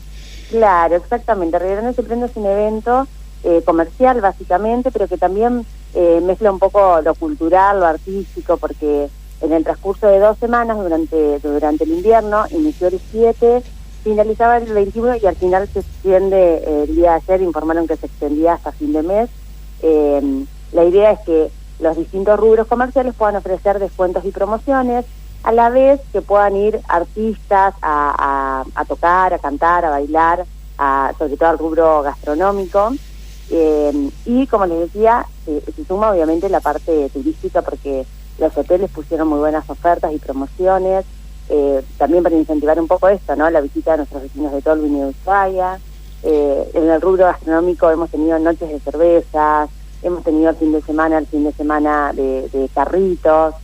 Claro, 0.50 0.96
exactamente. 0.96 1.58
Río 1.58 1.72
Grande 1.72 1.94
se 1.94 2.02
prende 2.02 2.26
es 2.26 2.36
un 2.36 2.46
evento 2.46 3.08
eh, 3.42 3.62
comercial, 3.64 4.20
básicamente, 4.20 4.90
pero 4.90 5.08
que 5.08 5.16
también 5.16 5.64
eh, 5.94 6.20
mezcla 6.22 6.52
un 6.52 6.58
poco 6.58 7.00
lo 7.00 7.14
cultural, 7.14 7.80
lo 7.80 7.86
artístico, 7.86 8.56
porque 8.58 9.08
en 9.40 9.52
el 9.52 9.64
transcurso 9.64 10.08
de 10.08 10.18
dos 10.18 10.38
semanas 10.38 10.76
durante 10.78 11.38
durante 11.40 11.84
el 11.84 11.90
invierno 11.90 12.44
inició 12.50 12.88
el 12.88 13.00
7 13.12 13.62
finalizaba 14.04 14.58
el 14.58 14.72
21 14.72 15.16
y 15.16 15.26
al 15.26 15.34
final 15.34 15.68
se 15.72 15.80
extiende 15.80 16.56
eh, 16.56 16.84
el 16.88 16.94
día 16.94 17.12
de 17.12 17.16
ayer, 17.16 17.42
informaron 17.42 17.88
que 17.88 17.96
se 17.96 18.06
extendía 18.06 18.52
hasta 18.52 18.70
fin 18.70 18.92
de 18.92 19.02
mes. 19.02 19.30
Em, 19.82 20.46
la 20.72 20.84
idea 20.84 21.12
es 21.12 21.20
que 21.20 21.50
los 21.80 21.96
distintos 21.96 22.38
rubros 22.38 22.68
comerciales 22.68 23.14
puedan 23.14 23.36
ofrecer 23.36 23.78
descuentos 23.78 24.24
y 24.24 24.30
promociones, 24.30 25.06
a 25.42 25.52
la 25.52 25.70
vez 25.70 26.00
que 26.12 26.22
puedan 26.22 26.56
ir 26.56 26.80
artistas 26.88 27.74
a, 27.82 28.64
tocar, 28.86 29.34
a 29.34 29.38
cantar, 29.38 29.84
a 29.84 29.90
bailar, 29.90 30.46
sobre 31.18 31.36
todo 31.36 31.48
al 31.48 31.58
rubro 31.58 32.02
gastronómico. 32.02 32.92
Em, 33.50 34.10
y 34.24 34.46
como 34.46 34.64
les 34.64 34.80
decía, 34.80 35.26
se 35.44 35.84
suma 35.84 36.12
obviamente 36.12 36.48
la 36.48 36.60
parte 36.60 37.10
turística 37.10 37.60
porque 37.60 38.06
los 38.38 38.56
hoteles 38.56 38.90
pusieron 38.90 39.28
muy 39.28 39.38
buenas 39.38 39.68
ofertas 39.68 40.12
y 40.12 40.18
promociones, 40.18 41.04
eh, 41.48 41.82
también 41.98 42.22
para 42.22 42.36
incentivar 42.36 42.78
un 42.80 42.88
poco 42.88 43.08
esto, 43.08 43.36
¿no? 43.36 43.50
La 43.50 43.60
visita 43.60 43.92
de 43.92 43.96
nuestros 43.98 44.22
vecinos 44.22 44.52
de 44.52 44.62
Tolvin 44.62 44.96
y 44.96 45.00
de 45.00 45.06
Ushuaia. 45.06 45.78
Eh, 46.22 46.70
en 46.74 46.88
el 46.88 47.00
rubro 47.00 47.24
gastronómico 47.24 47.90
hemos 47.90 48.10
tenido 48.10 48.38
noches 48.38 48.68
de 48.68 48.80
cervezas, 48.80 49.68
hemos 50.02 50.24
tenido 50.24 50.50
el 50.50 50.56
fin 50.56 50.72
de 50.72 50.80
semana, 50.82 51.18
el 51.18 51.26
fin 51.26 51.44
de 51.44 51.52
semana 51.52 52.12
de 52.14 52.70
carritos, 52.74 53.54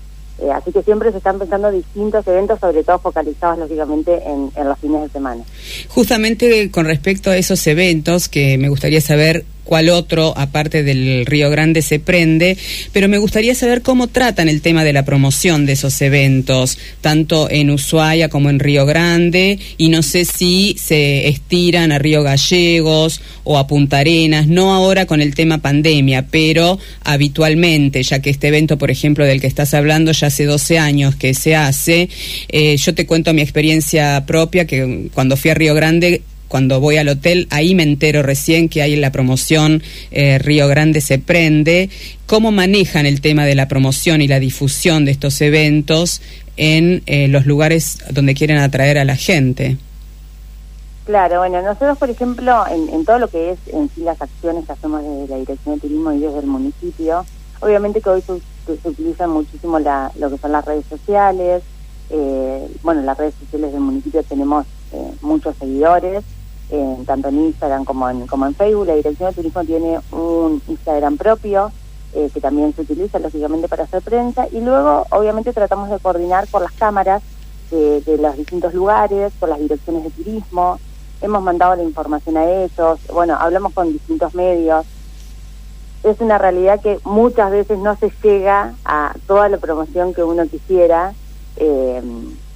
eh, 0.43 0.51
así 0.51 0.73
que 0.73 0.83
siempre 0.83 1.11
se 1.11 1.19
están 1.19 1.39
pensando 1.39 1.71
distintos 1.71 2.27
eventos, 2.27 2.59
sobre 2.59 2.83
todo 2.83 2.99
focalizados 2.99 3.59
lógicamente 3.59 4.23
en, 4.27 4.51
en 4.57 4.69
los 4.69 4.79
fines 4.79 5.03
de 5.03 5.09
semana. 5.11 5.45
Justamente 5.89 6.71
con 6.71 6.87
respecto 6.87 7.31
a 7.31 7.37
esos 7.37 7.67
eventos, 7.67 8.29
que 8.29 8.57
me 8.57 8.71
gustaría 8.71 9.03
saber 9.03 9.45
cuál 9.71 9.89
otro, 9.89 10.37
aparte 10.37 10.83
del 10.83 11.25
Río 11.27 11.49
Grande, 11.49 11.81
se 11.81 12.01
prende, 12.01 12.57
pero 12.93 13.09
me 13.09 13.19
gustaría 13.19 13.55
saber 13.55 13.83
cómo 13.83 14.09
tratan 14.09 14.49
el 14.49 14.63
tema 14.63 14.83
de 14.83 14.93
la 14.93 15.05
promoción 15.05 15.65
de 15.65 15.75
esos 15.75 16.03
eventos, 16.03 16.77
tanto 17.01 17.49
en 17.49 17.71
Ushuaia 17.71 18.29
como 18.29 18.51
en 18.51 18.59
Río 18.59 18.85
Grande, 18.85 19.61
y 19.79 19.89
no 19.91 20.03
sé 20.03 20.25
si 20.25 20.75
se 20.77 21.29
estiran 21.29 21.93
a 21.93 22.01
Río 22.01 22.25
Gallegos 22.25 23.21
o 23.45 23.59
a 23.59 23.69
Punta 23.69 23.99
Arenas, 23.99 24.49
no 24.49 24.75
ahora 24.75 25.07
con 25.07 25.21
el 25.21 25.37
tema 25.37 25.59
pandemia, 25.59 26.27
pero 26.33 26.81
habitualmente, 27.05 28.03
ya 28.03 28.21
que 28.21 28.31
este 28.31 28.49
evento, 28.49 28.77
por 28.77 28.91
ejemplo, 28.91 29.25
del 29.25 29.41
que 29.41 29.47
estás 29.47 29.73
hablando, 29.73 30.11
ya 30.11 30.27
hace 30.27 30.47
12 30.47 30.81
años 30.81 31.15
que 31.15 31.33
se 31.33 31.55
hace, 31.55 32.09
eh, 32.49 32.77
yo 32.77 32.93
te 32.93 33.07
cuento 33.07 33.33
mi 33.35 33.43
experiencia 33.43 34.25
propia, 34.27 34.65
que 34.65 35.11
cuando 35.15 35.37
fui 35.37 35.53
a 35.53 35.55
Río 35.55 35.75
Grande 35.77 36.23
cuando 36.51 36.81
voy 36.81 36.97
al 36.97 37.09
hotel, 37.09 37.47
ahí 37.51 37.77
me 37.77 37.85
entero 37.85 38.25
recién 38.25 38.69
que 38.69 38.83
hay 38.83 38.97
la 38.97 39.13
promoción 39.13 39.85
eh, 40.11 40.37
Río 40.41 40.67
Grande 40.67 41.01
se 41.01 41.21
prende. 41.21 41.91
¿Cómo 42.27 42.51
manejan 42.51 43.07
el 43.07 43.21
tema 43.21 43.45
de 43.45 43.55
la 43.55 43.69
promoción 43.69 44.21
y 44.21 44.27
la 44.27 44.41
difusión 44.41 45.05
de 45.05 45.13
estos 45.13 45.41
eventos 45.43 46.21
en 46.57 47.05
eh, 47.07 47.29
los 47.29 47.47
lugares 47.47 48.01
donde 48.11 48.35
quieren 48.35 48.59
atraer 48.59 48.99
a 48.99 49.05
la 49.05 49.15
gente? 49.15 49.77
Claro, 51.05 51.39
bueno, 51.39 51.63
nosotros, 51.63 51.97
por 51.99 52.11
ejemplo, 52.11 52.65
en, 52.69 53.05
todo 53.05 53.21
lo 53.21 53.29
que 53.29 53.53
es 53.53 53.59
en 53.73 53.89
sí 53.95 54.01
las 54.01 54.21
acciones 54.21 54.67
que 54.67 54.73
hacemos 54.73 55.05
desde 55.05 55.29
la 55.29 55.37
Dirección 55.37 55.77
de 55.77 55.81
Turismo 55.83 56.13
y 56.13 56.19
desde 56.19 56.41
el 56.41 56.47
municipio, 56.47 57.25
obviamente 57.61 58.01
que 58.01 58.11
hoy 58.11 58.23
se, 58.23 58.89
utilizan 58.89 59.31
muchísimo 59.31 59.79
la, 59.79 60.11
lo 60.19 60.29
que 60.31 60.39
son 60.39 60.51
las 60.51 60.65
redes 60.65 60.85
sociales. 60.87 61.63
Eh, 62.11 62.69
bueno, 62.83 62.99
en 62.99 63.07
las 63.07 63.17
redes 63.17 63.35
sociales 63.39 63.73
del 63.73 63.83
municipio 63.83 64.25
tenemos 64.25 64.67
muchos 65.23 65.55
seguidores 65.55 66.25
tanto 67.07 67.29
en 67.29 67.47
Instagram 67.47 67.85
como 67.85 68.09
en, 68.09 68.27
como 68.27 68.47
en 68.47 68.55
Facebook. 68.55 68.87
La 68.87 68.95
Dirección 68.95 69.31
de 69.31 69.37
Turismo 69.37 69.65
tiene 69.65 70.01
un 70.13 70.63
Instagram 70.69 71.17
propio 71.17 71.73
eh, 72.13 72.29
que 72.35 72.41
también 72.41 72.75
se 72.75 72.83
utiliza 72.83 73.21
lógicamente 73.21 73.69
para 73.69 73.85
hacer 73.85 74.03
prensa 74.03 74.49
y 74.51 74.61
luego 74.61 75.07
obviamente 75.11 75.53
tratamos 75.53 75.91
de 75.91 75.99
coordinar 76.01 76.49
por 76.49 76.61
las 76.61 76.73
cámaras 76.73 77.23
de, 77.71 78.19
los 78.21 78.37
distintos 78.37 78.75
lugares, 78.75 79.33
por 79.39 79.49
las 79.49 79.61
direcciones 79.61 80.03
de 80.03 80.11
turismo. 80.11 80.81
Hemos 81.21 81.41
mandado 81.43 81.77
la 81.77 81.85
información 81.85 82.37
a 82.37 82.51
ellos, 82.51 82.99
bueno, 83.13 83.37
hablamos 83.39 83.73
con 83.75 83.93
distintos 83.93 84.35
medios. 84.35 84.85
Es 86.03 86.21
una 86.21 86.37
realidad 86.39 86.81
que 86.81 86.99
muchas 87.05 87.53
veces 87.53 87.79
no 87.79 87.95
se 87.97 88.11
llega 88.23 88.75
a 88.85 89.15
toda 89.29 89.49
la 89.49 89.59
promoción 89.59 90.13
que 90.13 90.25
uno 90.25 90.49
quisiera. 90.49 91.13
Eh, 91.59 92.03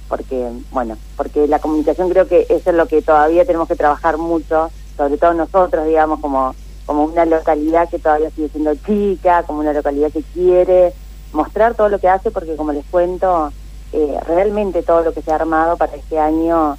porque, 0.07 0.51
bueno, 0.71 0.97
porque 1.17 1.47
la 1.47 1.59
comunicación 1.59 2.09
creo 2.09 2.27
que 2.27 2.45
eso 2.49 2.69
es 2.69 2.75
lo 2.75 2.87
que 2.87 3.01
todavía 3.01 3.45
tenemos 3.45 3.67
que 3.67 3.75
trabajar 3.75 4.17
mucho, 4.17 4.69
sobre 4.97 5.17
todo 5.17 5.33
nosotros, 5.33 5.85
digamos, 5.85 6.19
como, 6.19 6.55
como 6.85 7.05
una 7.05 7.25
localidad 7.25 7.89
que 7.89 7.99
todavía 7.99 8.29
sigue 8.31 8.49
siendo 8.49 8.75
chica, 8.75 9.43
como 9.43 9.59
una 9.59 9.73
localidad 9.73 10.11
que 10.11 10.23
quiere 10.23 10.93
mostrar 11.33 11.75
todo 11.75 11.89
lo 11.89 11.99
que 11.99 12.07
hace, 12.07 12.31
porque 12.31 12.55
como 12.55 12.71
les 12.71 12.85
cuento, 12.85 13.51
eh, 13.91 14.19
realmente 14.25 14.83
todo 14.83 15.01
lo 15.03 15.13
que 15.13 15.21
se 15.21 15.31
ha 15.31 15.35
armado 15.35 15.77
para 15.77 15.95
este 15.95 16.17
año, 16.17 16.77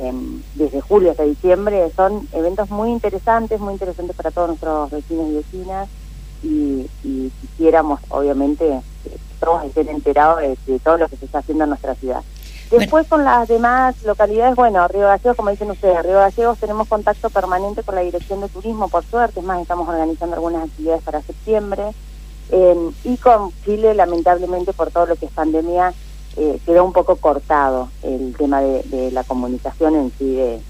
em, 0.00 0.42
desde 0.54 0.80
julio 0.80 1.10
hasta 1.10 1.24
diciembre, 1.24 1.90
son 1.96 2.28
eventos 2.32 2.70
muy 2.70 2.90
interesantes, 2.90 3.60
muy 3.60 3.72
interesantes 3.72 4.16
para 4.16 4.30
todos 4.30 4.48
nuestros 4.48 4.90
vecinos 4.90 5.28
y 5.28 5.34
vecinas, 5.34 5.88
y, 6.42 6.90
y 7.02 7.32
quisiéramos, 7.40 8.00
obviamente, 8.10 8.80
todos 9.40 9.64
estén 9.64 9.88
enterados 9.88 10.40
de 10.66 10.78
todo 10.80 10.98
lo 10.98 11.08
que 11.08 11.16
se 11.16 11.26
está 11.26 11.38
haciendo 11.38 11.64
en 11.64 11.70
nuestra 11.70 11.94
ciudad. 11.94 12.22
Después 12.70 13.06
con 13.06 13.24
las 13.24 13.46
demás 13.46 14.02
localidades, 14.04 14.56
bueno, 14.56 14.86
Río 14.88 15.06
Gallegos, 15.06 15.36
como 15.36 15.50
dicen 15.50 15.70
ustedes, 15.70 16.02
Río 16.02 16.18
Gallegos 16.18 16.58
tenemos 16.58 16.88
contacto 16.88 17.30
permanente 17.30 17.82
con 17.82 17.94
la 17.94 18.00
Dirección 18.00 18.40
de 18.40 18.48
Turismo, 18.48 18.88
por 18.88 19.04
suerte, 19.04 19.40
es 19.40 19.46
más, 19.46 19.60
estamos 19.60 19.88
organizando 19.88 20.34
algunas 20.34 20.64
actividades 20.64 21.02
para 21.02 21.22
septiembre. 21.22 21.92
Y 23.04 23.16
con 23.18 23.52
Chile, 23.64 23.94
lamentablemente, 23.94 24.72
por 24.72 24.90
todo 24.90 25.06
lo 25.06 25.16
que 25.16 25.26
es 25.26 25.32
pandemia, 25.32 25.92
eh, 26.36 26.58
quedó 26.66 26.84
un 26.84 26.92
poco 26.92 27.16
cortado 27.16 27.90
el 28.02 28.34
tema 28.36 28.60
de, 28.60 29.10
la 29.12 29.22
comunicación 29.24 29.94
en 29.94 30.12
sí, 30.18 30.34
de, 30.34 30.60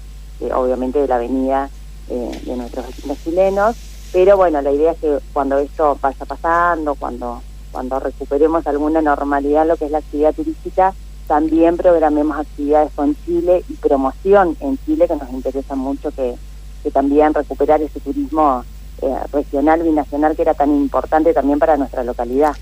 obviamente 0.53 0.99
de 0.99 1.07
la 1.07 1.15
avenida 1.15 1.69
eh, 2.09 2.41
de 2.45 2.55
nuestros 2.55 2.87
vecinos 2.87 3.17
chilenos. 3.23 3.75
Pero 4.13 4.37
bueno, 4.37 4.61
la 4.61 4.71
idea 4.71 4.91
es 4.91 4.99
que 4.99 5.19
cuando 5.33 5.57
esto 5.57 5.97
vaya 6.01 6.25
pasando, 6.25 6.95
cuando, 6.95 7.41
cuando 7.71 7.99
recuperemos 7.99 8.65
alguna 8.67 9.01
normalidad, 9.01 9.65
lo 9.65 9.75
que 9.75 9.85
es 9.85 9.91
la 9.91 9.97
actividad 9.97 10.33
turística, 10.33 10.93
también 11.27 11.77
programemos 11.77 12.39
actividades 12.39 12.91
con 12.93 13.15
Chile 13.25 13.63
y 13.67 13.73
promoción 13.73 14.55
en 14.59 14.77
Chile, 14.85 15.07
que 15.07 15.15
nos 15.15 15.29
interesa 15.31 15.75
mucho 15.75 16.11
que, 16.11 16.35
que 16.83 16.91
también 16.91 17.33
recuperar 17.33 17.81
ese 17.81 17.99
turismo 17.99 18.63
eh, 19.01 19.15
regional, 19.33 19.83
binacional, 19.83 20.35
que 20.35 20.43
era 20.43 20.53
tan 20.53 20.69
importante 20.75 21.33
también 21.33 21.59
para 21.59 21.77
nuestra 21.77 22.03
localidad. 22.03 22.55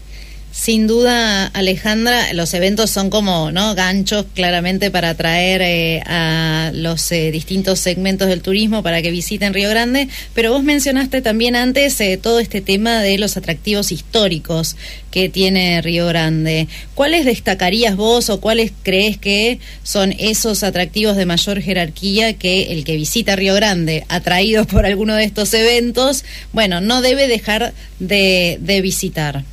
Sin 0.55 0.85
duda, 0.85 1.47
Alejandra, 1.47 2.31
los 2.33 2.53
eventos 2.53 2.91
son 2.91 3.09
como 3.09 3.51
no 3.51 3.73
ganchos 3.73 4.27
claramente 4.35 4.91
para 4.91 5.09
atraer 5.09 5.63
eh, 5.63 6.03
a 6.05 6.69
los 6.75 7.11
eh, 7.11 7.31
distintos 7.31 7.79
segmentos 7.79 8.27
del 8.27 8.43
turismo 8.43 8.83
para 8.83 9.01
que 9.01 9.09
visiten 9.09 9.55
Río 9.55 9.67
Grande, 9.71 10.09
pero 10.35 10.53
vos 10.53 10.61
mencionaste 10.61 11.23
también 11.23 11.55
antes 11.55 11.99
eh, 12.01 12.19
todo 12.21 12.39
este 12.39 12.61
tema 12.61 13.01
de 13.01 13.17
los 13.17 13.35
atractivos 13.35 13.91
históricos 13.91 14.75
que 15.09 15.27
tiene 15.27 15.81
Río 15.81 16.05
Grande. 16.05 16.67
¿Cuáles 16.93 17.25
destacarías 17.25 17.95
vos 17.95 18.29
o 18.29 18.39
cuáles 18.39 18.71
crees 18.83 19.17
que 19.17 19.57
son 19.81 20.13
esos 20.19 20.61
atractivos 20.61 21.17
de 21.17 21.25
mayor 21.25 21.61
jerarquía 21.61 22.33
que 22.33 22.73
el 22.73 22.83
que 22.83 22.95
visita 22.95 23.35
Río 23.35 23.55
Grande, 23.55 24.05
atraído 24.07 24.65
por 24.65 24.85
alguno 24.85 25.15
de 25.15 25.23
estos 25.23 25.51
eventos, 25.55 26.23
bueno, 26.51 26.79
no 26.79 27.01
debe 27.01 27.27
dejar 27.27 27.73
de 27.99 28.79
visitar? 28.83 29.43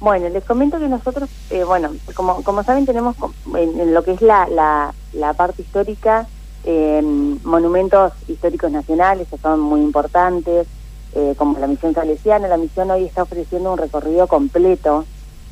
Bueno, 0.00 0.28
les 0.28 0.44
comento 0.44 0.78
que 0.78 0.88
nosotros, 0.88 1.28
eh, 1.50 1.64
bueno, 1.64 1.90
como, 2.14 2.42
como 2.44 2.62
saben, 2.62 2.86
tenemos 2.86 3.16
en, 3.56 3.92
lo 3.92 4.04
que 4.04 4.12
es 4.12 4.22
la, 4.22 4.46
la, 5.12 5.32
parte 5.34 5.62
histórica 5.62 6.28
eh, 6.64 7.02
monumentos 7.02 8.12
históricos 8.28 8.70
nacionales 8.70 9.26
que 9.28 9.38
son 9.38 9.58
muy 9.58 9.80
importantes, 9.80 10.68
eh, 11.14 11.34
como 11.36 11.58
la 11.58 11.66
misión 11.66 11.94
salesiana. 11.94 12.46
La 12.46 12.58
misión 12.58 12.90
hoy 12.90 13.04
está 13.04 13.22
ofreciendo 13.22 13.72
un 13.72 13.78
recorrido 13.78 14.28
completo, 14.28 15.04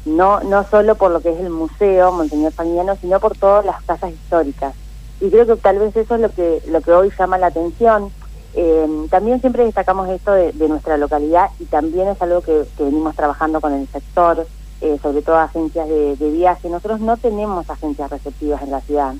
no, 0.04 0.40
no 0.40 0.64
solo 0.64 0.94
por 0.94 1.10
lo 1.10 1.20
que 1.20 1.30
es 1.30 1.40
el 1.40 1.50
museo 1.50 2.12
Monseñor 2.12 2.52
Fagnano, 2.52 2.94
sino 2.96 3.18
por 3.18 3.36
todas 3.36 3.64
las 3.64 3.82
casas 3.82 4.12
históricas. 4.12 4.74
Y 5.20 5.30
creo 5.30 5.46
que 5.46 5.56
tal 5.56 5.78
vez 5.80 5.96
eso 5.96 6.14
es 6.14 6.20
lo 6.20 6.30
que, 6.30 6.62
lo 6.68 6.80
que 6.82 6.92
hoy 6.92 7.10
llama 7.18 7.38
la 7.38 7.48
atención 7.48 8.12
eh, 8.58 9.06
también 9.10 9.38
siempre 9.42 9.66
destacamos 9.66 10.08
esto 10.08 10.32
de, 10.32 10.52
nuestra 10.66 10.96
localidad 10.96 11.50
y 11.60 11.66
también 11.66 12.08
es 12.08 12.22
algo 12.22 12.40
que, 12.40 12.64
venimos 12.78 13.14
trabajando 13.14 13.60
con 13.60 13.74
el 13.74 13.86
sector, 13.88 14.46
eh, 14.80 14.98
sobre 15.02 15.20
todo 15.20 15.36
agencias 15.36 15.86
de, 15.86 16.30
viaje. 16.30 16.70
Nosotros 16.70 17.00
no 17.00 17.18
tenemos 17.18 17.68
agencias 17.68 18.10
receptivas 18.10 18.62
en 18.62 18.70
la 18.70 18.80
ciudad. 18.80 19.14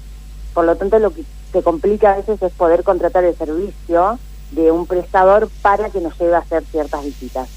Por 0.55 0.65
lo 0.65 0.75
tanto, 0.77 0.99
lo 0.99 1.11
que 1.11 1.23
se 1.53 1.63
complica 1.63 2.13
a 2.13 2.17
veces 2.17 2.41
es 2.41 2.53
poder 2.55 2.83
contratar 2.83 3.25
el 3.25 3.37
servicio 3.37 4.19
de 4.53 4.73
un 4.73 4.87
prestador 4.87 5.51
para 5.61 5.91
que 5.91 6.01
nos 6.01 6.19
lleve 6.19 6.35
a 6.35 6.39
hacer 6.39 6.65
ciertas 6.65 7.05
visitas. 7.05 7.51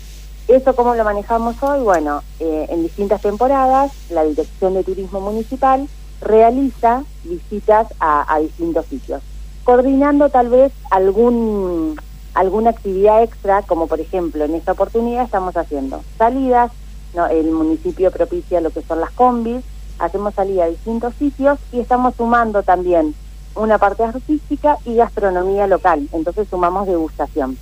¿Eso 0.49 0.75
cómo 0.75 0.95
lo 0.95 1.05
manejamos 1.05 1.63
hoy? 1.63 1.79
Bueno, 1.79 2.23
eh, 2.41 2.67
en 2.69 2.83
distintas 2.83 3.21
temporadas, 3.21 3.93
la 4.09 4.25
Dirección 4.25 4.73
de 4.73 4.83
Turismo 4.83 5.21
Municipal 5.21 5.87
realiza 6.19 7.03
visitas 7.23 7.87
a 8.01 8.37
distintos 8.41 8.85
sitios 8.87 9.21
coordinando 9.69 10.29
tal 10.29 10.49
vez 10.49 10.73
algún 10.89 11.95
alguna 12.33 12.71
actividad 12.71 13.21
extra, 13.21 13.61
como 13.61 13.85
por 13.85 13.99
ejemplo 13.99 14.43
en 14.43 14.55
esta 14.55 14.71
oportunidad 14.71 15.25
estamos 15.25 15.55
haciendo 15.55 16.01
salidas, 16.17 16.71
¿no? 17.13 17.27
el 17.27 17.51
municipio 17.51 18.09
propicia 18.09 18.61
lo 18.61 18.71
que 18.71 18.81
son 18.81 18.99
las 18.99 19.11
combis, 19.11 19.63
hacemos 19.99 20.33
salida 20.33 20.63
a 20.63 20.69
distintos 20.69 21.13
sitios 21.19 21.59
y 21.71 21.81
estamos 21.81 22.15
sumando 22.15 22.63
también 22.63 23.13
una 23.53 23.77
parte 23.77 24.01
artística 24.01 24.79
y 24.85 24.95
gastronomía 24.95 25.67
local, 25.67 26.09
entonces 26.13 26.47
sumamos 26.49 26.87
degustación. 26.87 27.55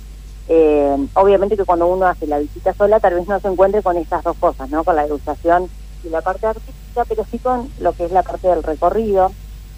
Eh, 0.48 0.96
obviamente 1.12 1.58
que 1.58 1.66
cuando 1.66 1.88
uno 1.88 2.06
hace 2.06 2.26
la 2.26 2.38
visita 2.38 2.72
sola 2.72 3.00
tal 3.00 3.16
vez 3.16 3.28
no 3.28 3.38
se 3.38 3.48
encuentre 3.48 3.82
con 3.82 3.98
estas 3.98 4.24
dos 4.24 4.38
cosas, 4.38 4.70
¿no? 4.70 4.82
Con 4.82 4.96
la 4.96 5.02
degustación 5.02 5.68
y 6.02 6.08
la 6.08 6.22
parte 6.22 6.46
artística, 6.46 7.04
pero 7.06 7.26
sí 7.30 7.38
con 7.38 7.68
lo 7.80 7.92
que 7.92 8.06
es 8.06 8.12
la 8.12 8.22
parte 8.22 8.48
del 8.48 8.62
recorrido. 8.62 9.30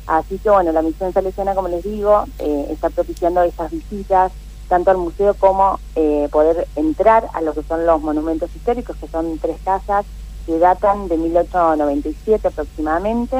Así 0.06 0.38
que 0.38 0.50
bueno, 0.50 0.72
la 0.72 0.82
misión 0.82 1.12
salesiana, 1.12 1.54
como 1.54 1.68
les 1.68 1.84
digo, 1.84 2.24
eh, 2.38 2.66
está 2.70 2.90
propiciando 2.90 3.42
esas 3.42 3.70
visitas, 3.70 4.32
tanto 4.68 4.90
al 4.90 4.98
museo 4.98 5.34
como 5.34 5.78
eh, 5.96 6.28
poder 6.30 6.66
entrar 6.76 7.28
a 7.32 7.40
lo 7.40 7.52
que 7.54 7.62
son 7.62 7.86
los 7.86 8.00
monumentos 8.00 8.54
históricos, 8.54 8.96
que 8.96 9.08
son 9.08 9.38
tres 9.38 9.56
casas 9.64 10.06
que 10.46 10.58
datan 10.58 11.08
de 11.08 11.16
1897 11.16 12.48
aproximadamente, 12.48 13.36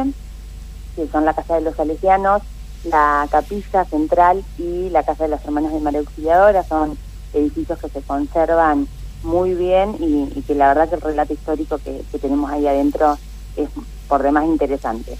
que 0.96 1.08
son 1.08 1.24
la 1.24 1.34
Casa 1.34 1.54
de 1.54 1.62
los 1.62 1.76
Salesianos, 1.76 2.42
la 2.84 3.26
Capilla 3.30 3.84
Central 3.84 4.44
y 4.58 4.90
la 4.90 5.02
Casa 5.02 5.24
de 5.24 5.30
las 5.30 5.44
Hermanas 5.44 5.72
de 5.72 5.80
María 5.80 6.00
Auxiliadora, 6.00 6.62
son 6.64 6.96
edificios 7.32 7.78
que 7.78 7.88
se 7.88 8.02
conservan 8.02 8.88
muy 9.22 9.54
bien 9.54 9.96
y, 10.00 10.42
que 10.42 10.54
la 10.54 10.68
verdad 10.68 10.88
que 10.88 10.94
el 10.96 11.00
relato 11.00 11.32
histórico 11.32 11.78
que, 11.78 12.02
tenemos 12.20 12.50
ahí 12.50 12.66
adentro 12.66 13.18
es 13.56 13.68
por 14.08 14.22
demás 14.22 14.46
interesante. 14.46 15.16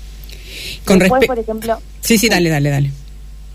Con 0.84 0.98
después, 0.98 1.26
por 1.26 1.38
ejemplo... 1.38 1.78
Sí, 2.00 2.18
sí, 2.18 2.28
dale, 2.28 2.48
dale, 2.48 2.70
dale. 2.70 2.90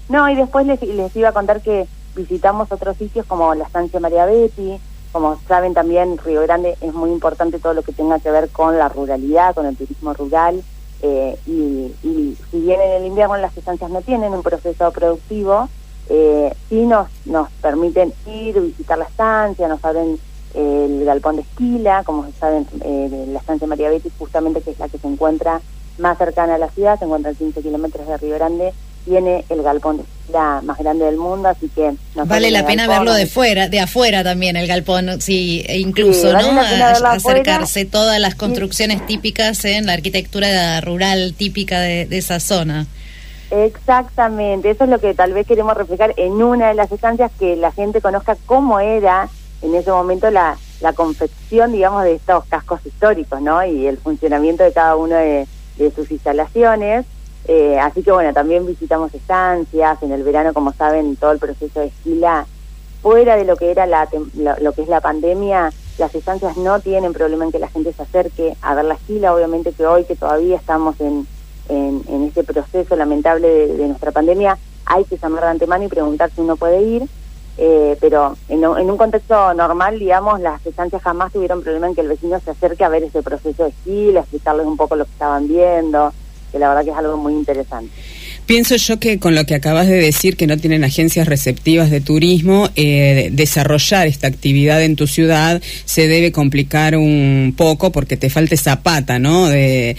No, 0.09 0.29
y 0.29 0.35
después 0.35 0.65
les, 0.65 0.81
les 0.81 1.15
iba 1.15 1.29
a 1.29 1.33
contar 1.33 1.61
que 1.61 1.87
visitamos 2.15 2.71
otros 2.71 2.97
sitios 2.97 3.25
como 3.25 3.53
la 3.55 3.65
estancia 3.65 3.99
María 3.99 4.25
Betty, 4.25 4.77
como 5.11 5.39
saben 5.47 5.73
también 5.73 6.17
Río 6.17 6.41
Grande 6.41 6.75
es 6.81 6.93
muy 6.93 7.09
importante 7.09 7.59
todo 7.59 7.73
lo 7.73 7.83
que 7.83 7.93
tenga 7.93 8.19
que 8.19 8.31
ver 8.31 8.49
con 8.49 8.77
la 8.77 8.89
ruralidad, 8.89 9.55
con 9.55 9.65
el 9.65 9.75
turismo 9.75 10.13
rural, 10.13 10.63
eh, 11.01 11.37
y, 11.45 11.93
y, 12.07 12.37
si 12.49 12.59
bien 12.59 12.81
en 12.81 12.91
el 12.91 13.05
invierno 13.05 13.37
las 13.37 13.55
estancias 13.55 13.89
no 13.91 14.01
tienen 14.01 14.33
un 14.33 14.43
proceso 14.43 14.91
productivo, 14.91 15.69
eh, 16.09 16.53
sí 16.69 16.85
nos, 16.85 17.07
nos 17.25 17.49
permiten 17.61 18.13
ir, 18.27 18.59
visitar 18.59 18.97
la 18.97 19.05
estancia, 19.05 19.67
nos 19.67 19.83
abren 19.83 20.19
eh, 20.53 20.85
el 20.89 21.05
galpón 21.05 21.37
de 21.37 21.41
Esquila, 21.41 22.03
como 22.05 22.25
saben, 22.39 22.67
eh, 22.81 23.25
la 23.29 23.39
estancia 23.39 23.67
María 23.67 23.89
Betty, 23.89 24.09
justamente 24.17 24.61
que 24.61 24.71
es 24.71 24.79
la 24.79 24.87
que 24.87 24.97
se 24.97 25.07
encuentra 25.07 25.61
más 25.97 26.17
cercana 26.17 26.55
a 26.55 26.57
la 26.57 26.69
ciudad, 26.69 26.97
se 26.99 27.05
encuentra 27.05 27.31
a 27.31 27.35
15 27.35 27.61
kilómetros 27.61 28.07
de 28.07 28.17
Río 28.17 28.35
Grande, 28.35 28.73
tiene 29.05 29.45
el 29.49 29.61
galpón 29.61 29.99
Esquila 29.99 30.61
más 30.63 30.77
grande 30.79 31.05
del 31.05 31.17
mundo, 31.17 31.49
así 31.49 31.69
que... 31.69 31.93
vale 32.15 32.49
la 32.49 32.65
pena 32.65 32.87
verlo 32.87 33.13
de 33.13 33.27
fuera, 33.27 33.69
de 33.69 33.79
afuera 33.79 34.23
también 34.23 34.55
el 34.55 34.67
galpón, 34.67 35.21
sí, 35.21 35.63
e 35.67 35.77
incluso, 35.79 36.33
¿no? 36.33 36.59
acercarse 37.07 37.85
todas 37.85 38.19
las 38.19 38.35
construcciones 38.35 39.05
típicas 39.05 39.63
en 39.65 39.85
la 39.85 39.93
arquitectura 39.93 40.81
rural 40.81 41.35
típica 41.37 41.79
de 41.79 42.07
esa 42.11 42.39
zona. 42.39 42.87
Exactamente, 43.51 44.71
eso 44.71 44.85
es 44.85 44.89
lo 44.89 44.99
que 44.99 45.13
tal 45.13 45.33
vez 45.33 45.45
queremos 45.45 45.77
reflejar 45.77 46.13
en 46.17 46.33
una 46.41 46.69
de 46.69 46.73
las 46.73 46.91
estancias, 46.91 47.31
que 47.39 47.55
la 47.55 47.71
gente 47.71 48.01
conozca 48.01 48.35
cómo 48.45 48.79
era 48.79 49.29
en 49.61 49.75
ese 49.75 49.91
momento 49.91 50.29
la, 50.31 50.57
la 50.81 50.93
confección, 50.93 51.71
digamos, 51.71 52.03
de 52.03 52.15
estos 52.15 52.45
cascos 52.45 52.85
históricos, 52.85 53.41
¿no? 53.41 53.63
Y 53.65 53.87
el 53.87 53.97
funcionamiento 53.97 54.63
de 54.63 54.73
cada 54.73 54.95
una 54.95 55.19
de, 55.19 55.47
sus 55.95 56.11
instalaciones. 56.11 57.05
Eh, 57.47 57.77
así 57.79 58.01
que 58.01 58.11
bueno, 58.11 58.33
también 58.33 58.65
visitamos 58.65 59.13
estancias, 59.13 60.01
en 60.01 60.11
el 60.11 60.23
verano, 60.23 60.53
como 60.53 60.73
saben, 60.73 61.15
todo 61.15 61.31
el 61.31 61.39
proceso 61.39 61.79
de 61.79 61.87
esquila, 61.87 62.45
fuera 63.01 63.35
de 63.35 63.45
lo 63.45 63.55
que 63.55 63.69
era 63.69 63.85
la, 63.85 64.07
lo, 64.61 64.71
que 64.71 64.81
es 64.81 64.87
la 64.87 65.01
pandemia, 65.01 65.71
las 65.99 66.15
estancias 66.15 66.57
no 66.57 66.79
tienen 66.79 67.13
problema 67.13 67.45
en 67.45 67.51
que 67.51 67.59
la 67.59 67.69
gente 67.69 67.93
se 67.93 68.01
acerque 68.01 68.55
a 68.61 68.73
ver 68.73 68.85
la 68.85 68.95
esquila, 68.95 69.33
obviamente 69.33 69.73
que 69.73 69.85
hoy 69.85 70.05
que 70.05 70.15
todavía 70.15 70.57
estamos 70.57 70.99
en 70.99 71.27
en, 71.69 72.23
este 72.27 72.43
proceso 72.43 72.95
lamentable 72.95 73.67
de, 73.67 73.87
nuestra 73.87 74.11
pandemia, 74.11 74.57
hay 74.85 75.03
que 75.05 75.17
llamar 75.17 75.43
de 75.43 75.49
antemano 75.49 75.83
y 75.83 75.87
preguntar 75.87 76.31
si 76.31 76.41
uno 76.41 76.55
puede 76.55 76.81
ir. 76.81 77.03
Eh, 77.57 77.97
pero 78.01 78.35
en, 78.49 78.63
en, 78.63 78.89
un 78.91 78.97
contexto 78.97 79.53
normal, 79.53 79.97
digamos, 79.97 80.41
las 80.41 80.65
estancias 80.65 81.01
jamás 81.01 81.31
tuvieron 81.31 81.61
problema 81.61 81.87
en 81.87 81.95
que 81.95 82.01
el 82.01 82.09
vecino 82.09 82.39
se 82.39 82.51
acerque 82.51 82.83
a 82.83 82.89
ver 82.89 83.03
ese 83.03 83.23
proceso 83.23 83.63
de 83.63 83.69
esquila, 83.69 84.19
explicarles 84.21 84.65
un 84.65 84.75
poco 84.75 84.95
lo 84.95 85.05
que 85.05 85.11
estaban 85.11 85.47
viendo, 85.47 86.11
que 86.51 86.59
la 86.59 86.69
verdad 86.69 86.83
que 86.83 86.91
es 86.91 86.97
algo 86.97 87.15
muy 87.15 87.33
interesante. 87.33 87.93
Pienso 88.45 88.75
yo 88.75 88.99
que 88.99 89.17
con 89.17 89.33
lo 89.33 89.45
que 89.45 89.55
acabas 89.55 89.87
de 89.87 89.95
decir, 89.95 90.37
que 90.37 90.45
no 90.45 90.57
tienen 90.57 90.83
agencias 90.83 91.27
receptivas 91.27 91.89
de 91.89 91.99
turismo, 91.99 92.69
eh, 92.75 93.29
desarrollar 93.31 94.05
esta 94.05 94.27
actividad 94.27 94.83
en 94.83 94.95
tu 94.95 95.07
ciudad 95.07 95.61
se 95.85 96.07
debe 96.07 96.31
complicar 96.31 96.95
un 96.95 97.55
poco 97.57 97.91
porque 97.91 98.17
te 98.17 98.29
falta 98.29 98.53
esa 98.53 98.83
pata, 98.83 99.17
¿no? 99.17 99.47
De, 99.49 99.95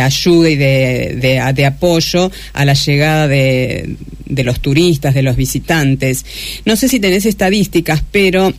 ayuda 0.00 0.48
y 0.48 0.56
de, 0.56 1.18
de, 1.54 1.66
apoyo 1.66 2.32
a 2.54 2.64
la 2.64 2.72
llegada 2.72 3.28
de, 3.28 3.96
de 4.24 4.44
los 4.44 4.60
turistas, 4.60 5.14
de 5.14 5.22
los 5.22 5.36
visitantes. 5.36 6.24
No 6.64 6.76
sé 6.76 6.88
si 6.88 7.00
tenés 7.00 7.26
estadísticas, 7.26 8.02
pero 8.10 8.54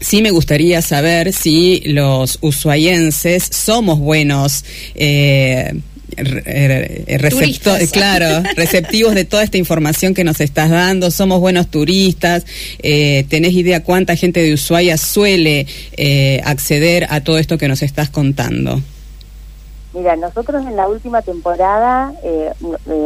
Sí 0.00 0.22
me 0.22 0.30
gustaría 0.30 0.80
saber 0.80 1.32
si 1.32 1.80
los 1.84 2.38
usuayenses 2.40 3.42
somos 3.42 3.98
buenos 3.98 4.64
eh, 4.94 5.74
receptor, 6.24 7.78
claro, 7.90 8.42
receptivos 8.56 9.14
de 9.14 9.24
toda 9.24 9.42
esta 9.42 9.56
información 9.56 10.14
que 10.14 10.24
nos 10.24 10.40
estás 10.40 10.70
dando, 10.70 11.10
somos 11.10 11.40
buenos 11.40 11.68
turistas, 11.68 12.44
eh, 12.80 13.24
¿tenés 13.28 13.52
idea 13.52 13.82
cuánta 13.82 14.16
gente 14.16 14.40
de 14.42 14.54
Ushuaia 14.54 14.96
suele 14.96 15.66
eh, 15.92 16.40
acceder 16.44 17.06
a 17.10 17.22
todo 17.22 17.38
esto 17.38 17.58
que 17.58 17.68
nos 17.68 17.82
estás 17.82 18.10
contando? 18.10 18.80
Mira, 19.94 20.16
nosotros 20.16 20.64
en 20.66 20.76
la 20.76 20.86
última 20.86 21.22
temporada, 21.22 22.12
eh, 22.22 22.52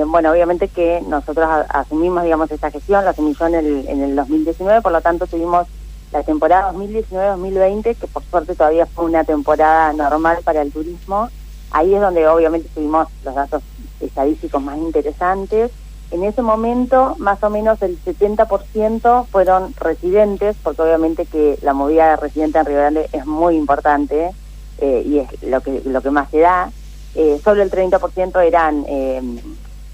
bueno, 0.07 0.33
obviamente 0.33 0.69
que 0.69 1.01
nosotros 1.09 1.49
asumimos, 1.69 2.25
digamos, 2.25 2.51
esta 2.51 2.71
gestión, 2.71 3.05
la 3.05 3.13
asumí 3.13 3.35
yo 3.39 3.47
en 3.47 3.55
el, 3.55 3.89
en 3.89 4.03
el 4.03 4.17
2019, 4.17 4.83
por 4.83 4.93
lo 4.93 5.01
tanto 5.01 5.27
tuvimos 5.27 5.69
la 6.13 6.23
temporada 6.23 6.73
2019-2020, 6.73 7.97
que 7.97 8.07
por 8.07 8.23
suerte 8.25 8.55
todavía 8.55 8.87
fue 8.87 9.07
una 9.07 9.25
temporada 9.25 9.93
normal 9.93 10.39
para 10.45 10.63
el 10.63 10.71
turismo, 10.71 11.31
Ahí 11.73 11.95
es 11.95 12.01
donde 12.01 12.27
obviamente 12.29 12.69
tuvimos 12.75 13.09
los 13.25 13.35
datos 13.35 13.63
estadísticos 14.01 14.63
más 14.63 14.79
interesantes. 14.79 15.71
En 16.11 16.25
ese 16.25 16.43
momento, 16.43 17.17
más 17.19 17.43
o 17.43 17.49
menos 17.49 17.81
el 17.81 17.99
70% 18.05 19.27
fueron 19.29 19.75
residentes, 19.77 20.57
porque 20.63 20.83
obviamente 20.83 21.25
que 21.25 21.59
la 21.63 21.73
movida 21.73 22.11
de 22.11 22.17
residentes 22.17 22.61
en 22.61 22.67
Río 22.67 22.77
Grande 22.77 23.09
es 23.13 23.25
muy 23.25 23.57
importante 23.57 24.31
eh, 24.79 25.03
y 25.07 25.19
es 25.19 25.43
lo 25.43 25.63
que, 25.63 25.81
lo 25.87 26.03
que 26.03 26.11
más 26.11 26.31
se 26.31 26.41
da. 26.41 26.71
Eh, 27.15 27.41
solo 27.45 27.63
el 27.63 27.71
30% 27.71 28.43
eran 28.43 28.85
eh, 28.89 29.23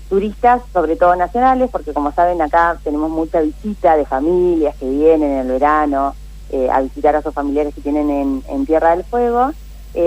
turistas, 0.08 0.62
sobre 0.72 0.96
todo 0.96 1.16
nacionales, 1.16 1.70
porque 1.70 1.92
como 1.92 2.12
saben 2.12 2.40
acá 2.40 2.78
tenemos 2.82 3.10
mucha 3.10 3.40
visita 3.40 3.96
de 3.96 4.04
familias 4.04 4.76
que 4.76 4.88
vienen 4.88 5.32
en 5.32 5.38
el 5.38 5.48
verano 5.48 6.14
eh, 6.50 6.68
a 6.70 6.80
visitar 6.80 7.16
a 7.16 7.22
sus 7.22 7.34
familiares 7.34 7.74
que 7.74 7.80
tienen 7.80 8.10
en, 8.10 8.42
en 8.48 8.66
Tierra 8.66 8.90
del 8.90 9.04
Fuego. 9.04 9.52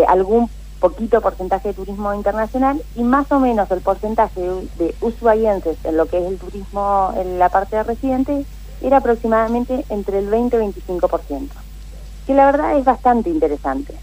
algún 0.08 0.50
poquito 0.82 1.22
porcentaje 1.22 1.70
de 1.70 1.74
turismo 1.76 2.14
internacional 2.14 2.82
y 2.96 3.04
más 3.04 3.32
o 3.32 3.40
menos 3.40 3.70
el 3.70 3.82
porcentaje 3.82 4.42
de, 4.78 4.96
usuarienses 5.00 5.78
en 5.86 5.96
lo 5.96 6.08
que 6.08 6.18
es 6.18 6.26
el 6.26 6.38
turismo 6.38 7.14
en 7.16 7.38
la 7.40 7.50
parte 7.50 7.78
de 7.78 7.84
residentes 7.84 8.48
era 8.82 8.98
aproximadamente 8.98 9.86
entre 9.90 10.18
el 10.18 10.28
20 10.28 10.58
y 10.58 10.60
25%, 10.60 11.50
que 12.26 12.34
la 12.34 12.48
verdad 12.48 12.78
es 12.78 12.84
bastante 12.84 13.30
interesante, 13.30 13.94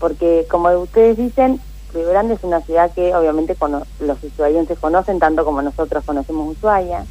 porque 0.00 0.44
como 0.50 0.70
ustedes 0.70 1.16
dicen, 1.16 1.60
Río 1.94 2.08
Grande 2.08 2.34
es 2.34 2.42
una 2.42 2.60
ciudad 2.60 2.90
que 2.90 3.14
obviamente 3.14 3.56
los 4.00 4.24
usuarienses 4.24 4.76
conocen 4.80 5.20
tanto 5.20 5.44
como 5.44 5.62
nosotros 5.62 6.02
conocemos 6.04 6.56
Ushuaia, 6.56 7.06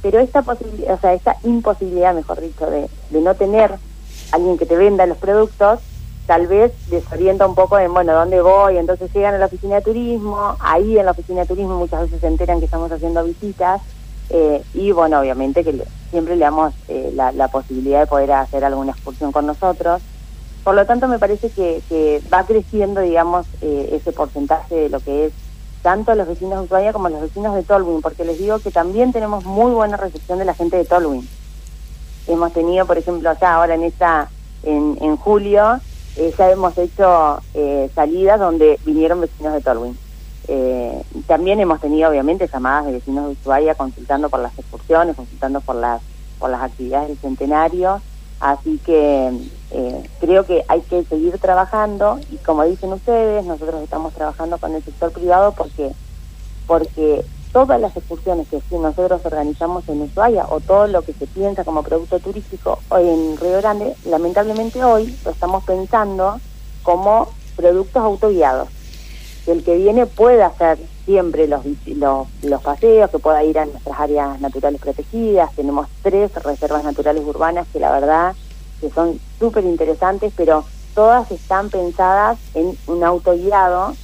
pero 0.00 0.18
esta 0.18 0.40
o 0.40 0.98
sea, 0.98 1.12
esta 1.12 1.36
imposibilidad, 1.44 2.14
mejor 2.14 2.40
dicho, 2.40 2.70
de, 2.70 2.88
de 3.10 3.20
no 3.20 3.34
tener 3.34 3.76
alguien 4.32 4.56
que 4.56 4.64
te 4.64 4.78
venda 4.78 5.04
los 5.04 5.18
productos, 5.18 5.80
tal 6.26 6.46
vez 6.46 6.72
desorienta 6.88 7.46
un 7.46 7.54
poco 7.54 7.78
en, 7.78 7.92
bueno, 7.92 8.12
¿dónde 8.12 8.40
voy? 8.40 8.78
Entonces 8.78 9.12
llegan 9.12 9.34
a 9.34 9.38
la 9.38 9.46
oficina 9.46 9.76
de 9.76 9.82
turismo, 9.82 10.56
ahí 10.60 10.98
en 10.98 11.04
la 11.04 11.12
oficina 11.12 11.42
de 11.42 11.46
turismo 11.46 11.76
muchas 11.76 12.02
veces 12.02 12.20
se 12.20 12.26
enteran 12.26 12.60
que 12.60 12.66
estamos 12.66 12.90
haciendo 12.92 13.24
visitas 13.24 13.80
eh, 14.30 14.62
y, 14.74 14.92
bueno, 14.92 15.20
obviamente 15.20 15.62
que 15.64 15.84
siempre 16.10 16.36
le 16.36 16.44
damos 16.44 16.72
eh, 16.88 17.12
la, 17.14 17.48
posibilidad 17.48 18.00
de 18.00 18.06
poder 18.06 18.32
hacer 18.32 18.64
alguna 18.64 18.92
excursión 18.92 19.32
con 19.32 19.46
nosotros. 19.46 20.00
Por 20.64 20.74
lo 20.74 20.86
tanto, 20.86 21.08
me 21.08 21.18
parece 21.18 21.50
que, 21.50 21.82
que 21.88 22.22
va 22.32 22.44
creciendo, 22.44 23.00
digamos, 23.00 23.46
eh, 23.60 23.90
ese 23.92 24.12
porcentaje 24.12 24.74
de 24.74 24.88
lo 24.88 25.00
que 25.00 25.26
es 25.26 25.32
tanto 25.82 26.14
los 26.14 26.28
vecinos 26.28 26.60
de 26.60 26.64
Ushuaia 26.64 26.92
como 26.92 27.08
los 27.08 27.20
vecinos 27.20 27.54
de 27.56 27.64
Tolwyn, 27.64 28.00
porque 28.00 28.24
les 28.24 28.38
digo 28.38 28.60
que 28.60 28.70
también 28.70 29.12
tenemos 29.12 29.44
muy 29.44 29.72
buena 29.72 29.96
recepción 29.96 30.38
de 30.38 30.44
la 30.44 30.54
gente 30.54 30.76
de 30.76 30.84
Tolwyn. 30.84 31.28
Hemos 32.28 32.52
tenido, 32.52 32.86
por 32.86 32.98
ejemplo, 32.98 33.28
acá 33.28 33.56
ahora 33.56 33.74
en 33.74 33.82
esta, 33.82 34.30
en, 34.62 34.96
en 35.00 35.16
julio, 35.16 35.80
eh, 36.16 36.34
ya 36.36 36.50
hemos 36.50 36.76
hecho 36.78 37.40
eh, 37.54 37.90
salidas 37.94 38.38
donde 38.38 38.78
vinieron 38.84 39.20
vecinos 39.20 39.54
de 39.54 39.60
Tolwyn. 39.60 39.96
Eh, 40.48 41.02
también 41.26 41.60
hemos 41.60 41.80
tenido, 41.80 42.10
obviamente, 42.10 42.48
llamadas 42.52 42.86
de 42.86 42.92
vecinos 42.92 43.26
de 43.26 43.32
Ushuaia 43.32 43.74
consultando 43.74 44.28
por 44.28 44.40
las 44.40 44.58
excursiones, 44.58 45.16
consultando 45.16 45.60
por 45.60 45.76
las, 45.76 46.02
por 46.38 46.50
las 46.50 46.62
actividades 46.62 47.08
del 47.08 47.18
centenario. 47.18 48.00
Así 48.40 48.80
que 48.84 49.32
eh, 49.70 50.10
creo 50.20 50.44
que 50.44 50.64
hay 50.66 50.80
que 50.80 51.04
seguir 51.04 51.38
trabajando 51.38 52.18
y 52.30 52.38
como 52.38 52.64
dicen 52.64 52.92
ustedes, 52.92 53.44
nosotros 53.44 53.82
estamos 53.82 54.12
trabajando 54.14 54.58
con 54.58 54.74
el 54.74 54.82
sector 54.82 55.12
privado 55.12 55.52
porque, 55.52 55.92
porque 56.66 57.24
todas 57.52 57.80
las 57.80 57.96
excursiones 57.96 58.48
que 58.48 58.60
nosotros 58.78 59.20
organizamos 59.24 59.88
en 59.88 60.02
Ushuaia 60.02 60.46
o 60.48 60.60
todo 60.60 60.86
lo 60.86 61.02
que 61.02 61.12
se 61.12 61.26
piensa 61.26 61.64
como 61.64 61.82
producto 61.82 62.18
turístico 62.18 62.78
hoy 62.88 63.08
en 63.08 63.36
Río 63.36 63.58
Grande, 63.58 63.94
lamentablemente 64.06 64.82
hoy 64.82 65.14
lo 65.24 65.30
estamos 65.30 65.62
pensando 65.64 66.40
como 66.82 67.28
productos 67.56 68.02
autoguiados. 68.02 68.68
Que 69.44 69.52
el 69.52 69.64
que 69.64 69.76
viene 69.76 70.06
pueda 70.06 70.46
hacer 70.46 70.78
siempre 71.04 71.48
los, 71.48 71.62
los, 71.86 72.28
los 72.42 72.62
paseos, 72.62 73.10
que 73.10 73.18
pueda 73.18 73.42
ir 73.42 73.58
a 73.58 73.66
nuestras 73.66 73.98
áreas 73.98 74.40
naturales 74.40 74.80
protegidas. 74.80 75.52
Tenemos 75.54 75.88
tres 76.02 76.32
reservas 76.44 76.84
naturales 76.84 77.24
urbanas 77.26 77.66
que 77.72 77.80
la 77.80 77.90
verdad 77.90 78.34
que 78.80 78.88
son 78.90 79.20
súper 79.38 79.64
interesantes, 79.64 80.32
pero 80.36 80.64
todas 80.94 81.30
están 81.32 81.70
pensadas 81.70 82.38
en 82.54 82.76
un 82.86 83.02
auto 83.02 83.32
guiado 83.32 83.94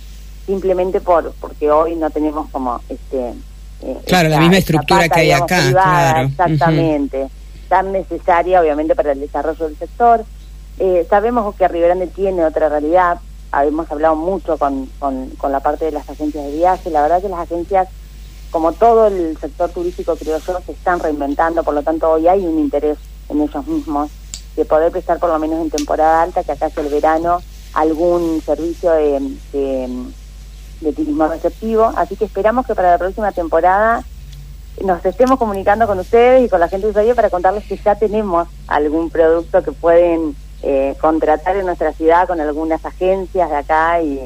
simplemente 0.49 1.01
por 1.03 1.33
porque 1.35 1.71
hoy 1.71 1.95
no 1.95 2.09
tenemos 2.09 2.49
como 2.51 2.81
este 2.89 3.35
eh, 3.83 3.99
claro 4.07 4.31
la 4.31 4.41
misma 4.41 4.57
estructura 4.57 5.07
que 5.11 5.21
hay 5.21 5.31
acá 5.31 5.71
claro. 5.71 6.27
exactamente. 6.27 7.29
Tan 7.69 7.93
necesaria 7.93 8.63
obviamente 8.63 8.97
para 8.97 9.13
el 9.13 9.21
desarrollo 9.21 9.67
del 9.69 9.77
sector. 9.77 10.25
Eh, 10.79 11.07
sabemos 11.11 11.55
que 11.55 11.69
Río 11.69 11.85
Grande 11.85 12.07
tiene 12.07 12.47
otra 12.47 12.71
realidad. 12.71 13.19
Hemos 13.53 13.91
hablado 13.93 14.17
mucho 14.17 14.57
con, 14.57 14.87
con, 14.99 15.29
con 15.37 15.53
la 15.53 15.61
parte 15.61 15.85
de 15.85 15.93
las 15.93 16.09
agencias 16.09 16.45
de 16.47 16.57
viaje 16.57 16.91
la 16.91 17.03
verdad 17.03 17.21
que 17.21 17.29
las 17.29 17.41
agencias 17.41 17.89
como 18.51 18.73
todo 18.73 19.09
el 19.09 19.37
sector 19.37 19.69
turístico 19.69 20.17
creo 20.17 20.39
yo 20.39 20.61
se 20.65 20.73
están 20.73 20.99
reinventando. 21.01 21.63
Por 21.63 21.75
lo 21.75 21.83
tanto 21.83 22.11
hoy 22.11 22.27
hay 22.27 22.47
un 22.47 22.59
interés 22.59 22.97
en 23.29 23.43
ellos 23.43 23.67
mismos 23.67 24.11
de 24.57 24.65
poder 24.65 24.91
prestar 24.91 25.19
por 25.19 25.29
lo 25.29 25.39
menos 25.39 25.61
en 25.61 25.71
temporada 25.71 26.23
alta, 26.23 26.43
que 26.43 26.53
acá 26.53 26.67
es 26.67 26.77
el 26.79 26.89
verano, 26.89 27.43
algún 27.75 28.41
servicio 28.45 28.93
de, 28.93 29.21
de, 29.53 29.89
turismo 30.81 31.29
receptivo. 31.29 31.93
Así 31.97 32.17
que 32.17 32.25
esperamos 32.25 32.67
que 32.67 32.75
para 32.75 32.93
la 32.93 32.99
próxima 32.99 33.33
temporada 33.33 34.05
nos 34.85 35.05
estemos 35.05 35.39
comunicando 35.39 35.87
con 35.87 35.99
ustedes 35.99 36.47
y 36.47 36.49
con 36.49 36.61
la 36.61 36.69
gente 36.69 36.87
de 36.87 36.91
Ushuaia 36.91 37.15
para 37.15 37.31
contarles 37.31 37.65
que 37.65 37.77
ya 37.77 37.97
tenemos 37.97 38.49
algún 38.67 39.11
producto 39.11 39.63
que 39.63 39.73
pueden 39.73 40.37
eh, 40.61 40.97
contratar 41.01 41.57
en 41.57 41.67
nuestra 41.67 41.93
ciudad 41.93 42.27
con 42.27 42.41
algunas 42.41 42.85
agencias 42.85 43.49
de 43.49 43.57
acá 43.57 44.03
y, 44.03 44.19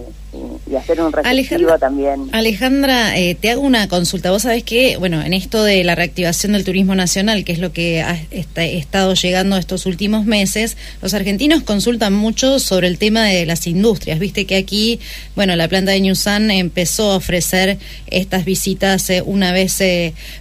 hacer 0.74 1.02
un 1.02 1.12
receptivo 1.12 1.78
también. 1.78 2.30
Alejandra, 2.32 3.18
eh, 3.18 3.34
te 3.34 3.50
hago 3.50 3.60
una 3.60 3.86
consulta. 3.88 4.30
Vos 4.30 4.42
sabés 4.42 4.64
que, 4.64 4.96
bueno, 4.96 5.20
en 5.20 5.34
esto 5.34 5.62
de 5.62 5.84
la 5.84 5.94
reactivación 5.94 6.52
del 6.54 6.64
turismo 6.64 6.94
nacional, 6.94 7.44
que 7.44 7.52
es 7.52 7.58
lo 7.58 7.74
que 7.74 8.00
ha 8.00 8.18
estado 8.32 9.12
llegando 9.12 9.58
estos 9.58 9.84
últimos 9.84 10.24
meses, 10.24 10.78
los 11.02 11.12
argentinos 11.12 11.62
consultan 11.62 12.14
mucho 12.14 12.58
sobre 12.58 12.88
el 12.88 12.96
tema 12.96 13.24
de 13.24 13.44
las 13.44 13.66
industrias. 13.66 14.18
Viste 14.18 14.46
que 14.46 14.56
aquí, 14.56 14.98
bueno, 15.36 15.54
la 15.56 15.68
planta 15.68 15.92
de 15.92 16.00
Newsan 16.00 16.50
empezó 16.50 17.12
a 17.12 17.16
ofrecer 17.16 17.76
estas 18.06 18.46
visitas 18.46 19.10
eh, 19.10 19.22
una 19.24 19.52
vez 19.52 19.82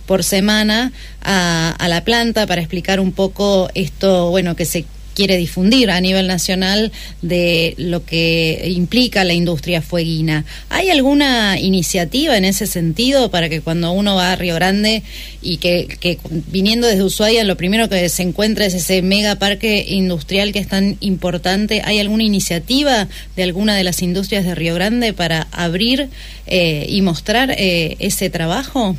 por 0.06 0.24
semana 0.24 0.94
a, 1.22 1.76
a 1.78 1.88
la 1.90 2.06
planta 2.06 2.48
para 2.48 2.62
explicar 2.62 3.02
un 3.02 3.12
poco 3.12 3.68
esto, 3.76 4.30
bueno, 4.30 4.56
que 4.56 4.64
se 4.64 4.86
quiere 5.14 5.38
difundir 5.38 5.92
a 5.92 6.02
nivel 6.02 6.28
nacional 6.28 6.92
de 7.22 7.76
lo 7.78 8.06
que 8.06 8.72
implica 8.76 9.24
la 9.24 9.34
industria 9.34 9.82
fueguina. 9.82 10.46
¿Hay 10.70 10.90
alguna 10.90 11.60
iniciativa 11.60 12.38
en 12.38 12.46
ese 12.46 12.68
sentido 12.68 13.30
para 13.32 13.50
que 13.50 13.62
cuando 13.62 13.92
uno 13.92 14.16
va 14.16 14.32
a 14.32 14.36
Río 14.36 14.56
Grande 14.56 15.04
y 15.42 15.58
que, 15.58 16.18
viniendo 16.48 16.88
desde 16.88 17.04
Ushuaia 17.04 17.44
lo 17.44 17.58
primero 17.58 17.90
que 17.90 18.08
se 18.10 18.24
encuentra 18.24 18.66
es 18.66 18.74
ese 18.74 19.02
mega 19.02 19.36
parque 19.36 19.86
industrial 19.88 20.52
que 20.52 20.60
es 20.60 20.68
tan 20.68 20.98
importante? 21.00 21.82
¿Hay 21.84 22.00
alguna 22.00 22.24
iniciativa 22.24 23.08
de 23.36 23.44
alguna 23.44 23.76
de 23.76 23.84
las 23.84 24.02
industrias 24.02 24.46
de 24.46 24.56
Río 24.56 24.76
Grande 24.76 25.14
para 25.14 25.48
abrir 25.52 26.10
eh, 26.48 26.86
y 26.90 27.02
mostrar 27.02 27.52
eh, 27.52 27.98
ese 28.00 28.30
trabajo? 28.30 28.96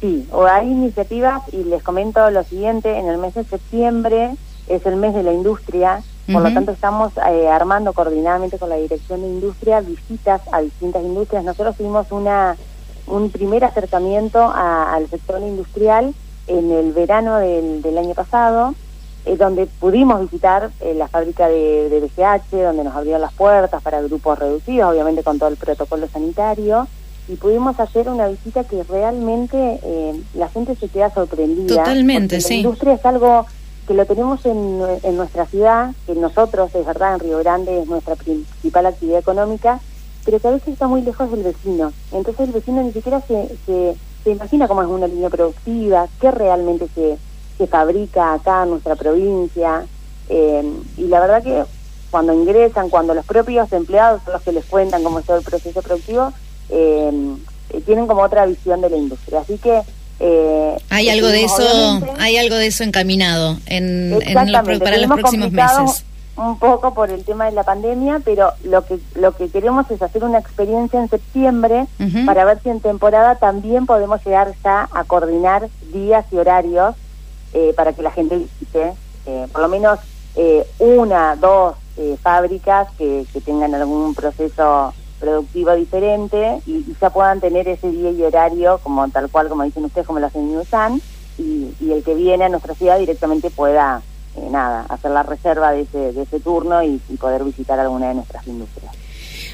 Sí, 0.00 0.26
o 0.30 0.44
hay 0.44 0.66
iniciativas 0.66 1.42
y 1.52 1.64
les 1.64 1.82
comento 1.82 2.30
lo 2.30 2.44
siguiente, 2.44 2.96
en 2.96 3.08
el 3.08 3.18
mes 3.18 3.34
de 3.34 3.44
septiembre 3.44 4.36
es 4.68 4.84
el 4.86 4.96
mes 4.96 5.14
de 5.14 5.22
la 5.22 5.32
industria, 5.32 6.02
por 6.32 6.42
lo 6.42 6.52
tanto 6.52 6.72
estamos 6.72 7.12
eh, 7.30 7.48
armando 7.48 7.92
coordinadamente 7.92 8.58
con 8.58 8.68
la 8.68 8.76
Dirección 8.76 9.22
de 9.22 9.28
Industria 9.28 9.80
visitas 9.80 10.40
a 10.50 10.60
distintas 10.60 11.04
industrias. 11.04 11.44
Nosotros 11.44 11.76
tuvimos 11.76 12.10
una 12.10 12.56
un 13.06 13.30
primer 13.30 13.62
acercamiento 13.64 14.52
al 14.52 15.08
sector 15.08 15.40
industrial 15.40 16.12
en 16.48 16.72
el 16.72 16.92
verano 16.92 17.36
del, 17.36 17.96
año 17.96 18.14
pasado, 18.14 18.74
eh, 19.24 19.36
donde 19.36 19.66
pudimos 19.66 20.20
visitar 20.20 20.70
eh, 20.80 20.92
la 20.94 21.06
fábrica 21.06 21.46
de, 21.46 21.88
de 21.88 22.00
BCH, 22.00 22.50
donde 22.50 22.82
nos 22.82 22.96
abrieron 22.96 23.20
las 23.20 23.32
puertas 23.32 23.80
para 23.80 24.02
grupos 24.02 24.40
reducidos, 24.40 24.90
obviamente 24.90 25.22
con 25.22 25.38
todo 25.38 25.50
el 25.50 25.56
protocolo 25.56 26.08
sanitario, 26.08 26.88
y 27.28 27.36
pudimos 27.36 27.78
hacer 27.78 28.08
una 28.08 28.26
visita 28.26 28.64
que 28.64 28.82
realmente 28.82 29.80
la 30.34 30.48
gente 30.48 30.74
se 30.74 30.88
queda 30.88 31.10
sorprendida. 31.10 31.76
Totalmente, 31.76 32.40
sí. 32.40 32.54
La 32.54 32.60
industria 32.60 32.94
es 32.94 33.06
algo 33.06 33.46
que 33.86 33.94
lo 33.94 34.04
tenemos 34.04 34.44
en, 34.46 34.82
en 35.02 35.16
nuestra 35.16 35.46
ciudad, 35.46 35.92
que 36.06 36.14
nosotros, 36.14 36.74
es 36.74 36.84
verdad, 36.84 37.14
en 37.14 37.20
Río 37.20 37.38
Grande 37.38 37.82
es 37.82 37.88
nuestra 37.88 38.16
principal 38.16 38.86
actividad 38.86 39.20
económica, 39.20 39.80
pero 40.24 40.40
que 40.40 40.48
a 40.48 40.50
veces 40.50 40.68
está 40.68 40.88
muy 40.88 41.02
lejos 41.02 41.30
del 41.30 41.44
vecino. 41.44 41.92
Entonces 42.12 42.48
el 42.48 42.52
vecino 42.52 42.82
ni 42.82 42.92
siquiera 42.92 43.20
se, 43.20 43.56
se, 43.64 43.96
se 44.24 44.30
imagina 44.30 44.66
cómo 44.66 44.82
es 44.82 44.88
una 44.88 45.06
línea 45.06 45.30
productiva, 45.30 46.08
qué 46.20 46.32
realmente 46.32 46.88
se, 46.94 47.16
se 47.56 47.66
fabrica 47.66 48.34
acá 48.34 48.64
en 48.64 48.70
nuestra 48.70 48.96
provincia. 48.96 49.86
Eh, 50.28 50.64
y 50.96 51.04
la 51.04 51.20
verdad 51.20 51.42
que 51.42 51.64
cuando 52.10 52.32
ingresan, 52.32 52.88
cuando 52.88 53.14
los 53.14 53.24
propios 53.24 53.72
empleados 53.72 54.22
son 54.24 54.32
los 54.32 54.42
que 54.42 54.52
les 54.52 54.64
cuentan 54.64 55.04
cómo 55.04 55.20
es 55.20 55.26
todo 55.26 55.38
el 55.38 55.44
proceso 55.44 55.80
productivo, 55.80 56.32
eh, 56.70 57.36
tienen 57.84 58.06
como 58.06 58.22
otra 58.22 58.46
visión 58.46 58.80
de 58.80 58.90
la 58.90 58.96
industria. 58.96 59.40
Así 59.40 59.58
que 59.58 59.82
eh, 60.18 60.76
hay 60.88 61.10
algo 61.10 61.28
de 61.28 61.44
eso, 61.44 62.00
hay 62.18 62.36
algo 62.38 62.56
de 62.56 62.66
eso 62.66 62.84
encaminado 62.84 63.58
en, 63.66 64.18
para 64.34 64.98
los 64.98 65.10
próximos 65.12 65.52
meses. 65.52 66.04
Un 66.36 66.58
poco 66.58 66.92
por 66.92 67.10
el 67.10 67.24
tema 67.24 67.46
de 67.46 67.52
la 67.52 67.62
pandemia, 67.62 68.20
pero 68.22 68.52
lo 68.62 68.84
que 68.84 68.98
lo 69.14 69.32
que 69.32 69.48
queremos 69.48 69.90
es 69.90 70.02
hacer 70.02 70.22
una 70.22 70.38
experiencia 70.38 71.00
en 71.00 71.08
septiembre 71.08 71.86
para 72.26 72.44
ver 72.44 72.60
si 72.62 72.68
en 72.68 72.80
temporada 72.80 73.36
también 73.36 73.86
podemos 73.86 74.22
llegar 74.24 74.52
ya 74.62 74.86
a 74.92 75.04
coordinar 75.04 75.68
días 75.94 76.26
y 76.30 76.36
horarios 76.36 76.94
eh, 77.54 77.72
para 77.74 77.94
que 77.94 78.02
la 78.02 78.10
gente 78.10 78.36
visite, 78.36 78.92
eh, 79.24 79.46
por 79.50 79.62
lo 79.62 79.68
menos 79.68 79.98
eh, 80.34 80.66
una, 80.78 81.36
dos 81.36 81.76
fábricas 82.20 82.88
que, 82.98 83.24
que 83.32 83.40
tengan 83.40 83.74
algún 83.74 84.14
proceso 84.14 84.92
productiva 85.18 85.74
diferente 85.74 86.60
y, 86.66 86.84
ya 87.00 87.10
puedan 87.10 87.40
tener 87.40 87.68
ese 87.68 87.90
día 87.90 88.10
y 88.10 88.22
horario 88.22 88.78
como 88.82 89.08
tal 89.10 89.30
cual 89.30 89.48
como 89.48 89.64
dicen 89.64 89.84
ustedes 89.84 90.06
como 90.06 90.20
lo 90.20 90.26
hacen 90.26 90.50
en 90.50 91.00
y, 91.38 91.74
y 91.80 91.92
el 91.92 92.02
que 92.02 92.14
viene 92.14 92.44
a 92.44 92.48
nuestra 92.48 92.74
ciudad 92.74 92.98
directamente 92.98 93.50
pueda 93.50 94.02
eh, 94.36 94.48
nada 94.50 94.84
hacer 94.88 95.10
la 95.12 95.22
reserva 95.22 95.72
de 95.72 95.82
ese, 95.82 96.12
de 96.12 96.22
ese 96.22 96.40
turno 96.40 96.82
y, 96.82 96.98
poder 97.18 97.42
visitar 97.44 97.80
alguna 97.80 98.08
de 98.08 98.14
nuestras 98.14 98.46
industrias. 98.46 98.92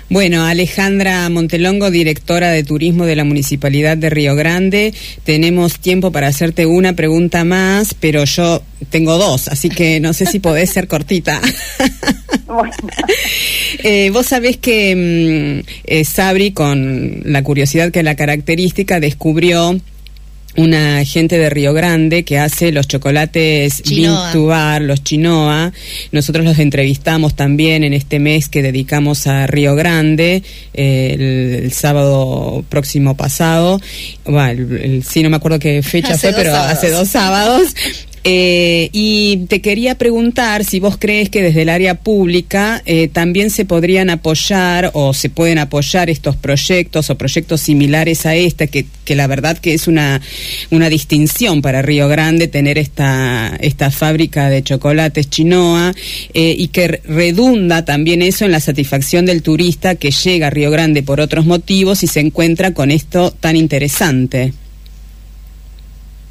Bueno, 0.09 0.45
Alejandra 0.45 1.29
Montelongo, 1.29 1.91
directora 1.91 2.51
de 2.51 2.65
turismo 2.65 3.07
de 3.07 3.17
la 3.17 3.25
Municipalidad 3.25 3.97
de 3.97 4.11
Río 4.11 4.35
Grande, 4.35 4.93
tenemos 5.25 5.79
tiempo 5.79 6.13
para 6.13 6.29
hacerte 6.29 6.67
una 6.67 6.95
pregunta 6.95 7.45
más, 7.45 7.95
pero 7.95 8.25
yo 8.25 8.63
tengo 8.91 9.17
dos, 9.17 9.49
así 9.49 9.69
que 9.69 10.01
no 10.01 10.13
sé 10.13 10.27
si 10.27 10.39
podés 10.39 10.71
ser 10.71 10.89
cortita. 10.89 11.41
Eh, 13.85 14.11
vos 14.11 14.27
sabés 14.27 14.59
que 14.59 14.95
mm, 14.95 15.69
eh, 15.85 16.05
Sabri, 16.05 16.53
con 16.53 17.23
la 17.25 17.43
curiosidad 17.43 17.91
que 17.91 18.03
la 18.03 18.15
característica, 18.15 19.01
descubrió 19.01 19.81
una 20.57 21.05
gente 21.05 21.39
de 21.39 21.49
Río 21.51 21.73
Grande 21.73 22.25
que 22.25 22.39
hace 22.39 22.73
los 22.73 22.87
chocolates 22.87 23.83
Vintubar, 23.89 24.83
los 24.83 25.03
Chinoa. 25.03 25.73
Nosotros 26.11 26.45
los 26.45 26.59
entrevistamos 26.59 27.35
también 27.35 27.85
en 27.85 27.93
este 27.93 28.19
mes 28.19 28.49
que 28.49 28.63
dedicamos 28.63 29.27
a 29.27 29.47
Río 29.47 29.75
Grande, 29.75 30.43
eh, 30.75 31.61
el, 31.63 31.73
sábado 31.73 32.65
próximo 32.69 33.17
pasado. 33.17 33.81
Bueno, 34.25 34.77
el, 34.77 35.05
sí, 35.05 35.23
no 35.23 35.31
me 35.31 35.37
acuerdo 35.37 35.59
qué 35.59 35.83
fecha 35.83 36.19
fue, 36.19 36.33
pero 36.35 36.55
hace 36.55 36.91
dos 36.91 37.09
sábados. 37.09 37.75
Eh, 38.25 38.89
y 38.93 39.47
te 39.49 39.61
quería 39.61 39.97
preguntar 39.97 40.65
si 40.65 40.79
vos 40.79 40.97
crees 40.97 41.29
que 41.29 41.43
desde 41.43 41.63
el 41.63 41.69
área 41.69 41.97
pública 41.97 42.81
eh, 42.87 43.09
también 43.09 43.51
se 43.51 43.65
podrían 43.65 44.11
apoyar 44.11 44.93
o 44.95 45.13
se 45.13 45.29
pueden 45.29 45.59
apoyar 45.59 46.09
estos 46.09 46.37
proyectos 46.37 47.11
o 47.11 47.19
proyectos 47.19 47.63
similares 47.63 48.25
a 48.25 48.37
este, 48.37 48.69
que, 48.69 48.87
que 49.05 49.17
la 49.17 49.27
verdad 49.27 49.59
que 49.59 49.75
es 49.75 49.89
una, 49.89 50.21
una 50.71 50.89
distinción 50.89 51.63
para 51.63 51.83
Río 51.83 52.07
Grande 52.07 52.47
tener 52.47 52.79
esta, 52.79 53.57
esta 53.61 53.91
fábrica 53.91 54.49
de 54.51 54.63
chocolates 54.63 55.29
chinoa 55.29 55.93
eh, 56.33 56.55
y 56.57 56.69
que 56.69 57.01
redunda 57.05 57.85
también 57.85 58.23
eso 58.23 58.45
en 58.45 58.53
la 58.53 58.61
satisfacción 58.61 59.27
del 59.27 59.43
turista 59.43 59.97
que 59.97 60.13
llega 60.13 60.47
a 60.47 60.51
Río 60.51 60.71
Grande 60.71 61.03
por 61.03 61.21
otros 61.21 61.45
motivos 61.45 62.05
y 62.05 62.07
se 62.07 62.21
encuentra 62.21 62.73
con 62.73 62.93
esto 62.93 63.33
tan 63.33 63.57
interesante. 63.57 64.53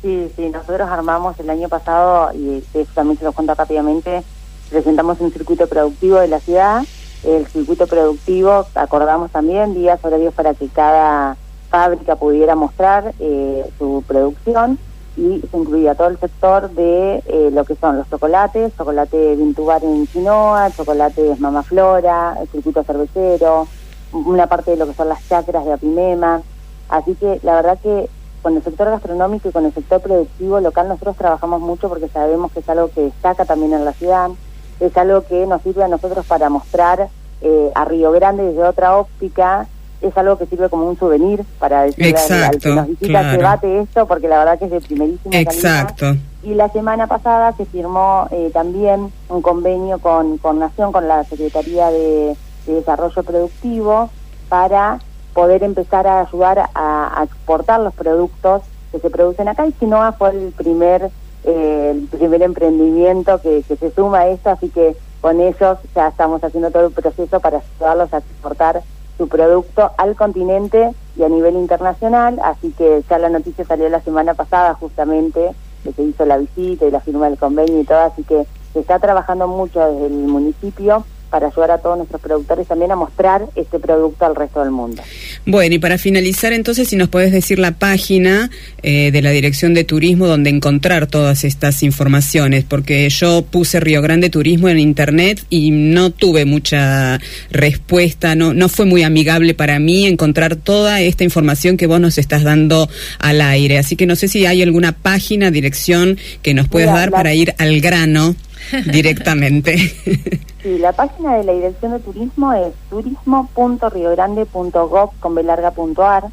Sí, 0.02 0.32
sí, 0.36 0.50
nosotros 0.50 0.90
armamos 0.90 1.40
el 1.40 1.50
año 1.50 1.70
pasado, 1.70 2.34
y 2.34 2.64
eso 2.74 2.92
también 2.96 3.20
se 3.20 3.26
lo 3.26 3.34
cuento 3.34 3.54
rápidamente, 3.54 4.24
presentamos 4.72 5.20
un 5.20 5.32
circuito 5.32 5.68
productivo 5.68 6.20
de 6.20 6.28
la 6.28 6.40
ciudad. 6.40 6.84
El 7.24 7.46
circuito 7.46 7.86
productivo 7.86 8.66
acordamos 8.74 9.30
también 9.30 9.76
días 9.76 10.04
horarios 10.04 10.34
para 10.34 10.56
que 10.56 10.68
cada 10.70 11.38
fábrica 11.70 12.16
pudiera 12.16 12.56
mostrar 12.56 13.14
eh, 13.20 13.64
su 13.78 14.04
producción 14.08 14.80
y 15.16 15.42
se 15.52 15.58
incluía 15.58 15.94
todo 15.94 16.08
el 16.08 16.18
sector 16.18 16.72
de 16.72 17.22
eh, 17.28 17.50
lo 17.54 17.64
que 17.64 17.76
son 17.76 17.98
los 17.98 18.10
chocolates, 18.10 18.76
chocolate 18.76 19.36
Vintubar 19.36 19.84
en 19.84 20.08
Quinoa, 20.08 20.72
chocolate 20.72 21.36
Mama 21.38 21.62
Flora, 21.62 22.38
el 22.42 22.48
circuito 22.48 22.84
cervecero, 22.84 23.68
una 24.14 24.48
parte 24.48 24.72
de 24.72 24.78
lo 24.78 24.88
que 24.88 24.94
son 24.94 25.10
las 25.10 25.28
chacras 25.28 25.64
de 25.64 25.74
Apimema. 25.74 26.42
Así 26.90 27.14
que 27.16 27.40
la 27.44 27.56
verdad 27.56 27.78
que 27.84 28.10
con 28.42 28.56
el 28.56 28.64
sector 28.64 28.90
gastronómico 28.90 29.50
y 29.50 29.52
con 29.52 29.66
el 29.66 29.74
sector 29.74 30.02
productivo 30.02 30.60
local 30.60 30.88
nosotros 30.88 31.16
trabajamos 31.18 31.62
mucho 31.62 31.90
porque 31.90 32.08
sabemos 32.08 32.52
que 32.52 32.60
es 32.60 32.70
algo 32.70 32.90
que 32.90 33.02
destaca 33.02 33.46
también 33.46 33.74
en 33.74 33.86
la 33.86 33.94
ciudad, 33.94 34.30
es 34.80 34.96
algo 34.98 35.24
que 35.26 35.46
nos 35.46 35.62
sirve 35.62 35.84
a 35.84 35.88
nosotros 35.88 36.26
para 36.26 36.50
mostrar 36.50 37.10
eh, 37.42 37.72
a 37.76 37.86
Río 37.86 38.12
Grande 38.12 38.44
desde 38.44 38.64
otra 38.64 38.98
óptica, 38.98 39.68
es 40.02 40.18
algo 40.18 40.38
que 40.38 40.48
sirve 40.48 40.70
como 40.70 40.88
un 40.88 40.98
souvenir 40.98 41.44
para 41.60 41.84
decirle 41.84 42.16
al, 42.18 42.60
que 42.60 42.70
nos 42.70 42.88
visita 42.88 43.32
que 43.32 43.44
bate 43.44 43.80
esto 43.82 44.08
porque 44.08 44.28
la 44.28 44.40
verdad 44.40 44.60
que 44.60 44.66
es 44.66 44.72
de 44.72 44.82
primerísima 44.82 45.38
Exacto. 45.38 46.16
Y 46.44 46.56
la 46.56 46.70
semana 46.70 47.06
pasada 47.06 47.54
se 47.54 47.66
firmó 47.66 48.28
eh, 48.32 48.50
también 48.52 49.12
un 49.30 49.42
convenio 49.44 50.00
con, 50.00 50.40
con 50.40 50.58
Nación, 50.58 50.92
con 50.92 51.08
la 51.08 51.24
Secretaría 51.26 51.92
de 51.92 52.36
Desarrollo 52.66 53.22
Productivo, 53.22 54.10
para 54.50 55.00
poder 55.34 55.64
empezar 55.64 56.08
a 56.08 56.22
ayudar 56.22 56.70
a, 56.76 57.24
exportar 57.24 57.80
los 57.80 57.94
productos 57.94 58.64
que 58.92 59.00
se 59.00 59.10
producen 59.10 59.48
acá. 59.48 59.66
Y 59.68 59.72
Sinoa 59.74 60.14
fue 60.14 60.30
el 60.32 60.52
primer 60.52 61.12
eh, 61.44 61.92
el 61.92 62.08
primer 62.08 62.44
emprendimiento 62.44 63.42
que, 63.42 63.64
se 63.64 63.92
suma 63.92 64.20
a 64.20 64.28
esto, 64.28 64.52
así 64.52 64.70
que 64.70 64.96
con 65.22 65.40
ellos 65.42 65.80
ya 65.96 66.08
estamos 66.08 66.44
haciendo 66.44 66.70
todo 66.70 66.88
el 66.88 66.94
proceso 66.94 67.40
para 67.40 67.62
ayudarlos 67.78 68.14
a 68.14 68.20
exportar 68.20 68.84
su 69.18 69.28
producto 69.28 69.92
al 69.98 70.16
continente 70.16 70.92
y 71.16 71.24
a 71.24 71.30
nivel 71.30 71.56
internacional, 71.56 72.40
así 72.44 72.72
que 72.72 73.04
ya 73.10 73.18
la 73.18 73.30
noticia 73.30 73.66
salió 73.66 73.90
la 73.90 74.02
semana 74.02 74.36
pasada 74.36 74.76
justamente, 74.76 75.52
que 75.84 75.94
se 75.94 76.04
hizo 76.04 76.26
la 76.26 76.38
visita 76.38 76.86
y 76.86 76.92
la 76.92 77.00
firma 77.00 77.28
del 77.28 77.40
convenio 77.40 77.82
y 77.82 77.86
todo, 77.86 78.00
así 78.00 78.24
que 78.24 78.46
se 78.74 78.80
está 78.80 79.00
trabajando 79.00 79.48
mucho 79.48 79.80
desde 79.80 80.08
el 80.08 80.14
municipio 80.28 81.04
para 81.32 81.48
ayudar 81.48 81.72
a 81.72 81.78
todos 81.78 81.98
nuestros 81.98 82.22
productores 82.22 82.68
también 82.68 82.92
a 82.92 82.98
mostrar 82.98 83.48
este 83.56 83.80
producto 83.80 84.26
al 84.26 84.36
resto 84.36 84.60
del 84.60 84.70
mundo. 84.70 85.02
Bueno, 85.46 85.74
y 85.74 85.80
para 85.80 85.98
finalizar 85.98 86.52
entonces, 86.52 86.90
si 86.90 86.98
nos 86.98 87.08
puedes 87.08 87.32
decir 87.32 87.58
la 87.58 87.72
página 87.72 88.52
eh, 88.84 89.12
de 89.12 89.22
la 89.22 89.32
Dirección 89.32 89.74
de 89.74 89.86
Turismo 89.86 90.28
donde 90.28 90.50
encontrar 90.50 91.08
todas 91.08 91.46
estas 91.46 91.84
informaciones, 91.84 92.66
porque 92.66 93.10
yo 93.10 93.44
puse 93.44 93.80
Río 93.80 94.02
Grande 94.02 94.30
Turismo 94.30 94.68
en 94.68 94.78
Internet 94.78 95.46
y 95.50 95.72
no 95.72 96.12
tuve 96.12 96.44
mucha 96.44 97.20
respuesta, 97.50 98.36
no, 98.36 98.54
no 98.54 98.68
fue 98.68 98.86
muy 98.86 99.04
amigable 99.04 99.54
para 99.54 99.80
mí 99.80 100.06
encontrar 100.08 100.58
toda 100.58 101.00
esta 101.00 101.24
información 101.24 101.78
que 101.78 101.88
vos 101.88 102.02
nos 102.02 102.18
estás 102.18 102.44
dando 102.44 102.90
al 103.20 103.42
aire. 103.42 103.78
Así 103.78 103.96
que 103.96 104.06
no 104.06 104.18
sé 104.18 104.28
si 104.28 104.46
hay 104.46 104.62
alguna 104.62 104.92
página, 104.92 105.50
dirección 105.50 106.18
que 106.42 106.54
nos 106.54 106.68
puedas 106.68 106.94
dar 106.94 107.10
para 107.10 107.34
ir 107.34 107.56
al 107.58 107.80
grano 107.80 108.36
directamente. 108.92 109.94
Sí, 110.62 110.78
la 110.78 110.92
página 110.92 111.38
de 111.38 111.44
la 111.44 111.54
Dirección 111.54 111.94
de 111.94 112.00
Turismo 112.00 112.54
es 112.54 112.74
turismo.riogrande.gov 112.90 115.12
con 115.20 115.36
belarga.ar. 115.36 116.26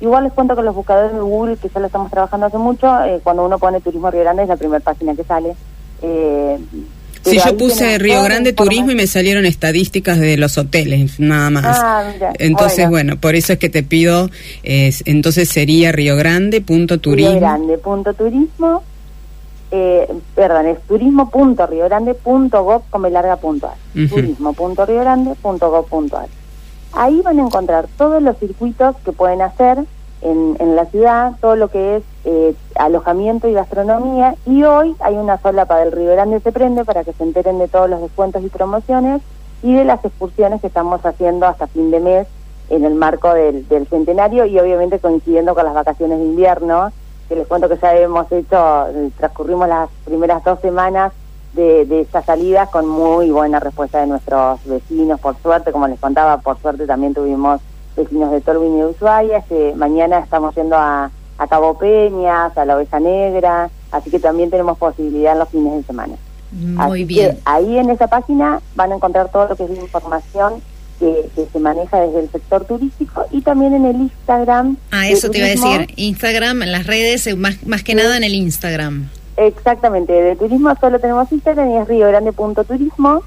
Igual 0.00 0.24
les 0.24 0.32
cuento 0.32 0.56
que 0.56 0.62
los 0.62 0.74
buscadores 0.74 1.12
de 1.12 1.20
Google, 1.20 1.56
que 1.56 1.68
ya 1.68 1.78
lo 1.80 1.86
estamos 1.86 2.10
trabajando 2.10 2.46
hace 2.46 2.58
mucho, 2.58 3.04
eh, 3.04 3.20
cuando 3.22 3.46
uno 3.46 3.58
pone 3.58 3.80
Turismo 3.80 4.10
Río 4.10 4.22
Grande 4.22 4.42
es 4.42 4.48
la 4.48 4.56
primera 4.56 4.80
página 4.80 5.14
que 5.14 5.22
sale. 5.24 5.54
Eh, 6.02 6.58
Sí, 7.24 7.38
yo 7.44 7.56
puse 7.56 7.98
Río 7.98 8.22
Grande 8.22 8.52
Turismo 8.52 8.90
y 8.90 8.94
me 8.94 9.06
salieron 9.06 9.46
estadísticas 9.46 10.18
de 10.18 10.36
los 10.36 10.58
hoteles, 10.58 11.18
nada 11.18 11.48
más. 11.48 11.78
Ah, 11.80 12.12
entonces, 12.38 12.88
bueno. 12.88 13.18
por 13.18 13.34
eso 13.34 13.54
es 13.54 13.58
que 13.58 13.70
te 13.70 13.82
pido, 13.82 14.28
es, 14.62 15.02
entonces 15.06 15.48
sería 15.48 15.90
Río 15.90 16.16
Grande 16.16 16.60
eh, 19.76 20.06
perdón, 20.36 20.66
es 20.66 20.80
turismo.riogrande.gov 20.82 22.82
con 22.90 23.12
larga 23.12 23.34
puntual. 23.34 23.74
Turismo.riogrande.gov.ar. 23.92 26.28
Ahí 26.92 27.20
van 27.22 27.40
a 27.40 27.42
encontrar 27.42 27.88
todos 27.98 28.22
los 28.22 28.38
circuitos 28.38 28.94
que 29.04 29.10
pueden 29.10 29.42
hacer 29.42 29.78
en, 30.22 30.56
en 30.60 30.76
la 30.76 30.86
ciudad, 30.86 31.32
todo 31.40 31.56
lo 31.56 31.70
que 31.70 31.96
es 31.96 32.04
eh, 32.24 32.54
alojamiento 32.76 33.48
y 33.48 33.54
gastronomía. 33.54 34.36
Y 34.46 34.62
hoy 34.62 34.94
hay 35.00 35.16
una 35.16 35.38
sola 35.38 35.64
para 35.64 35.82
el 35.82 35.90
Río 35.90 36.12
Grande 36.12 36.38
se 36.38 36.52
prende 36.52 36.84
para 36.84 37.02
que 37.02 37.12
se 37.12 37.24
enteren 37.24 37.58
de 37.58 37.66
todos 37.66 37.90
los 37.90 38.00
descuentos 38.00 38.44
y 38.44 38.48
promociones 38.50 39.22
y 39.64 39.74
de 39.74 39.84
las 39.84 40.04
excursiones 40.04 40.60
que 40.60 40.68
estamos 40.68 41.04
haciendo 41.04 41.46
hasta 41.46 41.66
fin 41.66 41.90
de 41.90 41.98
mes 41.98 42.28
en 42.70 42.84
el 42.84 42.94
marco 42.94 43.34
del, 43.34 43.66
del 43.66 43.88
centenario 43.88 44.46
y 44.46 44.56
obviamente 44.56 45.00
coincidiendo 45.00 45.56
con 45.56 45.64
las 45.64 45.74
vacaciones 45.74 46.20
de 46.20 46.26
invierno 46.26 46.92
que 47.28 47.36
les 47.36 47.46
cuento 47.46 47.68
que 47.68 47.76
ya 47.76 47.94
hemos 47.96 48.30
hecho, 48.32 48.86
transcurrimos 49.16 49.68
las 49.68 49.88
primeras 50.04 50.42
dos 50.44 50.60
semanas 50.60 51.12
de, 51.52 51.86
de 51.86 52.00
estas 52.02 52.24
salidas 52.24 52.68
con 52.68 52.86
muy 52.86 53.30
buena 53.30 53.60
respuesta 53.60 54.00
de 54.00 54.06
nuestros 54.06 54.64
vecinos, 54.64 55.20
por 55.20 55.36
suerte, 55.40 55.72
como 55.72 55.88
les 55.88 56.00
contaba, 56.00 56.38
por 56.38 56.58
suerte 56.60 56.86
también 56.86 57.14
tuvimos 57.14 57.60
vecinos 57.96 58.30
de 58.32 58.40
Tolwyn 58.40 58.76
y 58.76 58.78
de 58.80 58.86
Ushuaia, 58.86 59.38
este, 59.38 59.74
mañana 59.74 60.18
estamos 60.18 60.54
yendo 60.54 60.76
a, 60.76 61.10
a 61.38 61.46
Cabo 61.46 61.78
Peñas, 61.78 62.56
a 62.58 62.64
la 62.64 62.76
Oveja 62.76 63.00
Negra, 63.00 63.70
así 63.92 64.10
que 64.10 64.18
también 64.18 64.50
tenemos 64.50 64.78
posibilidad 64.78 65.32
en 65.32 65.38
los 65.38 65.48
fines 65.48 65.74
de 65.74 65.82
semana. 65.84 66.14
Muy 66.52 67.04
bien. 67.04 67.40
ahí 67.44 67.78
en 67.78 67.90
esa 67.90 68.06
página 68.06 68.60
van 68.76 68.92
a 68.92 68.94
encontrar 68.94 69.28
todo 69.28 69.48
lo 69.48 69.56
que 69.56 69.64
es 69.64 69.70
la 69.70 69.82
información 69.82 70.62
que, 70.98 71.30
se 71.52 71.58
maneja 71.58 72.00
desde 72.00 72.20
el 72.20 72.30
sector 72.30 72.64
turístico 72.64 73.24
y 73.30 73.40
también 73.42 73.74
en 73.74 73.84
el 73.84 73.96
Instagram. 73.96 74.76
Ah, 74.90 75.08
eso 75.08 75.30
te 75.30 75.38
iba 75.38 75.46
a 75.46 75.50
decir, 75.50 75.88
Instagram, 75.96 76.62
en 76.62 76.72
las 76.72 76.86
redes, 76.86 77.26
eh, 77.26 77.36
más, 77.36 77.66
más 77.66 77.82
que 77.82 77.94
nada 77.94 78.16
en 78.16 78.24
el 78.24 78.34
Instagram. 78.34 79.08
Exactamente, 79.36 80.12
de 80.12 80.36
turismo 80.36 80.72
solo 80.80 81.00
tenemos 81.00 81.30
Instagram 81.30 81.70
y 81.70 81.76
es 81.78 81.88
Río 81.88 82.08
Grande 82.08 82.32
Turismo. 82.66 83.22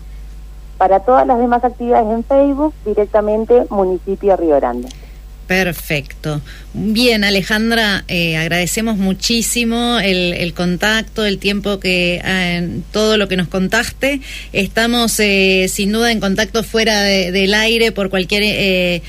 Para 0.77 0.99
todas 0.99 1.25
las 1.25 1.39
demás 1.39 1.63
actividades 1.63 2.07
en 2.13 2.23
Facebook, 2.23 2.73
directamente 2.85 3.65
municipio 3.69 4.37
Río 4.37 4.57
Grande. 4.57 4.89
Perfecto. 5.47 6.41
Bien, 6.73 7.23
Alejandra, 7.23 8.03
eh, 8.07 8.37
agradecemos 8.37 8.97
muchísimo 8.97 9.97
el, 9.99 10.53
contacto, 10.53 11.25
el 11.25 11.39
tiempo 11.39 11.79
que, 11.79 12.21
eh, 12.23 12.69
todo 12.91 13.17
lo 13.17 13.27
que 13.27 13.37
nos 13.37 13.47
contaste. 13.47 14.19
Estamos 14.53 15.19
eh, 15.19 15.67
sin 15.69 15.91
duda 15.91 16.11
en 16.11 16.19
contacto 16.19 16.63
fuera 16.63 17.01
del 17.01 17.53
aire 17.53 17.91
por 17.91 18.09
cualquier 18.09 19.01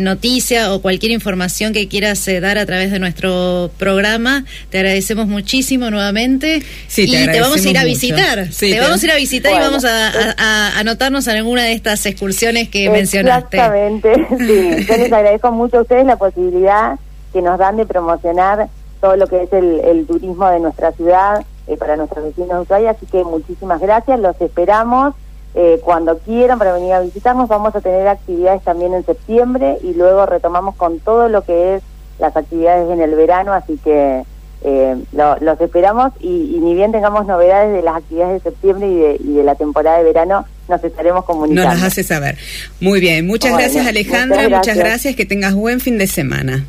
noticia 0.00 0.74
o 0.74 0.82
cualquier 0.82 1.12
información 1.12 1.72
que 1.72 1.88
quieras 1.88 2.28
dar 2.42 2.58
a 2.58 2.66
través 2.66 2.90
de 2.90 2.98
nuestro 2.98 3.70
programa. 3.78 4.44
Te 4.70 4.78
agradecemos 4.78 5.28
muchísimo 5.28 5.90
nuevamente 5.90 6.62
y 6.96 7.10
te, 7.10 7.40
vamos 7.40 7.64
a 7.64 7.70
ir 7.70 7.78
a 7.78 7.84
visitar. 7.84 8.48
te, 8.50 8.80
vamos 8.80 9.02
a 9.02 9.06
ir 9.06 9.12
a 9.12 9.16
visitar 9.16 9.52
y 9.52 9.58
vamos 9.60 9.84
a, 9.84 10.78
anotarnos 10.78 11.26
en 11.28 11.36
alguna 11.36 11.62
de 11.62 11.72
estas 11.72 12.04
excursiones 12.04 12.68
que 12.68 12.90
mencionaste. 12.90 13.56
Exactamente, 13.56 14.14
sí. 14.38 14.86
Yo 14.86 14.96
les 14.96 15.12
agradezco 15.12 15.52
mucho 15.52 15.78
a 15.78 15.83
ustedes 15.84 16.04
la 16.04 16.16
posibilidad 16.16 16.98
que 17.32 17.40
nos 17.40 17.58
dan 17.58 17.76
de 17.76 17.86
promocionar 17.86 18.68
todo 19.00 19.16
lo 19.16 19.26
que 19.26 19.42
es 19.44 19.52
el, 19.52 20.06
turismo 20.06 20.48
de 20.48 20.60
nuestra 20.60 20.92
ciudad 20.92 21.44
eh, 21.66 21.76
para 21.76 21.96
nuestros 21.96 22.24
vecinos 22.24 22.50
de 22.50 22.60
Ushuaia, 22.60 22.90
así 22.90 23.06
que 23.06 23.22
muchísimas 23.24 23.80
gracias, 23.80 24.18
los 24.18 24.38
esperamos 24.40 25.14
eh, 25.54 25.80
cuando 25.84 26.18
quieran 26.18 26.58
para 26.58 26.72
venir 26.72 26.92
a 26.94 27.00
visitarnos, 27.00 27.48
vamos 27.48 27.76
a 27.76 27.80
tener 27.80 28.08
actividades 28.08 28.62
también 28.62 28.92
en 28.92 29.04
septiembre 29.04 29.78
y 29.82 29.94
luego 29.94 30.26
retomamos 30.26 30.74
con 30.74 30.98
todo 30.98 31.28
lo 31.28 31.42
que 31.42 31.76
es 31.76 31.82
las 32.18 32.36
actividades 32.36 32.90
en 32.90 33.00
el 33.00 33.14
verano, 33.14 33.52
así 33.52 33.78
que 33.78 34.24
eh, 34.62 34.96
los 35.12 35.60
esperamos 35.60 36.12
y, 36.20 36.58
ni 36.60 36.74
bien 36.74 36.90
tengamos 36.90 37.26
novedades 37.26 37.72
de 37.72 37.82
las 37.82 37.96
actividades 37.96 38.42
de 38.42 38.50
septiembre 38.50 38.88
y 38.88 38.96
de, 38.96 39.16
y 39.20 39.32
de, 39.34 39.44
la 39.44 39.54
temporada 39.54 39.98
de 39.98 40.04
verano, 40.04 40.44
nos 40.68 40.82
estaremos 40.82 41.24
comunicando. 41.24 41.68
Nos 41.68 41.80
las 41.80 41.92
hace 41.92 42.02
saber. 42.02 42.38
Muy 42.80 43.00
bien, 43.00 43.26
muchas 43.26 43.52
gracias 43.56 43.86
Alejandra, 43.86 44.48
muchas 44.48 44.76
gracias. 44.76 45.16
que 45.16 45.24
tengas 45.24 45.54
buen 45.54 45.80
fin 45.80 45.98
de 45.98 46.06
semana. 46.06 46.64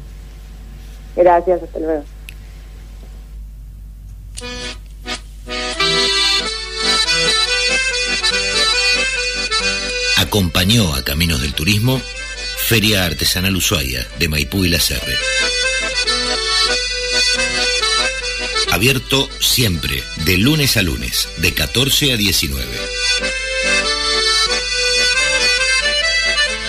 Gracias, 1.16 1.64
hasta 1.64 1.80
luego. 1.80 2.04
Acompañó 10.18 10.94
a 10.96 11.04
Caminos 11.04 11.42
del 11.42 11.54
Turismo 11.54 12.02
Feria 12.68 13.06
Artesanal 13.06 13.56
Ushuaia 13.56 14.06
de 14.18 14.28
Maipú 14.28 14.66
y 14.66 14.70
La 14.70 14.80
Serre. 14.80 15.16
Abierto 18.72 19.30
siempre, 19.40 20.04
de 20.26 20.38
lunes 20.38 20.76
a 20.76 20.82
lunes, 20.82 21.30
de 21.38 21.54
14 21.54 22.12
a 22.12 22.18
19. 22.18 22.66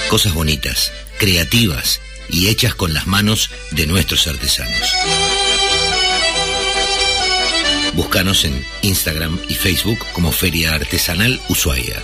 Cosas 0.09 0.35
bonitas, 0.35 0.93
creativas 1.19 2.01
y 2.29 2.49
hechas 2.49 2.75
con 2.75 2.95
las 2.95 3.07
manos 3.07 3.51
de 3.73 3.87
nuestros 3.87 4.27
artesanos. 4.27 4.93
Búscanos 7.95 8.45
en 8.45 8.65
Instagram 8.83 9.39
y 9.49 9.55
Facebook 9.55 9.99
como 10.13 10.31
Feria 10.31 10.75
Artesanal 10.75 11.41
Ushuaia. 11.49 12.03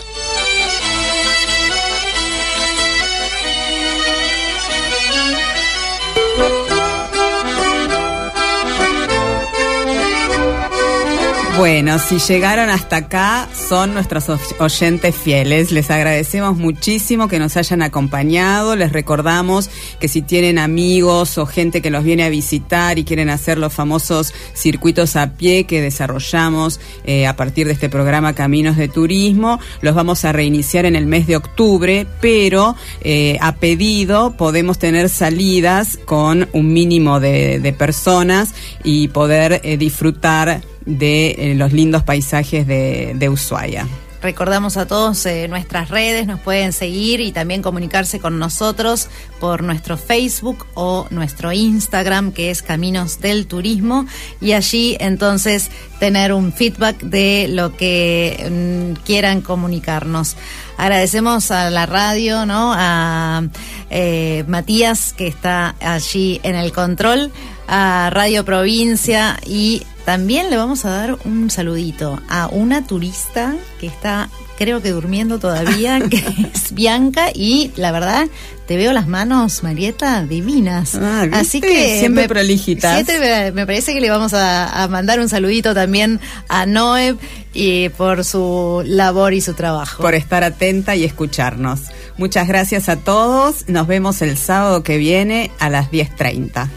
Bueno, 11.58 11.98
si 11.98 12.18
llegaron 12.18 12.70
hasta 12.70 12.96
acá, 12.96 13.46
son 13.68 13.92
nuestros 13.92 14.24
oyentes 14.58 15.14
fieles. 15.14 15.70
Les 15.70 15.90
agradecemos 15.90 16.56
muchísimo 16.56 17.28
que 17.28 17.38
nos 17.38 17.58
hayan 17.58 17.82
acompañado. 17.82 18.74
Les 18.74 18.90
recordamos 18.90 19.68
que 20.00 20.08
si 20.08 20.22
tienen 20.22 20.58
amigos 20.58 21.36
o 21.36 21.44
gente 21.44 21.82
que 21.82 21.90
los 21.90 22.04
viene 22.04 22.24
a 22.24 22.30
visitar 22.30 22.98
y 22.98 23.04
quieren 23.04 23.28
hacer 23.28 23.58
los 23.58 23.74
famosos 23.74 24.32
circuitos 24.54 25.14
a 25.14 25.34
pie 25.34 25.64
que 25.64 25.82
desarrollamos 25.82 26.80
eh, 27.04 27.26
a 27.26 27.36
partir 27.36 27.66
de 27.66 27.74
este 27.74 27.90
programa 27.90 28.34
Caminos 28.34 28.78
de 28.78 28.88
Turismo, 28.88 29.60
los 29.82 29.94
vamos 29.94 30.24
a 30.24 30.32
reiniciar 30.32 30.86
en 30.86 30.96
el 30.96 31.04
mes 31.04 31.26
de 31.26 31.36
octubre, 31.36 32.06
pero 32.22 32.76
eh, 33.02 33.36
a 33.42 33.56
pedido 33.56 34.38
podemos 34.38 34.78
tener 34.78 35.10
salidas 35.10 35.98
con 36.06 36.48
un 36.52 36.72
mínimo 36.72 37.20
de, 37.20 37.74
personas 37.78 38.54
y 38.84 39.08
poder 39.08 39.60
eh, 39.64 39.76
disfrutar 39.76 40.62
de 40.86 41.30
eh, 41.38 41.54
los 41.54 41.72
lindos 41.72 42.02
paisajes 42.02 42.66
de, 42.66 43.12
de 43.14 43.28
Ushuaia. 43.28 43.86
Recordamos 44.22 44.76
a 44.76 44.86
todos 44.86 45.26
eh, 45.26 45.48
nuestras 45.48 45.88
redes, 45.88 46.28
nos 46.28 46.38
pueden 46.38 46.72
seguir 46.72 47.20
y 47.20 47.32
también 47.32 47.60
comunicarse 47.60 48.20
con 48.20 48.38
nosotros 48.38 49.08
por 49.42 49.64
nuestro 49.64 49.96
Facebook 49.96 50.68
o 50.74 51.08
nuestro 51.10 51.50
Instagram, 51.52 52.30
que 52.30 52.52
es 52.52 52.62
Caminos 52.62 53.18
del 53.18 53.48
Turismo, 53.48 54.06
y 54.40 54.52
allí 54.52 54.96
entonces 55.00 55.68
tener 55.98 56.32
un 56.32 56.52
feedback 56.52 57.00
de 57.00 57.48
lo 57.50 57.76
que 57.76 58.94
mm, 58.96 59.02
quieran 59.02 59.40
comunicarnos. 59.40 60.36
Agradecemos 60.76 61.50
a 61.50 61.70
la 61.70 61.86
radio, 61.86 62.46
¿no? 62.46 62.72
A 62.72 63.42
eh, 63.90 64.44
Matías, 64.46 65.12
que 65.12 65.26
está 65.26 65.74
allí 65.80 66.38
en 66.44 66.54
el 66.54 66.70
control, 66.70 67.32
a 67.66 68.10
Radio 68.12 68.44
Provincia 68.44 69.40
y 69.44 69.82
también 70.04 70.50
le 70.50 70.56
vamos 70.56 70.84
a 70.84 70.90
dar 70.90 71.18
un 71.24 71.50
saludito 71.50 72.20
a 72.28 72.48
una 72.48 72.84
turista 72.84 73.54
que 73.80 73.86
está, 73.86 74.28
creo 74.58 74.82
que 74.82 74.90
durmiendo 74.90 75.38
todavía, 75.38 76.00
que 76.10 76.24
es 76.52 76.72
Bianca, 76.72 77.30
y 77.32 77.70
la 77.76 77.92
verdad, 77.92 78.28
te 78.72 78.78
veo 78.78 78.94
las 78.94 79.06
manos, 79.06 79.62
Marieta, 79.62 80.24
divinas. 80.24 80.94
Ah, 80.94 81.26
Así 81.32 81.60
que 81.60 81.98
siempre 81.98 82.26
prolijitas. 82.26 83.06
me, 83.52 83.66
parece 83.66 83.92
que 83.92 84.00
le 84.00 84.08
vamos 84.08 84.32
a, 84.32 84.88
mandar 84.90 85.20
un 85.20 85.28
saludito 85.28 85.74
también 85.74 86.20
a 86.48 86.64
Noeb 86.64 87.18
y 87.52 87.90
por 87.90 88.24
su 88.24 88.82
labor 88.86 89.34
y 89.34 89.42
su 89.42 89.52
trabajo. 89.52 90.02
Por 90.02 90.14
estar 90.14 90.42
atenta 90.42 90.96
y 90.96 91.04
escucharnos. 91.04 91.80
Muchas 92.16 92.48
gracias 92.48 92.88
a 92.88 92.96
todos. 92.96 93.68
Nos 93.68 93.86
vemos 93.86 94.22
el 94.22 94.38
sábado 94.38 94.82
que 94.82 94.96
viene 94.96 95.50
a 95.58 95.68
las 95.68 95.90
10.30. 95.90 96.70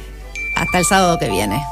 Hasta 0.57 0.77
el 0.77 0.83
sábado 0.83 1.17
que 1.17 1.29
viene. 1.29 1.63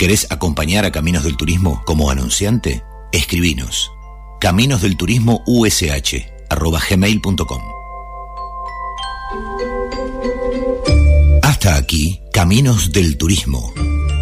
¿Querés 0.00 0.26
acompañar 0.30 0.84
a 0.84 0.90
Caminos 0.90 1.22
del 1.22 1.36
Turismo 1.36 1.84
como 1.86 2.10
anunciante? 2.10 2.82
Escribinos. 3.12 3.92
Caminos 4.40 4.82
del 4.82 4.96
Turismo 4.96 5.44
USH 5.46 6.34
gmail.com. 6.50 7.62
Hasta 11.42 11.76
aquí, 11.76 12.22
Caminos 12.32 12.92
del 12.92 13.16
Turismo, 13.16 13.72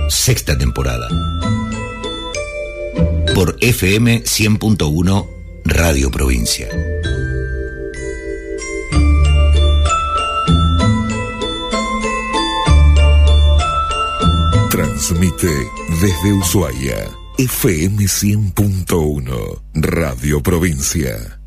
sexta 0.08 0.56
temporada. 0.56 1.08
Por 3.34 3.56
FM 3.60 4.22
100.1 4.22 5.26
Radio 5.64 6.10
Provincia. 6.10 6.68
Transmite 14.70 15.48
desde 16.00 16.32
Ushuaia, 16.32 17.10
FM 17.38 18.04
100.1, 18.04 19.62
Radio 19.74 20.42
Provincia. 20.42 21.40